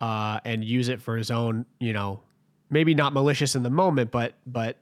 uh, 0.00 0.40
and 0.44 0.62
use 0.62 0.88
it 0.88 1.00
for 1.02 1.16
his 1.16 1.30
own, 1.30 1.66
you 1.80 1.92
know, 1.92 2.20
maybe 2.70 2.94
not 2.94 3.12
malicious 3.12 3.54
in 3.54 3.62
the 3.62 3.70
moment, 3.70 4.10
but 4.10 4.34
but 4.46 4.76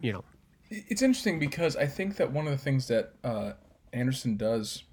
you 0.00 0.12
know, 0.12 0.24
It's 0.70 1.02
interesting 1.02 1.38
because 1.38 1.76
I 1.76 1.86
think 1.86 2.16
that 2.16 2.30
one 2.30 2.46
of 2.46 2.52
the 2.52 2.58
things 2.58 2.88
that 2.88 3.14
uh, 3.24 3.52
Anderson 3.92 4.36
does 4.36 4.84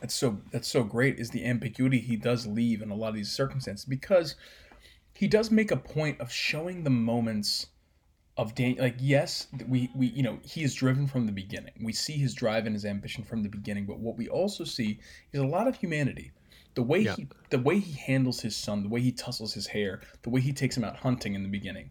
that's 0.00 0.14
so 0.14 0.38
that's 0.50 0.68
so 0.68 0.82
great 0.84 1.18
is 1.18 1.30
the 1.30 1.44
ambiguity 1.44 1.98
he 1.98 2.16
does 2.16 2.46
leave 2.46 2.82
in 2.82 2.90
a 2.90 2.94
lot 2.94 3.08
of 3.08 3.14
these 3.14 3.30
circumstances 3.30 3.84
because 3.84 4.36
he 5.12 5.26
does 5.26 5.50
make 5.50 5.70
a 5.70 5.76
point 5.76 6.20
of 6.20 6.30
showing 6.30 6.84
the 6.84 6.90
moments 6.90 7.68
of 8.36 8.54
Daniel. 8.54 8.84
Like 8.84 8.96
yes, 8.98 9.48
we 9.66 9.90
we 9.94 10.08
you 10.08 10.22
know 10.22 10.38
he 10.42 10.62
is 10.62 10.74
driven 10.74 11.06
from 11.06 11.26
the 11.26 11.32
beginning. 11.32 11.72
We 11.80 11.92
see 11.92 12.14
his 12.14 12.34
drive 12.34 12.66
and 12.66 12.74
his 12.74 12.84
ambition 12.84 13.24
from 13.24 13.42
the 13.42 13.48
beginning, 13.48 13.86
but 13.86 13.98
what 13.98 14.16
we 14.16 14.28
also 14.28 14.64
see 14.64 14.98
is 15.32 15.40
a 15.40 15.46
lot 15.46 15.66
of 15.68 15.76
humanity. 15.76 16.32
The 16.74 16.82
way 16.82 17.00
Yeah. 17.00 17.16
he 17.16 17.28
the 17.50 17.58
way 17.58 17.78
he 17.78 17.92
handles 17.92 18.40
his 18.40 18.56
son, 18.56 18.82
the 18.82 18.88
way 18.88 19.00
he 19.00 19.12
tussles 19.12 19.54
his 19.54 19.68
hair, 19.68 20.00
the 20.22 20.30
way 20.30 20.40
he 20.40 20.52
takes 20.52 20.76
him 20.76 20.84
out 20.84 20.96
hunting 20.96 21.34
in 21.34 21.42
the 21.42 21.48
beginning 21.48 21.90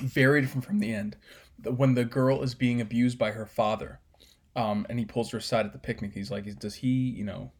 very 0.00 0.40
different 0.40 0.64
from 0.64 0.78
the 0.78 0.92
end. 0.92 1.16
When 1.62 1.94
the 1.94 2.04
girl 2.04 2.42
is 2.42 2.54
being 2.54 2.80
abused 2.80 3.18
by 3.18 3.30
her 3.30 3.46
father, 3.46 4.00
um, 4.56 4.86
and 4.88 4.98
he 4.98 5.04
pulls 5.04 5.30
her 5.30 5.38
aside 5.38 5.66
at 5.66 5.72
the 5.72 5.78
picnic, 5.78 6.12
he's 6.12 6.30
like, 6.30 6.44
"Does 6.58 6.74
he, 6.74 6.88
you 6.88 7.24
know?" 7.24 7.52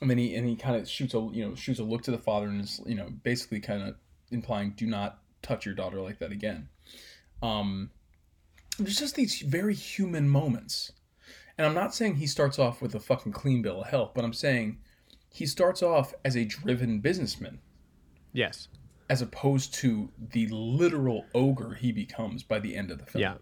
And 0.00 0.08
then 0.10 0.18
he 0.18 0.34
and 0.34 0.46
he 0.48 0.56
kind 0.56 0.76
of 0.76 0.88
shoots 0.88 1.14
a 1.14 1.28
you 1.32 1.44
know 1.46 1.54
shoots 1.54 1.80
a 1.80 1.84
look 1.84 2.02
to 2.02 2.10
the 2.10 2.18
father 2.18 2.46
and 2.46 2.60
is 2.60 2.80
you 2.86 2.94
know 2.94 3.10
basically 3.22 3.60
kind 3.60 3.82
of 3.82 3.96
implying, 4.30 4.70
"Do 4.76 4.86
not 4.86 5.22
touch 5.42 5.66
your 5.66 5.74
daughter 5.74 6.00
like 6.00 6.18
that 6.20 6.32
again." 6.32 6.68
Um, 7.42 7.90
there's 8.78 8.98
just 8.98 9.14
these 9.14 9.40
very 9.40 9.74
human 9.74 10.28
moments, 10.28 10.92
and 11.56 11.66
I'm 11.66 11.74
not 11.74 11.94
saying 11.94 12.16
he 12.16 12.26
starts 12.26 12.58
off 12.58 12.82
with 12.82 12.94
a 12.94 13.00
fucking 13.00 13.32
clean 13.32 13.62
bill 13.62 13.82
of 13.82 13.88
health, 13.88 14.12
but 14.14 14.24
I'm 14.24 14.32
saying 14.32 14.78
he 15.30 15.46
starts 15.46 15.82
off 15.82 16.14
as 16.24 16.36
a 16.36 16.44
driven 16.44 17.00
businessman 17.00 17.58
yes, 18.32 18.68
as 19.08 19.22
opposed 19.22 19.74
to 19.74 20.10
the 20.18 20.46
literal 20.48 21.24
ogre 21.34 21.74
he 21.74 21.92
becomes 21.92 22.42
by 22.42 22.58
the 22.58 22.74
end 22.76 22.90
of 22.90 22.98
the 22.98 23.06
film. 23.06 23.22
Yeah. 23.22 23.34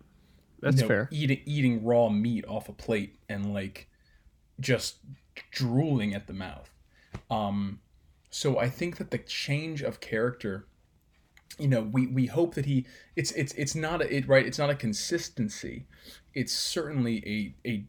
That's 0.60 0.80
fair. 0.80 1.08
Eating 1.12 1.42
eating 1.44 1.84
raw 1.84 2.08
meat 2.08 2.46
off 2.48 2.70
a 2.70 2.72
plate 2.72 3.16
and 3.28 3.52
like 3.52 3.88
just 4.60 4.96
drooling 5.50 6.14
at 6.14 6.26
the 6.26 6.32
mouth. 6.32 6.70
Um, 7.30 7.80
so 8.30 8.58
I 8.58 8.70
think 8.70 8.96
that 8.96 9.10
the 9.10 9.18
change 9.18 9.82
of 9.82 10.00
character, 10.00 10.66
you 11.58 11.68
know, 11.68 11.82
we 11.82 12.06
we 12.08 12.26
hope 12.26 12.54
that 12.54 12.66
he 12.66 12.86
it's 13.16 13.32
it's 13.32 13.52
it's 13.54 13.74
not 13.74 14.02
a, 14.02 14.14
it 14.16 14.28
right. 14.28 14.44
It's 14.46 14.58
not 14.58 14.70
a 14.70 14.74
consistency. 14.74 15.86
It's 16.34 16.52
certainly 16.52 17.54
a 17.64 17.68
a 17.68 17.84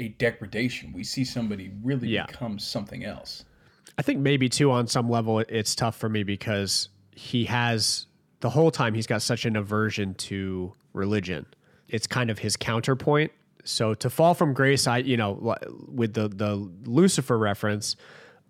a 0.00 0.08
degradation. 0.08 0.92
We 0.92 1.04
see 1.04 1.24
somebody 1.24 1.70
really 1.82 2.08
Yeah. 2.08 2.26
become 2.26 2.58
something 2.58 3.04
else. 3.04 3.44
I 3.98 4.02
think 4.02 4.20
maybe 4.20 4.48
too 4.48 4.70
on 4.72 4.86
some 4.88 5.08
level 5.08 5.38
it's 5.40 5.74
tough 5.74 5.96
for 5.96 6.08
me 6.08 6.22
because 6.24 6.88
he 7.12 7.44
has 7.44 8.06
the 8.40 8.50
whole 8.50 8.70
time 8.70 8.94
he's 8.94 9.06
got 9.06 9.22
such 9.22 9.44
an 9.44 9.56
aversion 9.56 10.14
to 10.14 10.72
religion. 10.92 11.46
It's 11.88 12.06
kind 12.06 12.30
of 12.30 12.38
his 12.40 12.56
counterpoint. 12.56 13.30
So 13.62 13.94
to 13.94 14.10
fall 14.10 14.34
from 14.34 14.52
grace, 14.52 14.86
I 14.86 14.98
you 14.98 15.16
know 15.16 15.56
with 15.88 16.14
the 16.14 16.28
the 16.28 16.56
Lucifer 16.84 17.38
reference, 17.38 17.96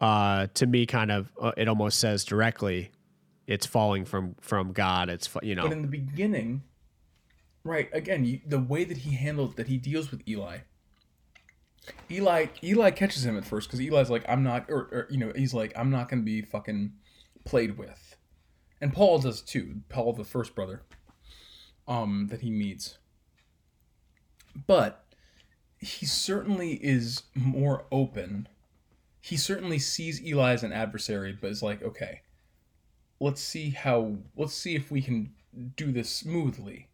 uh, 0.01 0.47
to 0.55 0.67
me 0.67 0.87
kind 0.87 1.11
of 1.12 1.31
uh, 1.40 1.53
it 1.57 1.69
almost 1.69 2.01
says 2.01 2.25
directly, 2.25 2.90
it's 3.47 3.67
falling 3.67 4.05
from 4.05 4.35
from 4.41 4.73
God. 4.73 5.09
It's 5.09 5.29
you 5.42 5.55
know 5.55 5.63
But 5.63 5.73
in 5.73 5.83
the 5.83 5.88
beginning, 5.88 6.63
right? 7.63 7.88
Again, 7.92 8.25
you, 8.25 8.40
the 8.47 8.59
way 8.59 8.85
that 8.85 8.99
he 8.99 9.15
handles 9.15 9.55
that 9.57 9.69
he 9.69 9.79
deals 9.79 10.11
with 10.11 10.27
Eli. 10.29 10.59
Eli 12.11 12.47
Eli 12.63 12.90
catches 12.90 13.27
him 13.27 13.37
at 13.37 13.45
first 13.45 13.69
because 13.69 13.81
Eli's 13.81 14.11
like, 14.11 14.25
I'm 14.29 14.42
not, 14.42 14.71
or, 14.71 14.88
or 14.90 15.07
you 15.11 15.19
know, 15.19 15.33
he's 15.37 15.53
like, 15.53 15.73
I'm 15.77 15.90
not 15.90 16.09
to 16.11 16.17
be 16.17 16.40
fucking 16.40 16.92
played 17.45 17.77
with, 17.77 18.17
and 18.81 18.92
Paul 18.92 19.19
does 19.19 19.42
too. 19.42 19.83
Paul, 19.88 20.15
the 20.15 20.25
first 20.25 20.55
brother, 20.55 20.83
um, 21.87 22.29
that 22.31 22.40
he 22.40 22.51
meets. 22.51 22.99
But 24.67 25.05
he 25.79 26.07
certainly 26.07 26.75
is 26.75 27.25
more 27.35 27.85
open. 27.92 28.49
He 29.21 29.37
certainly 29.37 29.79
sees 29.79 30.23
Eli 30.23 30.53
as 30.53 30.63
an 30.63 30.73
adversary, 30.73 31.37
but 31.38 31.51
is 31.51 31.63
like, 31.63 31.83
okay, 31.83 32.21
let's 33.21 33.40
see 33.40 33.71
how 33.71 34.17
let's 34.37 34.54
see 34.54 34.75
if 34.75 34.90
we 34.90 35.00
can 35.00 35.33
do 35.77 35.92
this 35.92 36.10
smoothly 36.10 36.88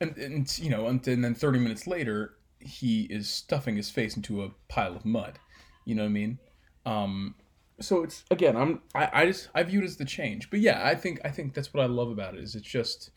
and, 0.00 0.16
and 0.16 0.58
you 0.58 0.70
know 0.70 0.86
and, 0.86 1.06
and 1.06 1.24
then 1.24 1.34
30 1.34 1.58
minutes 1.58 1.86
later 1.86 2.34
he 2.60 3.02
is 3.04 3.28
stuffing 3.28 3.76
his 3.76 3.90
face 3.90 4.16
into 4.16 4.42
a 4.42 4.50
pile 4.68 4.96
of 4.96 5.04
mud 5.04 5.38
you 5.84 5.94
know 5.94 6.02
what 6.02 6.08
i 6.08 6.12
mean 6.12 6.38
um 6.86 7.34
so 7.80 8.02
it's 8.02 8.24
again 8.30 8.56
i'm 8.56 8.80
i, 8.94 9.10
I 9.12 9.26
just 9.26 9.48
i 9.54 9.62
view 9.62 9.80
it 9.80 9.84
as 9.84 9.96
the 9.96 10.04
change 10.04 10.48
but 10.48 10.60
yeah 10.60 10.80
i 10.86 10.94
think 10.94 11.20
i 11.24 11.28
think 11.28 11.54
that's 11.54 11.74
what 11.74 11.82
i 11.82 11.86
love 11.86 12.10
about 12.10 12.34
it 12.34 12.40
is 12.40 12.54
it 12.54 12.62
just 12.62 13.10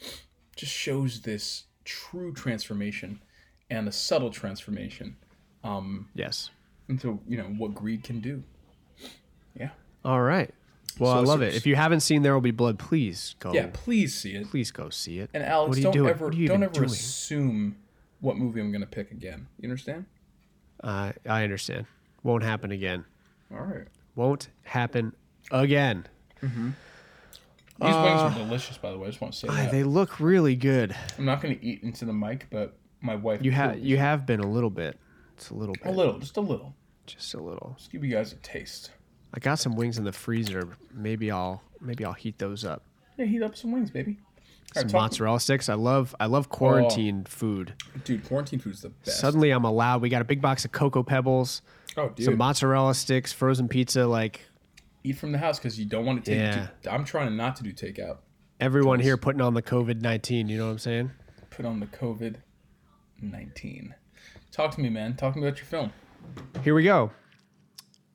just 0.55 0.73
shows 0.73 1.21
this 1.21 1.65
true 1.85 2.33
transformation 2.33 3.21
and 3.69 3.87
a 3.87 3.91
subtle 3.91 4.29
transformation. 4.29 5.15
Um, 5.63 6.09
yes. 6.13 6.49
Into 6.89 7.19
you 7.27 7.37
know 7.37 7.45
what 7.57 7.73
greed 7.73 8.03
can 8.03 8.19
do. 8.19 8.43
Yeah. 9.59 9.69
All 10.05 10.21
right. 10.21 10.53
Well, 10.99 11.11
I 11.11 11.19
love 11.19 11.41
it. 11.41 11.53
If 11.55 11.65
you 11.65 11.75
haven't 11.75 11.99
seen 12.01 12.21
There 12.21 12.33
Will 12.33 12.41
Be 12.41 12.51
Blood, 12.51 12.79
please 12.79 13.35
go. 13.39 13.53
Yeah, 13.53 13.69
please 13.71 14.13
see 14.15 14.35
it. 14.35 14.49
Please 14.49 14.71
go 14.71 14.89
see 14.89 15.19
it. 15.19 15.29
And 15.33 15.43
Alex, 15.43 15.69
what 15.69 15.77
are 15.77 15.79
you 15.79 15.83
don't 15.83 15.93
doing? 15.93 16.09
ever 16.09 16.29
don't 16.31 16.63
ever 16.63 16.73
doing? 16.73 16.85
assume 16.85 17.75
what 18.21 18.37
movie 18.37 18.59
I'm 18.61 18.71
gonna 18.71 18.85
pick 18.85 19.11
again. 19.11 19.47
You 19.59 19.67
understand? 19.69 20.05
Uh, 20.83 21.11
I 21.27 21.43
understand. 21.43 21.85
Won't 22.23 22.43
happen 22.43 22.71
again. 22.71 23.05
All 23.51 23.59
right. 23.63 23.87
Won't 24.15 24.49
happen 24.63 25.13
again. 25.51 26.05
Mm-hmm. 26.41 26.69
These 27.79 27.93
Uh, 27.93 28.01
wings 28.03 28.21
are 28.21 28.43
delicious, 28.43 28.77
by 28.77 28.91
the 28.91 28.97
way. 28.97 29.07
I 29.07 29.09
just 29.11 29.21
want 29.21 29.33
to 29.33 29.39
say 29.39 29.47
Ah, 29.49 29.55
that. 29.55 29.71
they 29.71 29.83
look 29.83 30.19
really 30.19 30.55
good. 30.55 30.95
I'm 31.17 31.25
not 31.25 31.41
going 31.41 31.57
to 31.57 31.63
eat 31.65 31.83
into 31.83 32.05
the 32.05 32.13
mic, 32.13 32.47
but 32.49 32.75
my 33.01 33.15
wife. 33.15 33.43
You 33.43 33.51
have 33.51 33.79
you 33.79 33.97
have 33.97 34.25
been 34.25 34.39
a 34.39 34.47
little 34.47 34.71
bit. 34.71 34.97
It's 35.35 35.51
a 35.51 35.53
little 35.53 35.75
bit. 35.75 35.85
a 35.85 35.91
little, 35.91 36.17
just 36.17 36.37
a 36.37 36.41
little. 36.41 36.73
Just 37.05 37.33
a 37.35 37.39
little. 37.41 37.75
Just 37.77 37.91
give 37.91 38.03
you 38.03 38.11
guys 38.11 38.33
a 38.33 38.37
taste. 38.37 38.89
I 39.33 39.39
got 39.39 39.55
some 39.59 39.75
wings 39.75 39.97
in 39.97 40.03
the 40.03 40.11
freezer. 40.11 40.69
Maybe 40.93 41.31
I'll 41.31 41.61
maybe 41.81 42.05
I'll 42.05 42.13
heat 42.13 42.37
those 42.39 42.65
up. 42.65 42.83
Yeah, 43.17 43.25
heat 43.25 43.43
up 43.43 43.55
some 43.55 43.71
wings, 43.71 43.91
baby. 43.91 44.17
All 44.75 44.81
Some 44.81 44.89
right, 44.89 45.01
mozzarella 45.03 45.39
sticks. 45.39 45.69
I 45.69 45.75
love 45.75 46.15
I 46.19 46.25
love 46.25 46.49
quarantine 46.49 47.23
oh. 47.25 47.29
food. 47.29 47.73
Dude, 48.03 48.25
quarantine 48.27 48.59
food's 48.59 48.81
the 48.81 48.89
best. 48.89 49.19
Suddenly 49.19 49.51
I'm 49.51 49.63
allowed. 49.63 50.01
We 50.01 50.09
got 50.09 50.21
a 50.21 50.25
big 50.25 50.41
box 50.41 50.65
of 50.65 50.71
cocoa 50.71 51.03
pebbles. 51.03 51.61
Oh, 51.95 52.09
dude. 52.09 52.25
Some 52.25 52.37
mozzarella 52.37 52.93
sticks, 52.93 53.31
frozen 53.31 53.67
pizza. 53.67 54.05
Like 54.05 54.41
Eat 55.03 55.17
from 55.17 55.31
the 55.31 55.37
house 55.37 55.57
because 55.57 55.79
you 55.79 55.85
don't 55.85 56.05
want 56.05 56.23
to 56.25 56.31
take. 56.31 56.39
Yeah. 56.39 56.67
I'm 56.93 57.05
trying 57.05 57.35
not 57.37 57.55
to 57.57 57.63
do 57.63 57.71
takeout. 57.71 58.17
everyone 58.59 58.99
here 58.99 59.15
putting 59.15 59.41
on 59.41 59.53
the 59.53 59.61
COVID 59.61 60.01
nineteen. 60.01 60.49
You 60.49 60.57
know 60.57 60.65
what 60.65 60.71
I'm 60.71 60.79
saying? 60.79 61.11
Put 61.49 61.65
on 61.65 61.79
the 61.79 61.87
COVID 61.87 62.35
nineteen. 63.21 63.95
Talk 64.51 64.71
to 64.75 64.81
me, 64.81 64.89
man. 64.89 65.15
Talk 65.15 65.33
to 65.33 65.39
me 65.39 65.47
about 65.47 65.59
your 65.59 65.65
film. 65.65 65.93
Here 66.63 66.75
we 66.75 66.83
go. 66.83 67.11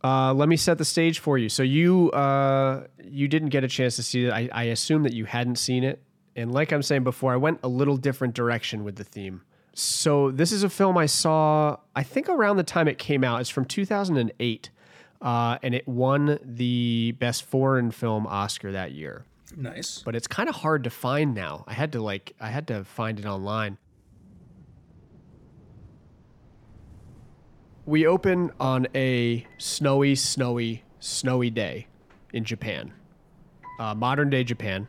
Uh, 0.05 0.35
let 0.35 0.49
me 0.49 0.57
set 0.57 0.79
the 0.79 0.85
stage 0.85 1.21
for 1.21 1.39
you. 1.39 1.49
So 1.49 1.63
you 1.63 2.11
uh, 2.11 2.87
you 3.03 3.29
didn't 3.29 3.51
get 3.51 3.65
a 3.65 3.69
chance 3.69 3.97
to 3.97 4.03
see 4.03 4.27
it. 4.27 4.33
I, 4.33 4.49
I 4.53 4.65
assume 4.65 5.05
that 5.05 5.13
you 5.13 5.25
hadn't 5.25 5.57
seen 5.57 5.85
it, 5.85 6.03
and 6.35 6.53
like 6.53 6.73
I'm 6.73 6.83
saying 6.83 7.05
before, 7.05 7.33
I 7.33 7.37
went 7.37 7.61
a 7.63 7.69
little 7.69 7.97
different 7.97 8.35
direction 8.35 8.85
with 8.85 8.97
the 8.97 9.05
theme. 9.05 9.43
So 9.75 10.31
this 10.31 10.53
is 10.53 10.65
a 10.65 10.69
film 10.69 10.99
I 10.99 11.07
saw. 11.07 11.77
I 11.95 12.03
think 12.03 12.29
around 12.29 12.57
the 12.57 12.65
time 12.65 12.89
it 12.89 12.99
came 12.99 13.25
out. 13.25 13.41
It's 13.41 13.51
from 13.51 13.65
2008, 13.65 14.71
uh, 15.21 15.59
and 15.63 15.75
it 15.75 15.87
won 15.87 16.39
the 16.45 17.15
best 17.19 17.45
foreign 17.45 17.91
film 17.91 18.27
Oscar 18.27 18.73
that 18.73 18.93
year. 18.93 19.25
Nice. 19.57 20.03
But 20.05 20.17
it's 20.17 20.27
kind 20.27 20.49
of 20.49 20.57
hard 20.57 20.85
to 20.85 20.91
find 20.91 21.35
now. 21.35 21.65
I 21.67 21.75
had 21.75 21.93
to 21.93 22.03
like 22.03 22.35
I 22.41 22.49
had 22.49 22.67
to 22.69 22.85
find 22.85 23.19
it 23.19 23.27
online. 23.27 23.79
We 27.85 28.07
open 28.07 28.53
on 28.61 28.87
a 28.95 29.45
snowy, 29.59 30.15
snowy, 30.15 30.85
snowy 31.01 31.51
day 31.51 31.89
in 32.33 32.45
Japan. 32.45 32.93
Uh, 33.81 33.93
modern 33.93 34.31
day 34.31 34.45
Japan. 34.45 34.87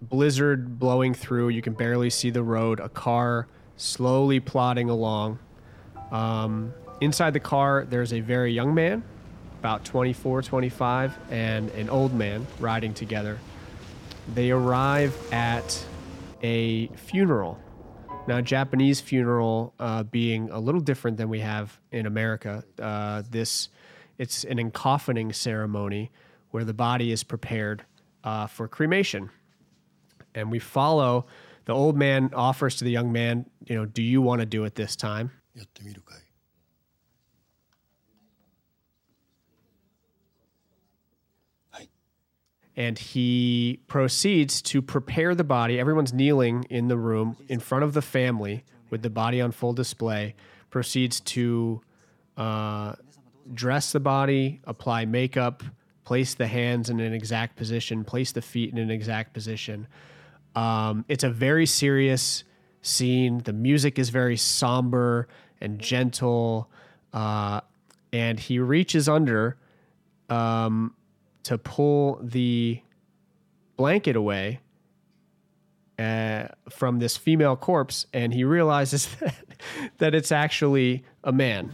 Blizzard 0.00 0.80
blowing 0.80 1.14
through. 1.14 1.50
You 1.50 1.62
can 1.62 1.74
barely 1.74 2.10
see 2.10 2.30
the 2.30 2.42
road. 2.42 2.80
A 2.80 2.88
car 2.88 3.46
slowly 3.76 4.40
plodding 4.40 4.90
along. 4.90 5.38
Um, 6.10 6.74
inside 7.00 7.32
the 7.32 7.40
car, 7.40 7.86
there's 7.88 8.12
a 8.12 8.18
very 8.18 8.52
young 8.52 8.74
man, 8.74 9.04
about 9.60 9.84
24, 9.84 10.42
25, 10.42 11.16
and 11.30 11.70
an 11.70 11.88
old 11.88 12.12
man 12.12 12.44
riding 12.58 12.92
together. 12.92 13.38
They 14.34 14.50
arrive 14.50 15.16
at 15.32 15.86
a 16.42 16.88
funeral. 16.88 17.60
Now, 18.28 18.40
Japanese 18.40 19.00
funeral 19.00 19.74
uh, 19.80 20.04
being 20.04 20.48
a 20.50 20.60
little 20.60 20.80
different 20.80 21.16
than 21.16 21.28
we 21.28 21.40
have 21.40 21.78
in 21.90 22.06
America. 22.06 22.62
Uh, 22.78 23.22
this 23.28 23.68
it's 24.16 24.44
an 24.44 24.58
encoffining 24.58 25.34
ceremony 25.34 26.12
where 26.50 26.64
the 26.64 26.74
body 26.74 27.10
is 27.10 27.24
prepared 27.24 27.84
uh, 28.22 28.46
for 28.46 28.68
cremation, 28.68 29.30
and 30.34 30.50
we 30.50 30.60
follow. 30.60 31.26
The 31.64 31.72
old 31.72 31.96
man 31.96 32.30
offers 32.34 32.76
to 32.76 32.84
the 32.84 32.90
young 32.90 33.12
man, 33.12 33.46
you 33.66 33.76
know, 33.76 33.86
do 33.86 34.02
you 34.02 34.20
want 34.20 34.40
to 34.40 34.46
do 34.46 34.64
it 34.64 34.74
this 34.74 34.96
time? 34.96 35.30
And 42.76 42.98
he 42.98 43.80
proceeds 43.86 44.62
to 44.62 44.80
prepare 44.80 45.34
the 45.34 45.44
body. 45.44 45.78
Everyone's 45.78 46.12
kneeling 46.12 46.64
in 46.70 46.88
the 46.88 46.96
room 46.96 47.36
in 47.48 47.60
front 47.60 47.84
of 47.84 47.92
the 47.92 48.02
family 48.02 48.64
with 48.90 49.02
the 49.02 49.10
body 49.10 49.40
on 49.40 49.52
full 49.52 49.72
display. 49.72 50.34
Proceeds 50.70 51.20
to 51.20 51.82
uh, 52.36 52.94
dress 53.52 53.92
the 53.92 54.00
body, 54.00 54.60
apply 54.64 55.04
makeup, 55.04 55.62
place 56.04 56.34
the 56.34 56.46
hands 56.46 56.88
in 56.88 56.98
an 57.00 57.12
exact 57.12 57.56
position, 57.56 58.04
place 58.04 58.32
the 58.32 58.42
feet 58.42 58.72
in 58.72 58.78
an 58.78 58.90
exact 58.90 59.34
position. 59.34 59.86
Um, 60.54 61.04
it's 61.08 61.24
a 61.24 61.30
very 61.30 61.66
serious 61.66 62.44
scene. 62.80 63.38
The 63.38 63.52
music 63.52 63.98
is 63.98 64.10
very 64.10 64.36
somber 64.36 65.28
and 65.60 65.78
gentle, 65.78 66.70
uh, 67.12 67.60
and 68.12 68.40
he 68.40 68.58
reaches 68.58 69.08
under. 69.08 69.56
Um, 70.28 70.94
to 71.44 71.58
pull 71.58 72.18
the 72.22 72.80
blanket 73.76 74.16
away 74.16 74.60
uh, 75.98 76.48
from 76.70 76.98
this 76.98 77.16
female 77.16 77.56
corpse, 77.56 78.06
and 78.12 78.32
he 78.32 78.44
realizes 78.44 79.08
that, 79.20 79.34
that 79.98 80.14
it's 80.14 80.32
actually 80.32 81.04
a 81.24 81.32
man. 81.32 81.70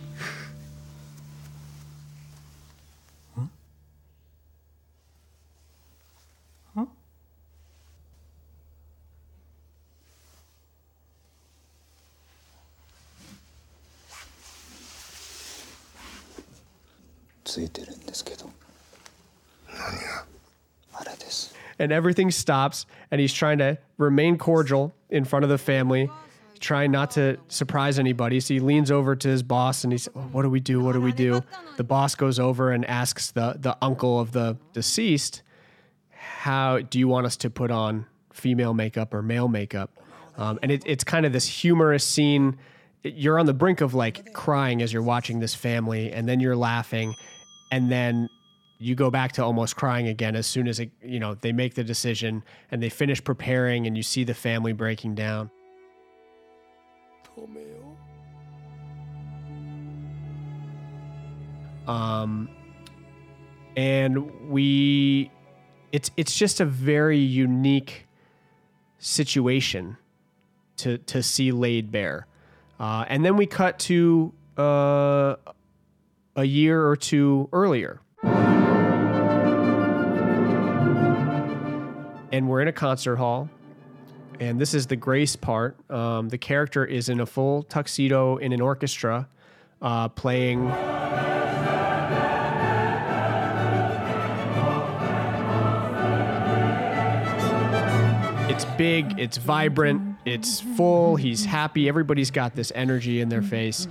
And 21.78 21.93
everything 21.93 22.30
stops 22.30 22.86
and 23.11 23.20
he's 23.20 23.32
trying 23.32 23.59
to 23.59 23.78
remain 23.97 24.36
cordial 24.39 24.95
in 25.11 25.24
front 25.24 25.45
of 25.45 25.49
the 25.49 25.59
family 25.59 26.11
trying 26.59 26.91
not 26.91 27.12
to 27.12 27.39
surprise 27.49 27.99
anybody. 27.99 28.41
So 28.41 28.55
he 28.55 28.61
leans 28.61 28.91
over 28.91 29.14
to 29.16 29.28
his 29.28 29.43
boss 29.43 29.84
and 29.84 29.93
he's 29.93 30.09
oh, 30.14 30.20
what 30.32 30.43
do 30.43 30.51
we 30.51 30.61
do? 30.61 30.80
What 30.80 30.93
do 30.93 31.01
we 31.01 31.12
do? 31.12 31.43
The 31.76 31.84
boss 31.84 32.14
goes 32.14 32.39
over 32.39 32.72
and 32.72 32.84
asks 32.86 33.30
the 33.30 33.57
the 33.59 33.76
uncle 33.80 34.20
of 34.20 34.32
the 34.32 34.57
deceased 34.72 35.43
how 36.11 36.80
do 36.80 36.99
you 36.99 37.09
want 37.09 37.26
us 37.26 37.36
to 37.36 37.51
put 37.51 37.70
on 37.70 38.07
female 38.32 38.74
makeup 38.74 39.14
or 39.14 39.22
male 39.22 39.49
makeup? 39.49 39.91
Um, 40.36 40.59
and 40.62 40.70
it, 40.70 40.82
it's 40.86 41.05
kind 41.05 41.26
of 41.26 41.32
this 41.32 41.47
humorous 41.47 42.05
scene. 42.05 42.59
You're 43.03 43.39
on 43.39 43.47
the 43.47 43.55
brink 43.55 43.80
of 43.80 43.95
like 43.95 44.32
crying 44.34 44.82
as 44.82 44.93
you're 44.93 45.03
watching 45.03 45.41
this 45.41 45.55
family 45.55 46.12
and 46.12 46.28
then 46.28 46.41
you're 46.41 46.57
laughing 46.57 47.14
and 47.70 47.91
then 47.91 48.28
you 48.79 48.95
go 48.95 49.11
back 49.11 49.33
to 49.33 49.45
almost 49.45 49.76
crying 49.76 50.07
again 50.09 50.37
as 50.37 50.47
soon 50.47 50.68
as 50.68 50.79
it, 50.79 50.91
you 51.03 51.18
know 51.18 51.35
they 51.35 51.53
make 51.53 51.74
the 51.74 51.85
decision 51.85 52.43
and 52.70 52.83
they 52.83 52.89
finish 52.89 53.22
preparing 53.22 53.87
and 53.87 53.97
you 53.97 54.03
see 54.03 54.24
the 54.24 54.35
family 54.35 54.72
breaking 54.72 55.14
down. 55.14 55.51
Um 61.87 62.49
and 63.76 64.51
we 64.51 65.31
it's 65.93 66.11
it's 66.16 66.37
just 66.37 66.61
a 66.61 66.64
very 66.64 67.18
unique 67.18 68.07
situation 68.99 69.97
to 70.76 70.99
to 70.99 71.22
see 71.22 71.53
laid 71.53 71.91
bare. 71.91 72.26
Uh, 72.79 73.05
and 73.09 73.24
then 73.24 73.37
we 73.37 73.45
cut 73.45 73.76
to 73.81 74.33
uh, 74.57 75.35
a 76.37 76.45
year 76.45 76.87
or 76.87 76.95
two 76.95 77.49
earlier 77.53 78.01
and 82.33 82.49
we're 82.49 82.61
in 82.61 82.68
a 82.68 82.72
concert 82.72 83.16
hall 83.16 83.49
and 84.41 84.61
this 84.61 84.74
is 84.74 84.87
the 84.87 84.97
grace 84.97 85.37
part. 85.37 85.76
Um, 85.91 86.29
the 86.29 86.39
character 86.39 86.85
is 86.85 87.09
in 87.09 87.20
a 87.20 87.26
full 87.26 87.64
tuxedo 87.64 88.37
in 88.37 88.53
an 88.53 88.61
orchestra 88.61 89.29
uh, 89.81 90.09
playing 90.09 90.66
it's 98.49 98.64
big 98.76 99.18
it's 99.18 99.37
vibrant 99.37 100.03
it's 100.24 100.61
full 100.61 101.14
he's 101.14 101.45
happy 101.45 101.89
everybody's 101.89 102.31
got 102.31 102.55
this 102.55 102.72
energy 102.74 103.20
in 103.20 103.29
their 103.29 103.43
face. 103.43 103.87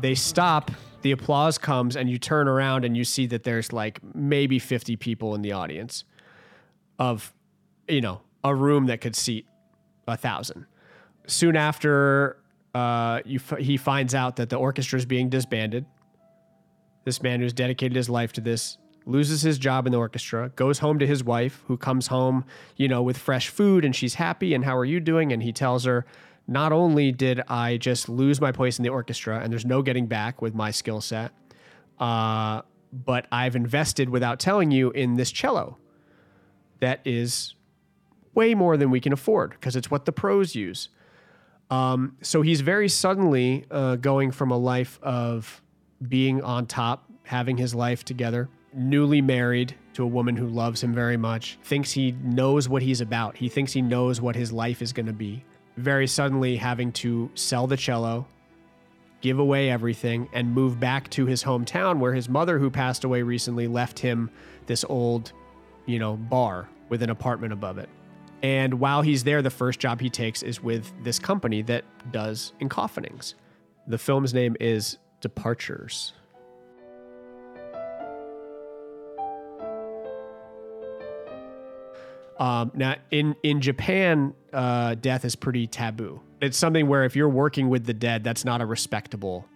They 0.00 0.14
stop 0.14 0.70
the 1.02 1.10
applause 1.10 1.58
comes 1.58 1.96
and 1.96 2.08
you 2.08 2.18
turn 2.18 2.46
around 2.46 2.84
and 2.84 2.96
you 2.96 3.04
see 3.04 3.26
that 3.26 3.42
there's 3.42 3.72
like 3.72 4.00
maybe 4.14 4.58
50 4.58 4.96
people 4.96 5.34
in 5.34 5.42
the 5.42 5.52
audience 5.52 6.04
of 6.98 7.32
you 7.88 8.00
know 8.00 8.20
a 8.44 8.54
room 8.54 8.86
that 8.86 9.00
could 9.00 9.14
seat 9.14 9.46
a 10.08 10.16
thousand 10.16 10.66
soon 11.26 11.56
after, 11.56 12.38
uh, 12.74 13.20
f- 13.26 13.58
he 13.58 13.76
finds 13.76 14.14
out 14.14 14.36
that 14.36 14.50
the 14.50 14.56
orchestra 14.56 14.98
is 14.98 15.06
being 15.06 15.28
disbanded. 15.28 15.84
This 17.04 17.22
man 17.22 17.40
who's 17.40 17.52
dedicated 17.52 17.96
his 17.96 18.08
life 18.08 18.32
to 18.34 18.40
this 18.40 18.78
loses 19.04 19.42
his 19.42 19.58
job 19.58 19.86
in 19.86 19.92
the 19.92 19.98
orchestra, 19.98 20.50
goes 20.50 20.78
home 20.78 20.98
to 21.00 21.06
his 21.06 21.24
wife, 21.24 21.62
who 21.66 21.76
comes 21.76 22.06
home, 22.06 22.44
you 22.76 22.86
know, 22.86 23.02
with 23.02 23.18
fresh 23.18 23.48
food 23.48 23.84
and 23.84 23.96
she's 23.96 24.14
happy. 24.14 24.54
And 24.54 24.64
how 24.64 24.76
are 24.76 24.84
you 24.84 25.00
doing? 25.00 25.32
And 25.32 25.42
he 25.42 25.52
tells 25.52 25.84
her, 25.84 26.06
not 26.46 26.72
only 26.72 27.10
did 27.10 27.40
I 27.48 27.76
just 27.78 28.08
lose 28.08 28.40
my 28.40 28.52
place 28.52 28.78
in 28.78 28.84
the 28.84 28.90
orchestra 28.90 29.40
and 29.40 29.52
there's 29.52 29.66
no 29.66 29.82
getting 29.82 30.06
back 30.06 30.40
with 30.40 30.54
my 30.54 30.70
skill 30.70 31.00
set, 31.00 31.32
uh, 31.98 32.62
but 32.92 33.26
I've 33.32 33.56
invested 33.56 34.08
without 34.08 34.38
telling 34.38 34.70
you 34.70 34.90
in 34.90 35.14
this 35.14 35.32
cello 35.32 35.78
that 36.80 37.00
is 37.04 37.54
way 38.34 38.54
more 38.54 38.76
than 38.76 38.90
we 38.90 39.00
can 39.00 39.12
afford 39.12 39.50
because 39.50 39.76
it's 39.76 39.90
what 39.90 40.04
the 40.04 40.12
pros 40.12 40.54
use. 40.54 40.88
Um, 41.70 42.16
so 42.22 42.42
he's 42.42 42.60
very 42.60 42.88
suddenly 42.88 43.64
uh, 43.70 43.96
going 43.96 44.30
from 44.30 44.50
a 44.50 44.58
life 44.58 44.98
of 45.02 45.62
being 46.06 46.42
on 46.42 46.66
top, 46.66 47.10
having 47.24 47.56
his 47.56 47.74
life 47.74 48.04
together, 48.04 48.48
newly 48.74 49.22
married 49.22 49.74
to 49.94 50.02
a 50.02 50.06
woman 50.06 50.36
who 50.36 50.48
loves 50.48 50.82
him 50.82 50.92
very 50.94 51.16
much, 51.16 51.58
thinks 51.62 51.92
he 51.92 52.12
knows 52.22 52.68
what 52.68 52.82
he's 52.82 53.00
about. 53.00 53.36
He 53.36 53.48
thinks 53.48 53.72
he 53.72 53.82
knows 53.82 54.20
what 54.20 54.36
his 54.36 54.52
life 54.52 54.82
is 54.82 54.92
going 54.92 55.06
to 55.06 55.12
be. 55.12 55.44
Very 55.76 56.06
suddenly 56.06 56.56
having 56.56 56.92
to 56.92 57.30
sell 57.34 57.66
the 57.66 57.76
cello, 57.76 58.26
give 59.20 59.38
away 59.38 59.70
everything, 59.70 60.28
and 60.32 60.52
move 60.52 60.78
back 60.78 61.08
to 61.10 61.26
his 61.26 61.42
hometown 61.42 61.98
where 61.98 62.12
his 62.12 62.28
mother, 62.28 62.58
who 62.58 62.70
passed 62.70 63.04
away 63.04 63.22
recently, 63.22 63.66
left 63.66 63.98
him 63.98 64.30
this 64.66 64.84
old, 64.88 65.32
you 65.86 65.98
know, 65.98 66.16
bar 66.16 66.68
with 66.88 67.02
an 67.02 67.10
apartment 67.10 67.52
above 67.52 67.78
it. 67.78 67.88
And 68.42 68.80
while 68.80 69.02
he's 69.02 69.24
there, 69.24 69.40
the 69.40 69.50
first 69.50 69.78
job 69.78 70.00
he 70.00 70.10
takes 70.10 70.42
is 70.42 70.62
with 70.62 70.92
this 71.04 71.18
company 71.18 71.62
that 71.62 71.84
does 72.10 72.52
encoffinings. 72.60 73.34
The 73.86 73.98
film's 73.98 74.34
name 74.34 74.56
is 74.58 74.98
Departures. 75.20 76.12
Um, 82.38 82.72
now, 82.74 82.96
in 83.12 83.36
in 83.44 83.60
Japan, 83.60 84.34
uh, 84.52 84.96
death 84.96 85.24
is 85.24 85.36
pretty 85.36 85.68
taboo. 85.68 86.20
It's 86.40 86.58
something 86.58 86.88
where 86.88 87.04
if 87.04 87.14
you're 87.14 87.28
working 87.28 87.68
with 87.68 87.86
the 87.86 87.94
dead, 87.94 88.24
that's 88.24 88.44
not 88.44 88.60
a 88.60 88.66
respectable 88.66 89.46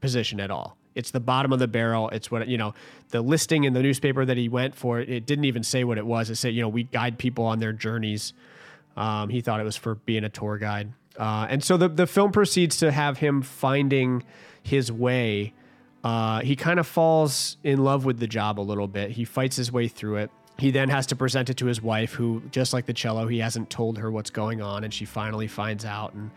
position 0.00 0.38
at 0.38 0.52
all. 0.52 0.76
It's 1.00 1.10
the 1.10 1.18
bottom 1.18 1.52
of 1.52 1.58
the 1.58 1.66
barrel. 1.66 2.08
It's 2.10 2.30
what 2.30 2.46
you 2.46 2.58
know. 2.58 2.74
The 3.08 3.22
listing 3.22 3.64
in 3.64 3.72
the 3.72 3.82
newspaper 3.82 4.24
that 4.24 4.36
he 4.36 4.48
went 4.48 4.76
for, 4.76 5.00
it 5.00 5.26
didn't 5.26 5.46
even 5.46 5.64
say 5.64 5.82
what 5.82 5.98
it 5.98 6.06
was. 6.06 6.30
It 6.30 6.36
said, 6.36 6.54
you 6.54 6.62
know, 6.62 6.68
we 6.68 6.84
guide 6.84 7.18
people 7.18 7.44
on 7.44 7.58
their 7.58 7.72
journeys. 7.72 8.32
Um, 8.96 9.30
he 9.30 9.40
thought 9.40 9.58
it 9.58 9.64
was 9.64 9.76
for 9.76 9.96
being 9.96 10.24
a 10.24 10.28
tour 10.28 10.58
guide, 10.58 10.92
uh, 11.18 11.46
and 11.50 11.64
so 11.64 11.76
the 11.76 11.88
the 11.88 12.06
film 12.06 12.30
proceeds 12.30 12.76
to 12.78 12.92
have 12.92 13.18
him 13.18 13.42
finding 13.42 14.22
his 14.62 14.92
way. 14.92 15.54
Uh, 16.04 16.40
he 16.40 16.54
kind 16.56 16.78
of 16.78 16.86
falls 16.86 17.56
in 17.64 17.82
love 17.82 18.04
with 18.04 18.18
the 18.20 18.26
job 18.26 18.58
a 18.58 18.62
little 18.62 18.88
bit. 18.88 19.10
He 19.10 19.24
fights 19.24 19.56
his 19.56 19.72
way 19.72 19.88
through 19.88 20.16
it. 20.16 20.30
He 20.58 20.70
then 20.70 20.90
has 20.90 21.06
to 21.06 21.16
present 21.16 21.48
it 21.50 21.56
to 21.58 21.66
his 21.66 21.80
wife, 21.82 22.12
who, 22.12 22.42
just 22.50 22.72
like 22.74 22.84
the 22.86 22.92
cello, 22.92 23.26
he 23.26 23.38
hasn't 23.38 23.70
told 23.70 23.98
her 23.98 24.10
what's 24.10 24.30
going 24.30 24.60
on, 24.60 24.84
and 24.84 24.92
she 24.92 25.06
finally 25.06 25.46
finds 25.46 25.84
out. 25.84 26.12
And 26.12 26.30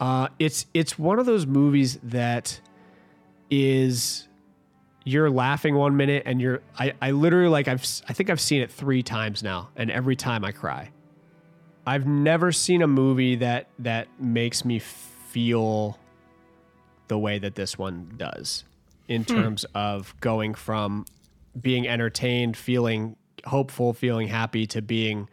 uh, 0.00 0.28
it's 0.38 0.66
it's 0.72 0.98
one 0.98 1.18
of 1.18 1.26
those 1.26 1.46
movies 1.46 1.98
that 2.02 2.60
is 3.50 4.28
you're 5.04 5.30
laughing 5.30 5.74
one 5.76 5.96
minute, 5.96 6.24
and 6.26 6.40
you're 6.40 6.60
I, 6.78 6.94
I 7.00 7.12
literally 7.12 7.48
like 7.48 7.68
I've 7.68 7.84
I 8.08 8.12
think 8.12 8.30
I've 8.30 8.40
seen 8.40 8.60
it 8.62 8.70
three 8.70 9.02
times 9.02 9.42
now, 9.42 9.68
and 9.76 9.90
every 9.90 10.16
time 10.16 10.44
I 10.44 10.52
cry. 10.52 10.90
I've 11.86 12.06
never 12.06 12.50
seen 12.50 12.82
a 12.82 12.88
movie 12.88 13.36
that 13.36 13.68
that 13.78 14.08
makes 14.20 14.64
me 14.64 14.80
feel 14.80 15.98
the 17.08 17.16
way 17.18 17.38
that 17.38 17.54
this 17.54 17.78
one 17.78 18.12
does 18.16 18.64
in 19.06 19.22
Hmm. 19.22 19.34
terms 19.34 19.64
of 19.74 20.14
going 20.20 20.54
from 20.54 21.04
being 21.60 21.86
entertained, 21.86 22.56
feeling 22.56 23.14
hopeful, 23.44 23.92
feeling 23.92 24.26
happy 24.26 24.66
to 24.66 24.82
being 24.82 25.28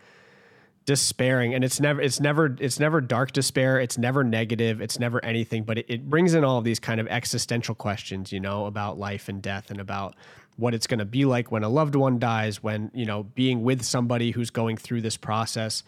despairing 0.86 1.54
and 1.54 1.64
it's 1.64 1.80
never 1.80 2.02
it's 2.02 2.20
never 2.20 2.58
it's 2.60 2.78
never 2.80 3.00
dark 3.00 3.32
despair 3.32 3.80
it's 3.80 3.98
never 3.98 4.22
negative 4.24 4.82
it's 4.82 5.00
never 5.00 5.24
anything 5.24 5.64
but 5.64 5.78
it, 5.78 5.86
it 5.88 6.10
brings 6.10 6.34
in 6.34 6.44
all 6.44 6.58
of 6.58 6.66
these 6.66 6.80
kind 6.80 7.00
of 7.00 7.08
existential 7.08 7.74
questions 7.74 8.34
you 8.34 8.40
know 8.40 8.66
about 8.66 8.98
life 9.00 9.30
and 9.30 9.42
death 9.42 9.72
and 9.72 9.80
about 9.80 10.14
what 10.58 10.74
it's 10.74 10.86
going 10.86 11.00
to 11.00 11.06
be 11.06 11.24
like 11.24 11.52
when 11.52 11.64
a 11.64 11.70
loved 11.70 11.96
one 11.96 12.20
dies 12.20 12.62
when 12.62 12.92
you 12.94 13.06
know 13.06 13.24
being 13.24 13.64
with 13.64 13.82
somebody 13.82 14.32
who's 14.32 14.50
going 14.50 14.76
through 14.76 15.00
this 15.02 15.16
process 15.16 15.84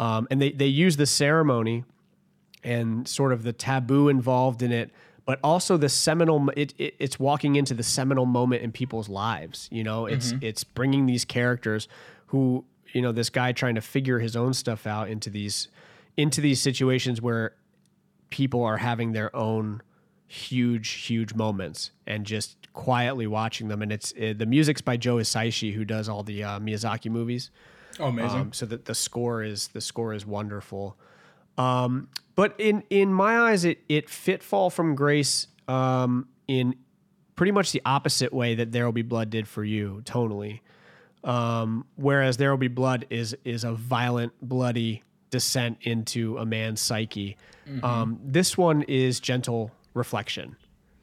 um, 0.00 0.26
and 0.30 0.40
they, 0.40 0.52
they 0.52 0.66
use 0.66 0.96
the 0.96 1.06
ceremony 1.06 1.84
and 2.64 3.06
sort 3.06 3.32
of 3.32 3.42
the 3.42 3.52
taboo 3.52 4.08
involved 4.08 4.62
in 4.62 4.72
it 4.72 4.90
but 5.26 5.38
also 5.44 5.76
the 5.76 5.88
seminal 5.90 6.48
it, 6.56 6.72
it 6.78 6.94
it's 6.98 7.20
walking 7.20 7.56
into 7.56 7.74
the 7.74 7.82
seminal 7.82 8.24
moment 8.24 8.62
in 8.62 8.72
people's 8.72 9.10
lives 9.10 9.68
you 9.70 9.84
know 9.84 10.06
it's 10.06 10.32
Mhm. 10.32 10.42
it's 10.42 10.64
bringing 10.64 11.04
these 11.06 11.24
characters 11.26 11.86
who 12.28 12.64
you 12.92 13.02
know 13.02 13.12
this 13.12 13.30
guy 13.30 13.52
trying 13.52 13.74
to 13.74 13.80
figure 13.80 14.18
his 14.18 14.36
own 14.36 14.52
stuff 14.54 14.86
out 14.86 15.08
into 15.08 15.30
these 15.30 15.68
into 16.16 16.40
these 16.40 16.60
situations 16.60 17.20
where 17.22 17.54
people 18.30 18.62
are 18.64 18.76
having 18.78 19.12
their 19.12 19.34
own 19.34 19.82
huge 20.26 20.90
huge 20.90 21.34
moments 21.34 21.90
and 22.06 22.26
just 22.26 22.56
quietly 22.74 23.26
watching 23.26 23.68
them 23.68 23.80
and 23.82 23.90
it's 23.92 24.12
uh, 24.20 24.34
the 24.36 24.46
music's 24.46 24.80
by 24.82 24.96
Joe 24.96 25.16
Hisaishi 25.16 25.72
who 25.74 25.84
does 25.84 26.08
all 26.08 26.22
the 26.22 26.44
uh, 26.44 26.58
Miyazaki 26.60 27.10
movies 27.10 27.50
Oh, 28.00 28.06
amazing. 28.08 28.40
um, 28.40 28.52
so 28.52 28.64
that 28.66 28.84
the 28.84 28.94
score 28.94 29.42
is 29.42 29.68
the 29.68 29.80
score 29.80 30.12
is 30.14 30.24
wonderful 30.26 30.96
um, 31.56 32.08
but 32.36 32.54
in 32.58 32.84
in 32.88 33.12
my 33.12 33.36
eyes, 33.50 33.64
it 33.64 33.78
it 33.88 34.08
fit 34.08 34.44
Fall 34.44 34.70
from 34.70 34.94
Grace 34.94 35.48
um, 35.66 36.28
in 36.46 36.76
pretty 37.34 37.50
much 37.50 37.72
the 37.72 37.82
opposite 37.84 38.32
way 38.32 38.54
that 38.54 38.70
There 38.70 38.84
Will 38.84 38.92
Be 38.92 39.02
Blood 39.02 39.28
did 39.30 39.48
for 39.48 39.64
you 39.64 40.00
tonally. 40.04 40.60
Um, 41.28 41.84
whereas 41.96 42.38
There 42.38 42.50
Will 42.50 42.56
Be 42.58 42.68
Blood 42.68 43.06
is 43.10 43.36
is 43.44 43.62
a 43.62 43.72
violent, 43.72 44.32
bloody 44.42 45.02
descent 45.30 45.76
into 45.82 46.38
a 46.38 46.46
man's 46.46 46.80
psyche. 46.80 47.36
Mhm. 47.68 47.84
Um, 47.84 48.18
this 48.24 48.56
one 48.56 48.82
is 48.82 49.20
gentle 49.20 49.70
reflection 49.92 50.56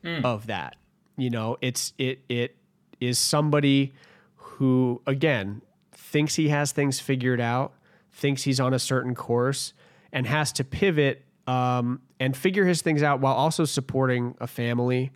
Mm. 0.03 0.23
of 0.25 0.47
that. 0.47 0.75
You 1.15 1.29
know, 1.29 1.57
it's 1.61 1.93
it 1.99 2.19
it 2.27 2.55
is 2.99 3.19
somebody 3.19 3.93
who 4.35 5.01
again 5.05 5.61
thinks 5.91 6.35
he 6.35 6.49
has 6.49 6.71
things 6.71 6.99
figured 6.99 7.39
out, 7.41 7.73
thinks 8.11 8.43
he's 8.43 8.59
on 8.59 8.73
a 8.73 8.79
certain 8.79 9.13
course, 9.15 9.73
and 10.11 10.25
has 10.25 10.51
to 10.53 10.63
pivot 10.63 11.21
um, 11.47 12.01
and 12.19 12.35
figure 12.35 12.65
his 12.65 12.81
things 12.81 13.03
out 13.03 13.19
while 13.19 13.35
also 13.35 13.63
supporting 13.65 14.33
a 14.39 14.47
family, 14.47 15.11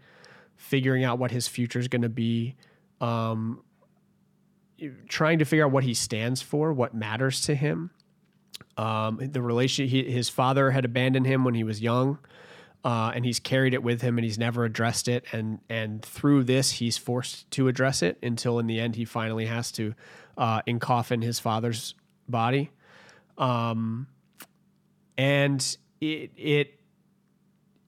figuring 0.56 1.04
out 1.04 1.18
what 1.18 1.32
his 1.32 1.48
future 1.48 1.80
is 1.80 1.88
going 1.88 2.04
to 2.04 2.10
be, 2.10 2.54
um, 3.02 3.64
trying 5.08 5.40
to 5.40 5.46
figure 5.46 5.66
out 5.66 5.72
what 5.72 5.84
he 5.84 5.94
stands 5.94 6.42
for, 6.42 6.74
what 6.74 6.94
matters 6.94 7.42
to 7.42 7.56
him. 7.56 7.92
Um, 8.78 9.20
the 9.22 9.42
relation, 9.42 9.88
he, 9.88 10.04
his 10.10 10.30
father 10.30 10.72
had 10.72 10.86
abandoned 10.86 11.26
him 11.26 11.44
when 11.44 11.54
he 11.54 11.64
was 11.64 11.82
young, 11.82 12.20
uh, 12.84 13.12
and 13.14 13.26
he's 13.26 13.40
carried 13.40 13.74
it 13.74 13.84
with 13.84 14.02
him, 14.02 14.18
and 14.18 14.26
he's 14.26 14.38
never 14.38 14.64
addressed 14.64 15.08
it. 15.08 15.26
And 15.32 15.60
and 15.70 16.02
through 16.02 16.46
this, 16.46 16.72
he's 16.72 16.98
forced 16.98 17.50
to 17.52 17.68
address 17.68 18.02
it 18.02 18.18
until 18.24 18.60
in 18.60 18.68
the 18.68 18.80
end, 18.80 18.96
he 18.96 19.06
finally 19.06 19.46
has 19.46 19.72
to 19.74 19.94
uh, 20.38 20.62
encoffin 20.64 21.24
his 21.24 21.40
father's 21.40 21.96
body. 22.28 22.72
Um, 23.38 24.08
and 25.18 25.78
it 26.00 26.32
it 26.38 26.80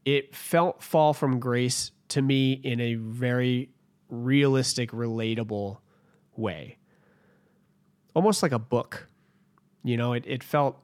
it 0.03 0.35
felt 0.35 0.83
fall 0.83 1.13
from 1.13 1.39
grace 1.39 1.91
to 2.09 2.21
me 2.21 2.53
in 2.53 2.81
a 2.81 2.95
very 2.95 3.69
realistic, 4.09 4.91
relatable 4.91 5.77
way, 6.35 6.77
almost 8.13 8.43
like 8.43 8.51
a 8.51 8.59
book. 8.59 9.07
You 9.83 9.97
know, 9.97 10.13
it 10.13 10.23
it 10.27 10.43
felt 10.43 10.77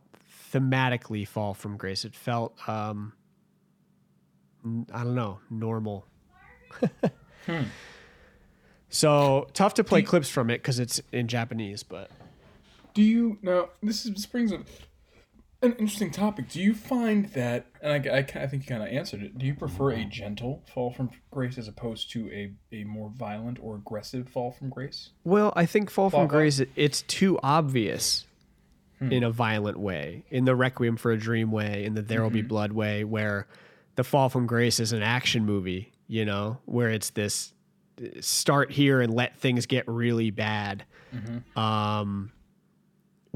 thematically 0.51 1.27
fall 1.27 1.53
from 1.53 1.77
grace. 1.77 2.05
It 2.05 2.15
felt 2.15 2.57
um, 2.67 3.13
I 4.93 5.03
don't 5.03 5.15
know, 5.15 5.39
normal. 5.49 6.05
Hmm. 7.45 7.63
So 8.89 9.47
tough 9.53 9.73
to 9.75 9.83
play 9.83 10.01
clips 10.01 10.29
from 10.29 10.49
it 10.49 10.57
because 10.59 10.79
it's 10.79 11.01
in 11.11 11.27
Japanese, 11.27 11.83
but 11.83 12.09
Do 12.93 13.01
you 13.01 13.37
now? 13.41 13.69
This 13.83 14.05
is 14.05 14.13
this 14.13 14.25
brings 14.25 14.51
up 14.51 14.61
an 15.61 15.71
interesting 15.73 16.11
topic. 16.11 16.49
Do 16.49 16.61
you 16.61 16.73
find 16.73 17.25
that, 17.33 17.65
and 17.81 18.07
I, 18.09 18.17
I, 18.17 18.19
I 18.19 18.47
think 18.47 18.63
you 18.63 18.67
kind 18.69 18.83
of 18.83 18.89
answered 18.89 19.23
it. 19.23 19.37
Do 19.37 19.45
you 19.45 19.55
prefer 19.55 19.91
a 19.91 20.03
gentle 20.05 20.63
fall 20.73 20.91
from 20.91 21.09
grace 21.31 21.57
as 21.57 21.67
opposed 21.67 22.11
to 22.11 22.29
a, 22.31 22.51
a 22.75 22.83
more 22.83 23.09
violent 23.09 23.57
or 23.61 23.75
aggressive 23.75 24.29
fall 24.29 24.51
from 24.51 24.69
grace? 24.69 25.09
Well, 25.23 25.51
I 25.55 25.65
think 25.65 25.89
Fall 25.89 26.09
from 26.09 26.19
Fall- 26.21 26.27
Grace, 26.27 26.59
it- 26.59 26.69
it's 26.75 27.01
too 27.03 27.39
obvious 27.41 28.25
Hmm. 28.99 29.11
in 29.11 29.23
a 29.23 29.29
violent 29.29 29.77
way, 29.79 30.23
in 30.31 30.45
the 30.45 30.55
Requiem 30.55 30.97
for 30.97 31.11
a 31.11 31.17
Dream 31.19 31.51
way, 31.51 31.85
in 31.85 31.93
the 31.93 32.01
There 32.01 32.23
Will 32.23 32.31
Be 32.31 32.41
Mhm. 32.41 32.47
Blood 32.47 32.71
way, 32.71 33.03
where 33.03 33.45
the 33.95 34.03
Fall 34.03 34.27
from 34.29 34.47
Grace 34.47 34.79
is 34.79 34.91
an 34.91 35.03
action 35.03 35.45
movie, 35.45 35.91
you 36.07 36.25
know, 36.25 36.57
where 36.65 36.89
it's 36.89 37.11
this 37.11 37.53
start 38.21 38.71
here 38.71 38.99
and 39.01 39.13
let 39.13 39.37
things 39.37 39.65
get 39.67 39.87
really 39.87 40.31
bad. 40.31 40.83
Mhm. 41.15 41.57
Um, 41.57 42.31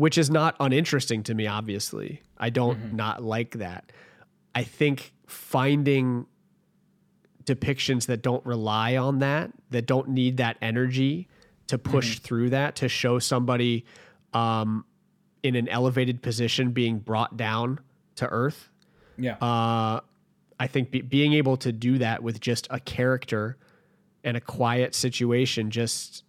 which 0.02 0.18
is 0.18 0.32
not 0.32 0.56
uninteresting 0.60 1.22
to 1.22 1.36
me. 1.36 1.46
Obviously, 1.46 2.24
I 2.36 2.50
don't 2.50 2.92
not 2.94 3.24
like 3.24 3.60
that. 3.60 3.92
I 4.56 4.64
think 4.64 5.14
finding 5.28 6.26
depictions 7.44 8.08
that 8.08 8.24
don't 8.24 8.44
rely 8.44 8.98
on 8.98 9.20
that, 9.20 9.52
that 9.70 9.86
don't 9.86 10.10
need 10.10 10.38
that 10.38 10.58
energy 10.60 11.28
to 11.68 11.78
push 11.78 12.18
through 12.18 12.50
that, 12.50 12.78
to 12.78 12.90
show 12.90 13.20
somebody 13.20 13.86
um, 14.34 14.86
in 15.44 15.56
an 15.56 15.70
elevated 15.70 16.24
position 16.24 16.72
being 16.72 16.98
brought 16.98 17.38
down 17.38 17.80
to 18.16 18.28
earth. 18.28 18.70
Yeah. 19.20 19.36
Uh, 19.36 20.00
I 20.60 20.66
think 20.66 20.90
be- 20.90 21.02
being 21.02 21.34
able 21.34 21.58
to 21.58 21.72
do 21.72 22.00
that 22.00 22.24
with 22.24 22.40
just 22.40 22.66
a 22.72 22.80
character 22.80 23.56
and 24.24 24.36
a 24.36 24.42
quiet 24.42 24.96
situation, 24.96 25.70
just, 25.70 26.24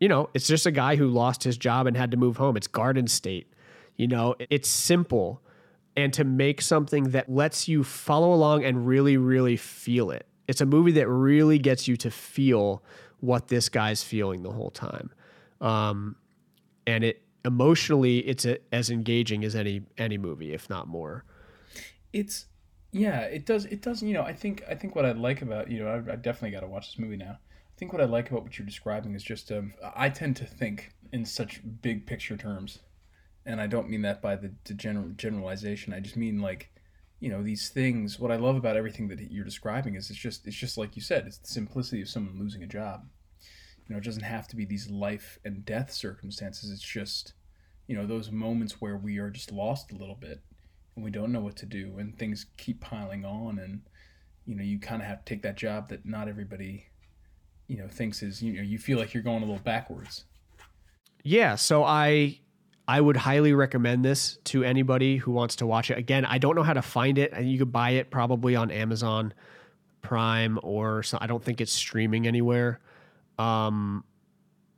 you 0.00 0.08
know, 0.08 0.28
it's 0.34 0.46
just 0.46 0.66
a 0.66 0.70
guy 0.70 0.96
who 0.96 1.08
lost 1.08 1.44
his 1.44 1.56
job 1.56 1.86
and 1.86 1.96
had 1.96 2.10
to 2.10 2.16
move 2.16 2.36
home. 2.36 2.56
It's 2.56 2.66
Garden 2.66 3.06
State. 3.06 3.52
You 3.96 4.06
know, 4.08 4.34
it's 4.38 4.68
simple. 4.68 5.42
And 5.96 6.12
to 6.12 6.24
make 6.24 6.60
something 6.60 7.10
that 7.10 7.30
lets 7.30 7.68
you 7.68 7.82
follow 7.82 8.32
along 8.34 8.64
and 8.64 8.86
really, 8.86 9.16
really 9.16 9.56
feel 9.56 10.10
it. 10.10 10.26
It's 10.46 10.60
a 10.60 10.66
movie 10.66 10.92
that 10.92 11.08
really 11.08 11.58
gets 11.58 11.88
you 11.88 11.96
to 11.96 12.10
feel 12.10 12.82
what 13.20 13.48
this 13.48 13.68
guy's 13.70 14.02
feeling 14.02 14.42
the 14.42 14.52
whole 14.52 14.70
time. 14.70 15.10
Um, 15.60 16.16
and 16.86 17.02
it 17.02 17.22
emotionally, 17.44 18.18
it's 18.18 18.44
a, 18.44 18.58
as 18.72 18.90
engaging 18.90 19.44
as 19.44 19.56
any 19.56 19.82
any 19.96 20.18
movie, 20.18 20.52
if 20.52 20.68
not 20.68 20.86
more. 20.88 21.24
it's 22.12 22.46
yeah 22.92 23.20
it 23.22 23.44
does 23.44 23.64
it 23.66 23.82
does 23.82 24.02
you 24.02 24.14
know 24.14 24.22
i 24.22 24.32
think 24.32 24.62
i 24.70 24.74
think 24.74 24.94
what 24.94 25.04
i 25.04 25.12
like 25.12 25.42
about 25.42 25.70
you 25.70 25.80
know 25.82 25.88
i, 25.88 26.12
I 26.12 26.16
definitely 26.16 26.52
got 26.52 26.60
to 26.60 26.66
watch 26.66 26.86
this 26.92 26.98
movie 26.98 27.16
now 27.16 27.38
i 27.76 27.78
think 27.78 27.92
what 27.92 28.02
i 28.02 28.06
like 28.06 28.30
about 28.30 28.42
what 28.42 28.58
you're 28.58 28.66
describing 28.66 29.14
is 29.14 29.22
just 29.22 29.52
um, 29.52 29.72
i 29.94 30.08
tend 30.08 30.36
to 30.36 30.44
think 30.44 30.92
in 31.12 31.24
such 31.24 31.60
big 31.82 32.06
picture 32.06 32.36
terms. 32.36 32.80
And 33.44 33.60
i 33.60 33.66
don't 33.66 33.88
mean 33.88 34.02
that 34.02 34.20
by 34.20 34.36
the, 34.36 34.52
the 34.64 34.74
general 34.74 35.08
generalization. 35.16 35.92
I 35.92 36.00
just 36.00 36.16
mean 36.16 36.40
like 36.40 36.70
you 37.20 37.30
know 37.30 37.42
these 37.42 37.70
things 37.70 38.18
what 38.18 38.30
i 38.30 38.36
love 38.36 38.56
about 38.56 38.76
everything 38.76 39.08
that 39.08 39.30
you're 39.30 39.44
describing 39.44 39.94
is 39.94 40.10
it's 40.10 40.18
just 40.18 40.46
it's 40.46 40.56
just 40.56 40.76
like 40.76 40.96
you 40.96 41.02
said 41.02 41.26
it's 41.26 41.38
the 41.38 41.48
simplicity 41.48 42.02
of 42.02 42.08
someone 42.08 42.38
losing 42.38 42.62
a 42.62 42.66
job. 42.66 43.06
You 43.86 43.94
know 43.94 43.98
it 43.98 44.04
doesn't 44.04 44.24
have 44.24 44.48
to 44.48 44.56
be 44.56 44.64
these 44.64 44.90
life 44.90 45.38
and 45.44 45.64
death 45.64 45.92
circumstances. 45.92 46.70
It's 46.70 46.82
just 46.82 47.34
you 47.86 47.96
know 47.96 48.06
those 48.06 48.30
moments 48.30 48.80
where 48.80 48.96
we 48.96 49.18
are 49.18 49.30
just 49.30 49.52
lost 49.52 49.92
a 49.92 49.96
little 49.96 50.16
bit 50.16 50.42
and 50.94 51.04
we 51.04 51.10
don't 51.10 51.32
know 51.32 51.40
what 51.40 51.56
to 51.56 51.66
do 51.66 51.98
and 51.98 52.18
things 52.18 52.46
keep 52.56 52.80
piling 52.80 53.24
on. 53.24 53.58
And 53.58 53.82
you 54.44 54.56
know 54.56 54.64
you 54.64 54.80
kind 54.80 55.02
of 55.02 55.08
have 55.08 55.24
to 55.24 55.34
take 55.34 55.42
that 55.42 55.56
job 55.56 55.88
that 55.90 56.04
not 56.04 56.28
everybody 56.28 56.86
you 57.68 57.76
know 57.76 57.88
thinks 57.88 58.22
is 58.22 58.42
you 58.42 58.52
know 58.54 58.62
you 58.62 58.78
feel 58.78 58.98
like 58.98 59.12
you're 59.14 59.22
going 59.22 59.42
a 59.42 59.46
little 59.46 59.62
backwards 59.62 60.24
Yeah, 61.24 61.56
so 61.56 61.82
I 61.82 62.38
I 62.88 63.00
would 63.00 63.16
highly 63.16 63.52
recommend 63.52 64.04
this 64.04 64.38
to 64.44 64.62
anybody 64.62 65.16
who 65.16 65.32
wants 65.32 65.56
to 65.56 65.66
watch 65.66 65.90
it. 65.90 65.98
Again, 65.98 66.24
I 66.24 66.38
don't 66.38 66.54
know 66.54 66.62
how 66.62 66.74
to 66.74 66.82
find 66.82 67.18
it. 67.18 67.32
and 67.32 67.50
You 67.50 67.58
could 67.58 67.72
buy 67.72 67.90
it 67.90 68.10
probably 68.10 68.54
on 68.54 68.70
Amazon 68.70 69.34
Prime 70.02 70.60
or 70.62 71.02
so, 71.02 71.18
I 71.20 71.26
don't 71.26 71.42
think 71.42 71.60
it's 71.60 71.72
streaming 71.72 72.28
anywhere. 72.28 72.78
Um, 73.40 74.04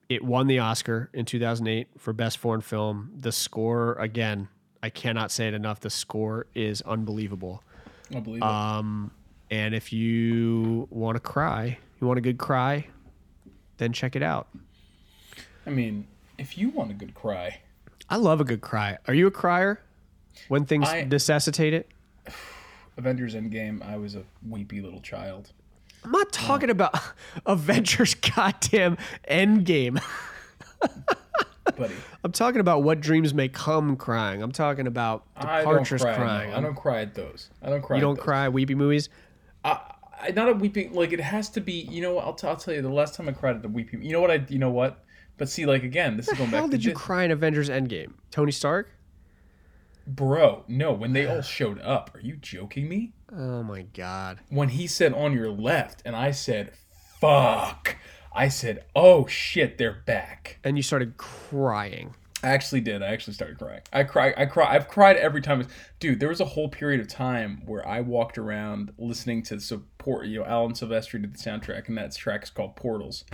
it 0.08 0.24
won 0.24 0.46
the 0.46 0.60
Oscar 0.60 1.10
in 1.12 1.26
2008 1.26 1.88
for 1.98 2.14
best 2.14 2.38
foreign 2.38 2.62
film. 2.62 3.12
The 3.14 3.30
score 3.30 3.92
again, 3.96 4.48
I 4.82 4.88
cannot 4.88 5.30
say 5.30 5.48
it 5.48 5.52
enough. 5.52 5.80
The 5.80 5.90
score 5.90 6.46
is 6.54 6.80
unbelievable. 6.80 7.62
It. 8.10 8.42
Um, 8.42 9.10
and 9.50 9.74
if 9.74 9.92
you 9.92 10.88
want 10.90 11.16
to 11.16 11.20
cry, 11.20 11.78
you 12.00 12.06
want 12.06 12.18
a 12.18 12.22
good 12.22 12.38
cry, 12.38 12.86
then 13.78 13.92
check 13.92 14.16
it 14.16 14.22
out. 14.22 14.48
i 15.66 15.70
mean 15.70 16.06
if 16.38 16.56
you 16.56 16.68
want 16.70 16.90
a 16.90 16.94
good 16.94 17.14
cry 17.14 17.60
I 18.10 18.16
love 18.16 18.40
a 18.40 18.44
good 18.44 18.62
cry. 18.62 18.96
Are 19.06 19.12
you 19.12 19.26
a 19.26 19.30
crier 19.30 19.82
when 20.48 20.64
things 20.64 20.88
I- 20.88 21.04
necessitate 21.04 21.74
it? 21.74 21.88
avengers 22.96 23.34
endgame 23.34 23.80
i 23.86 23.96
was 23.96 24.14
a 24.16 24.22
weepy 24.48 24.80
little 24.80 25.00
child 25.00 25.52
I'm 26.04 26.12
not 26.12 26.32
talking 26.32 26.70
about 26.70 26.94
Avengers 27.46 28.14
goddamn 28.14 28.96
Endgame. 29.28 30.00
buddy 31.76 31.94
I'm 32.24 32.30
talking 32.32 32.60
about 32.60 32.82
what 32.84 33.00
dreams 33.00 33.34
may 33.34 33.48
come 33.48 33.96
crying. 33.96 34.40
I'm 34.42 34.52
talking 34.52 34.86
about 34.86 35.24
I 35.36 35.42
don't 35.62 35.72
departures 35.74 36.02
cry, 36.02 36.12
no. 36.12 36.16
crying. 36.18 36.54
I 36.54 36.60
don't 36.60 36.76
cry 36.76 37.00
at 37.02 37.14
those. 37.14 37.50
I 37.62 37.68
don't 37.70 37.82
cry. 37.82 37.96
You 37.96 38.00
at 38.00 38.06
don't 38.06 38.14
those. 38.16 38.24
cry 38.24 38.48
weepy 38.48 38.74
movies? 38.76 39.08
I, 39.64 39.78
not 40.34 40.48
a 40.48 40.52
weeping. 40.52 40.92
Like 40.92 41.12
it 41.12 41.20
has 41.20 41.48
to 41.50 41.60
be. 41.60 41.72
You 41.72 42.02
know 42.02 42.14
what? 42.14 42.24
I'll, 42.24 42.34
t- 42.34 42.46
I'll 42.46 42.56
tell 42.56 42.74
you. 42.74 42.82
The 42.82 42.88
last 42.88 43.14
time 43.14 43.28
I 43.28 43.32
cried 43.32 43.56
at 43.56 43.62
the 43.62 43.68
weeping. 43.68 44.02
You 44.02 44.12
know 44.12 44.20
what 44.20 44.30
I? 44.30 44.44
You 44.48 44.58
know 44.58 44.70
what? 44.70 45.04
But 45.36 45.48
see, 45.48 45.66
like 45.66 45.82
again, 45.82 46.16
this 46.16 46.28
is 46.28 46.36
going 46.36 46.50
back. 46.50 46.60
How 46.60 46.66
did 46.66 46.84
you 46.84 46.92
this. 46.92 47.00
cry 47.00 47.24
in 47.24 47.30
Avengers 47.30 47.68
Endgame? 47.68 48.14
Tony 48.30 48.52
Stark? 48.52 48.90
bro? 50.08 50.64
No, 50.66 50.92
when 50.92 51.12
they 51.12 51.26
all 51.26 51.42
showed 51.42 51.80
up. 51.82 52.10
Are 52.14 52.20
you 52.20 52.36
joking 52.36 52.88
me? 52.88 53.12
Oh 53.30 53.62
my 53.62 53.82
god. 53.82 54.40
When 54.48 54.70
he 54.70 54.86
said 54.86 55.12
on 55.12 55.34
your 55.34 55.50
left, 55.50 56.02
and 56.04 56.16
I 56.16 56.30
said, 56.30 56.72
"Fuck." 57.20 57.96
I 58.32 58.48
said, 58.48 58.84
"Oh 58.96 59.26
shit, 59.26 59.78
they're 59.78 60.02
back." 60.06 60.58
And 60.64 60.76
you 60.76 60.82
started 60.82 61.16
crying. 61.18 62.14
I 62.42 62.48
actually 62.48 62.80
did. 62.82 63.02
I 63.02 63.06
actually 63.08 63.34
started 63.34 63.58
crying. 63.58 63.80
I 63.92 64.04
cry. 64.04 64.32
I 64.36 64.46
cry. 64.46 64.72
I've 64.74 64.86
cried 64.88 65.16
every 65.16 65.40
time. 65.42 65.66
Dude, 65.98 66.20
there 66.20 66.28
was 66.28 66.40
a 66.40 66.44
whole 66.44 66.68
period 66.68 67.00
of 67.00 67.08
time 67.08 67.62
where 67.66 67.86
I 67.86 68.00
walked 68.00 68.38
around 68.38 68.92
listening 68.96 69.42
to 69.44 69.58
support. 69.60 70.26
You 70.26 70.40
know, 70.40 70.44
Alan 70.46 70.72
Silvestri 70.72 71.20
did 71.20 71.34
the 71.34 71.38
soundtrack, 71.38 71.88
and 71.88 71.98
that 71.98 72.14
track 72.14 72.44
is 72.44 72.50
called 72.50 72.76
Portals. 72.76 73.24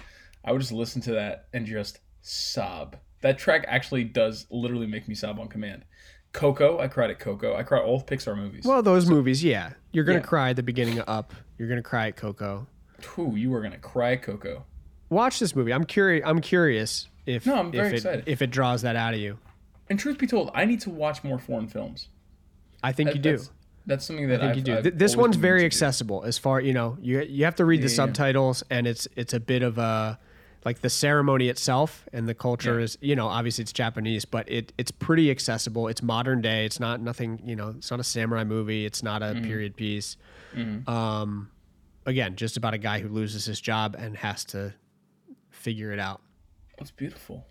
I 0.44 0.52
would 0.52 0.60
just 0.60 0.72
listen 0.72 1.02
to 1.02 1.12
that 1.12 1.48
and 1.52 1.66
just 1.66 1.98
sob. 2.22 2.96
That 3.20 3.38
track 3.38 3.64
actually 3.68 4.04
does 4.04 4.46
literally 4.50 4.86
make 4.86 5.06
me 5.08 5.14
sob 5.14 5.38
on 5.38 5.48
command. 5.48 5.84
Coco, 6.32 6.80
I 6.80 6.88
cried 6.88 7.10
at 7.10 7.18
Coco. 7.18 7.54
I 7.56 7.62
cried 7.62 7.82
all 7.82 8.02
Pixar 8.02 8.36
movies. 8.36 8.64
Well, 8.64 8.82
those 8.82 9.06
movies, 9.08 9.44
yeah. 9.44 9.74
You're 9.92 10.04
going 10.04 10.18
to 10.18 10.24
Yeah. 10.24 10.28
cry 10.28 10.50
at 10.50 10.56
the 10.56 10.62
beginning 10.62 10.98
of 10.98 11.08
Up. 11.08 11.32
You're 11.58 11.68
going 11.68 11.78
to 11.82 11.88
cry 11.88 12.08
at 12.08 12.16
Coco. 12.16 12.66
Whew, 13.14 13.36
you 13.36 13.52
are 13.54 13.60
gonna 13.60 13.76
cry 13.78 14.12
at 14.12 14.22
Coco. 14.22 14.64
Watch 15.10 15.38
this 15.38 15.54
movie. 15.54 15.72
I'm 15.72 15.84
curious 15.84 16.24
I'm 16.26 16.40
curious 16.40 17.08
if 17.26 17.46
No, 17.46 17.56
I'm 17.56 17.70
very 17.70 17.88
if 17.88 17.92
it, 17.92 17.96
excited. 17.96 18.24
if 18.26 18.42
it 18.42 18.50
draws 18.50 18.82
that 18.82 18.96
out 18.96 19.14
of 19.14 19.20
you. 19.20 19.38
And 19.90 19.98
truth 19.98 20.18
be 20.18 20.26
told, 20.26 20.50
I 20.54 20.64
need 20.64 20.80
to 20.82 20.90
watch 20.90 21.22
more 21.24 21.38
foreign 21.38 21.68
films. 21.68 22.08
I 22.82 22.92
think 22.92 23.10
That- 23.10 23.16
you 23.16 23.22
do. 23.22 23.30
That's, 23.36 23.50
that's 23.86 24.04
something 24.06 24.24
I 24.26 24.28
that 24.28 24.40
think 24.40 24.50
I've, 24.50 24.56
you 24.56 24.62
do. 24.62 24.76
I've 24.78 24.98
this 24.98 25.14
one's 25.16 25.36
very 25.36 25.60
do. 25.60 25.66
accessible 25.66 26.24
as 26.24 26.38
far 26.38 26.60
you 26.60 26.72
know. 26.72 26.96
You 27.00 27.20
you 27.22 27.44
have 27.44 27.54
to 27.56 27.64
read 27.64 27.80
the 27.80 27.84
Yeah, 27.84 27.90
yeah. 27.90 27.96
subtitles, 27.96 28.62
and 28.70 28.86
it's 28.86 29.06
it's 29.16 29.34
a 29.34 29.40
bit 29.40 29.62
of 29.62 29.78
a 29.78 30.18
like 30.64 30.80
the 30.80 30.88
ceremony 30.88 31.50
itself 31.50 32.08
and 32.14 32.26
the 32.26 32.34
culture 32.34 32.78
Yeah. 32.78 32.84
is 32.84 32.98
you 33.02 33.14
know 33.14 33.26
obviously 33.28 33.60
it's 33.62 33.72
Japanese, 33.74 34.24
but 34.24 34.50
it 34.50 34.72
it's 34.78 34.90
pretty 34.90 35.30
accessible. 35.30 35.88
It's 35.88 36.02
modern 36.02 36.40
day. 36.40 36.64
It's 36.64 36.80
not 36.80 37.02
nothing 37.02 37.40
you 37.44 37.54
know. 37.56 37.74
It's 37.76 37.90
not 37.90 38.00
a 38.00 38.04
samurai 38.04 38.44
movie. 38.44 38.86
It's 38.86 39.02
not 39.02 39.22
a 39.22 39.26
Mhm. 39.34 39.44
period 39.44 39.76
piece. 39.76 40.16
Mhm. 40.56 40.88
Um, 40.88 41.50
again, 42.06 42.36
just 42.36 42.56
about 42.56 42.72
a 42.72 42.78
guy 42.78 43.00
who 43.00 43.08
loses 43.08 43.44
his 43.44 43.60
job 43.60 43.94
and 43.98 44.16
has 44.16 44.44
to 44.46 44.72
figure 45.64 45.90
it 45.92 45.98
out. 45.98 46.20
That's 46.78 46.90
beautiful. 46.90 47.46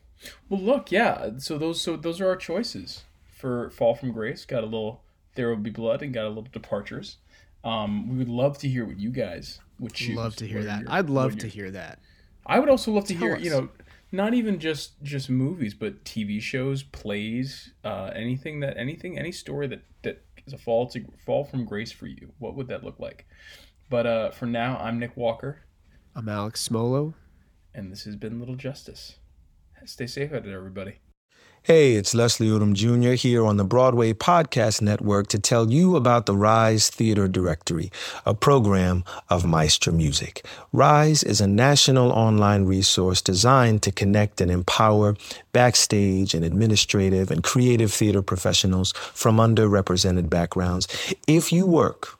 Well, 0.48 0.62
look, 0.62 0.92
yeah. 0.92 1.32
So 1.40 1.58
those, 1.58 1.82
so 1.82 1.98
those 1.98 2.22
are 2.22 2.28
our 2.30 2.36
choices 2.36 3.04
for 3.36 3.70
Fall 3.72 3.96
from 3.96 4.12
Grace. 4.12 4.46
Got 4.46 4.64
a 4.64 4.68
little 4.68 5.04
There 5.36 5.50
Will 5.50 5.58
Be 5.58 5.72
Blood, 5.72 6.02
and 6.04 6.14
got 6.14 6.26
a 6.26 6.30
little 6.30 6.44
Departures. 6.52 7.18
Um, 7.64 8.10
we 8.10 8.18
would 8.18 8.30
love 8.30 8.58
to 8.60 8.68
hear 8.70 8.86
what 8.86 9.00
you 9.00 9.10
guys 9.10 9.60
would 9.80 9.94
choose. 9.94 10.16
Love 10.16 10.36
to 10.38 10.48
hear 10.48 10.64
that. 10.64 10.82
your- 10.84 10.92
I'd 10.92 11.10
love 11.10 11.38
to 11.40 11.48
hear 11.48 11.72
that. 11.72 12.00
I 12.46 12.60
would 12.60 12.70
also 12.70 12.92
love 12.92 13.06
to 13.06 13.14
Tell 13.14 13.22
hear, 13.30 13.38
you 13.38 13.50
know, 13.50 13.70
not 14.12 14.34
even 14.34 14.60
just 14.60 15.02
just 15.02 15.30
movies, 15.30 15.74
but 15.74 16.04
TV 16.04 16.42
shows, 16.42 16.84
plays, 16.84 17.72
uh, 17.84 18.12
anything 18.14 18.60
that 18.60 18.78
anything, 18.78 19.18
any 19.18 19.32
story 19.32 19.66
that 19.68 19.82
that 20.04 20.24
is 20.46 20.52
a 20.54 20.58
fall 20.58 20.88
to 20.90 21.06
fall 21.26 21.46
from 21.46 21.64
grace 21.66 21.92
for 21.92 22.06
you. 22.06 22.34
What 22.40 22.54
would 22.56 22.68
that 22.68 22.84
look 22.84 23.00
like? 23.00 23.26
But 23.90 24.06
uh, 24.06 24.32
for 24.32 24.46
now, 24.46 24.78
I'm 24.78 25.00
Nick 25.00 25.16
Walker, 25.16 25.60
I'm 26.16 26.28
Alex 26.28 26.68
Smolo. 26.68 27.14
And 27.76 27.92
this 27.92 28.04
has 28.04 28.16
been 28.16 28.40
Little 28.40 28.56
Justice. 28.56 29.16
Stay 29.86 30.06
safe 30.08 30.32
out 30.32 30.44
there, 30.44 30.58
everybody. 30.58 31.00
Hey, 31.64 31.94
it's 31.94 32.14
Leslie 32.14 32.50
Odom 32.50 32.74
Jr. 32.74 33.14
here 33.14 33.46
on 33.46 33.58
the 33.58 33.64
Broadway 33.64 34.14
Podcast 34.14 34.82
Network 34.82 35.28
to 35.28 35.40
tell 35.40 35.72
you 35.72 35.96
about 35.96 36.26
the 36.26 36.36
Rise 36.36 36.90
Theater 36.90 37.28
Directory, 37.28 37.90
a 38.26 38.34
program 38.34 39.04
of 39.30 39.46
Maestra 39.46 39.92
Music. 39.94 40.46
Rise 40.72 41.24
is 41.24 41.40
a 41.42 41.48
national 41.48 42.12
online 42.12 42.66
resource 42.66 43.22
designed 43.22 43.82
to 43.84 43.92
connect 43.92 44.42
and 44.42 44.52
empower 44.52 45.16
backstage 45.54 46.34
and 46.34 46.44
administrative 46.44 47.32
and 47.32 47.44
creative 47.44 47.94
theater 47.94 48.22
professionals 48.22 48.92
from 48.92 49.38
underrepresented 49.38 50.30
backgrounds. 50.30 51.16
If 51.28 51.54
you 51.54 51.66
work 51.66 52.20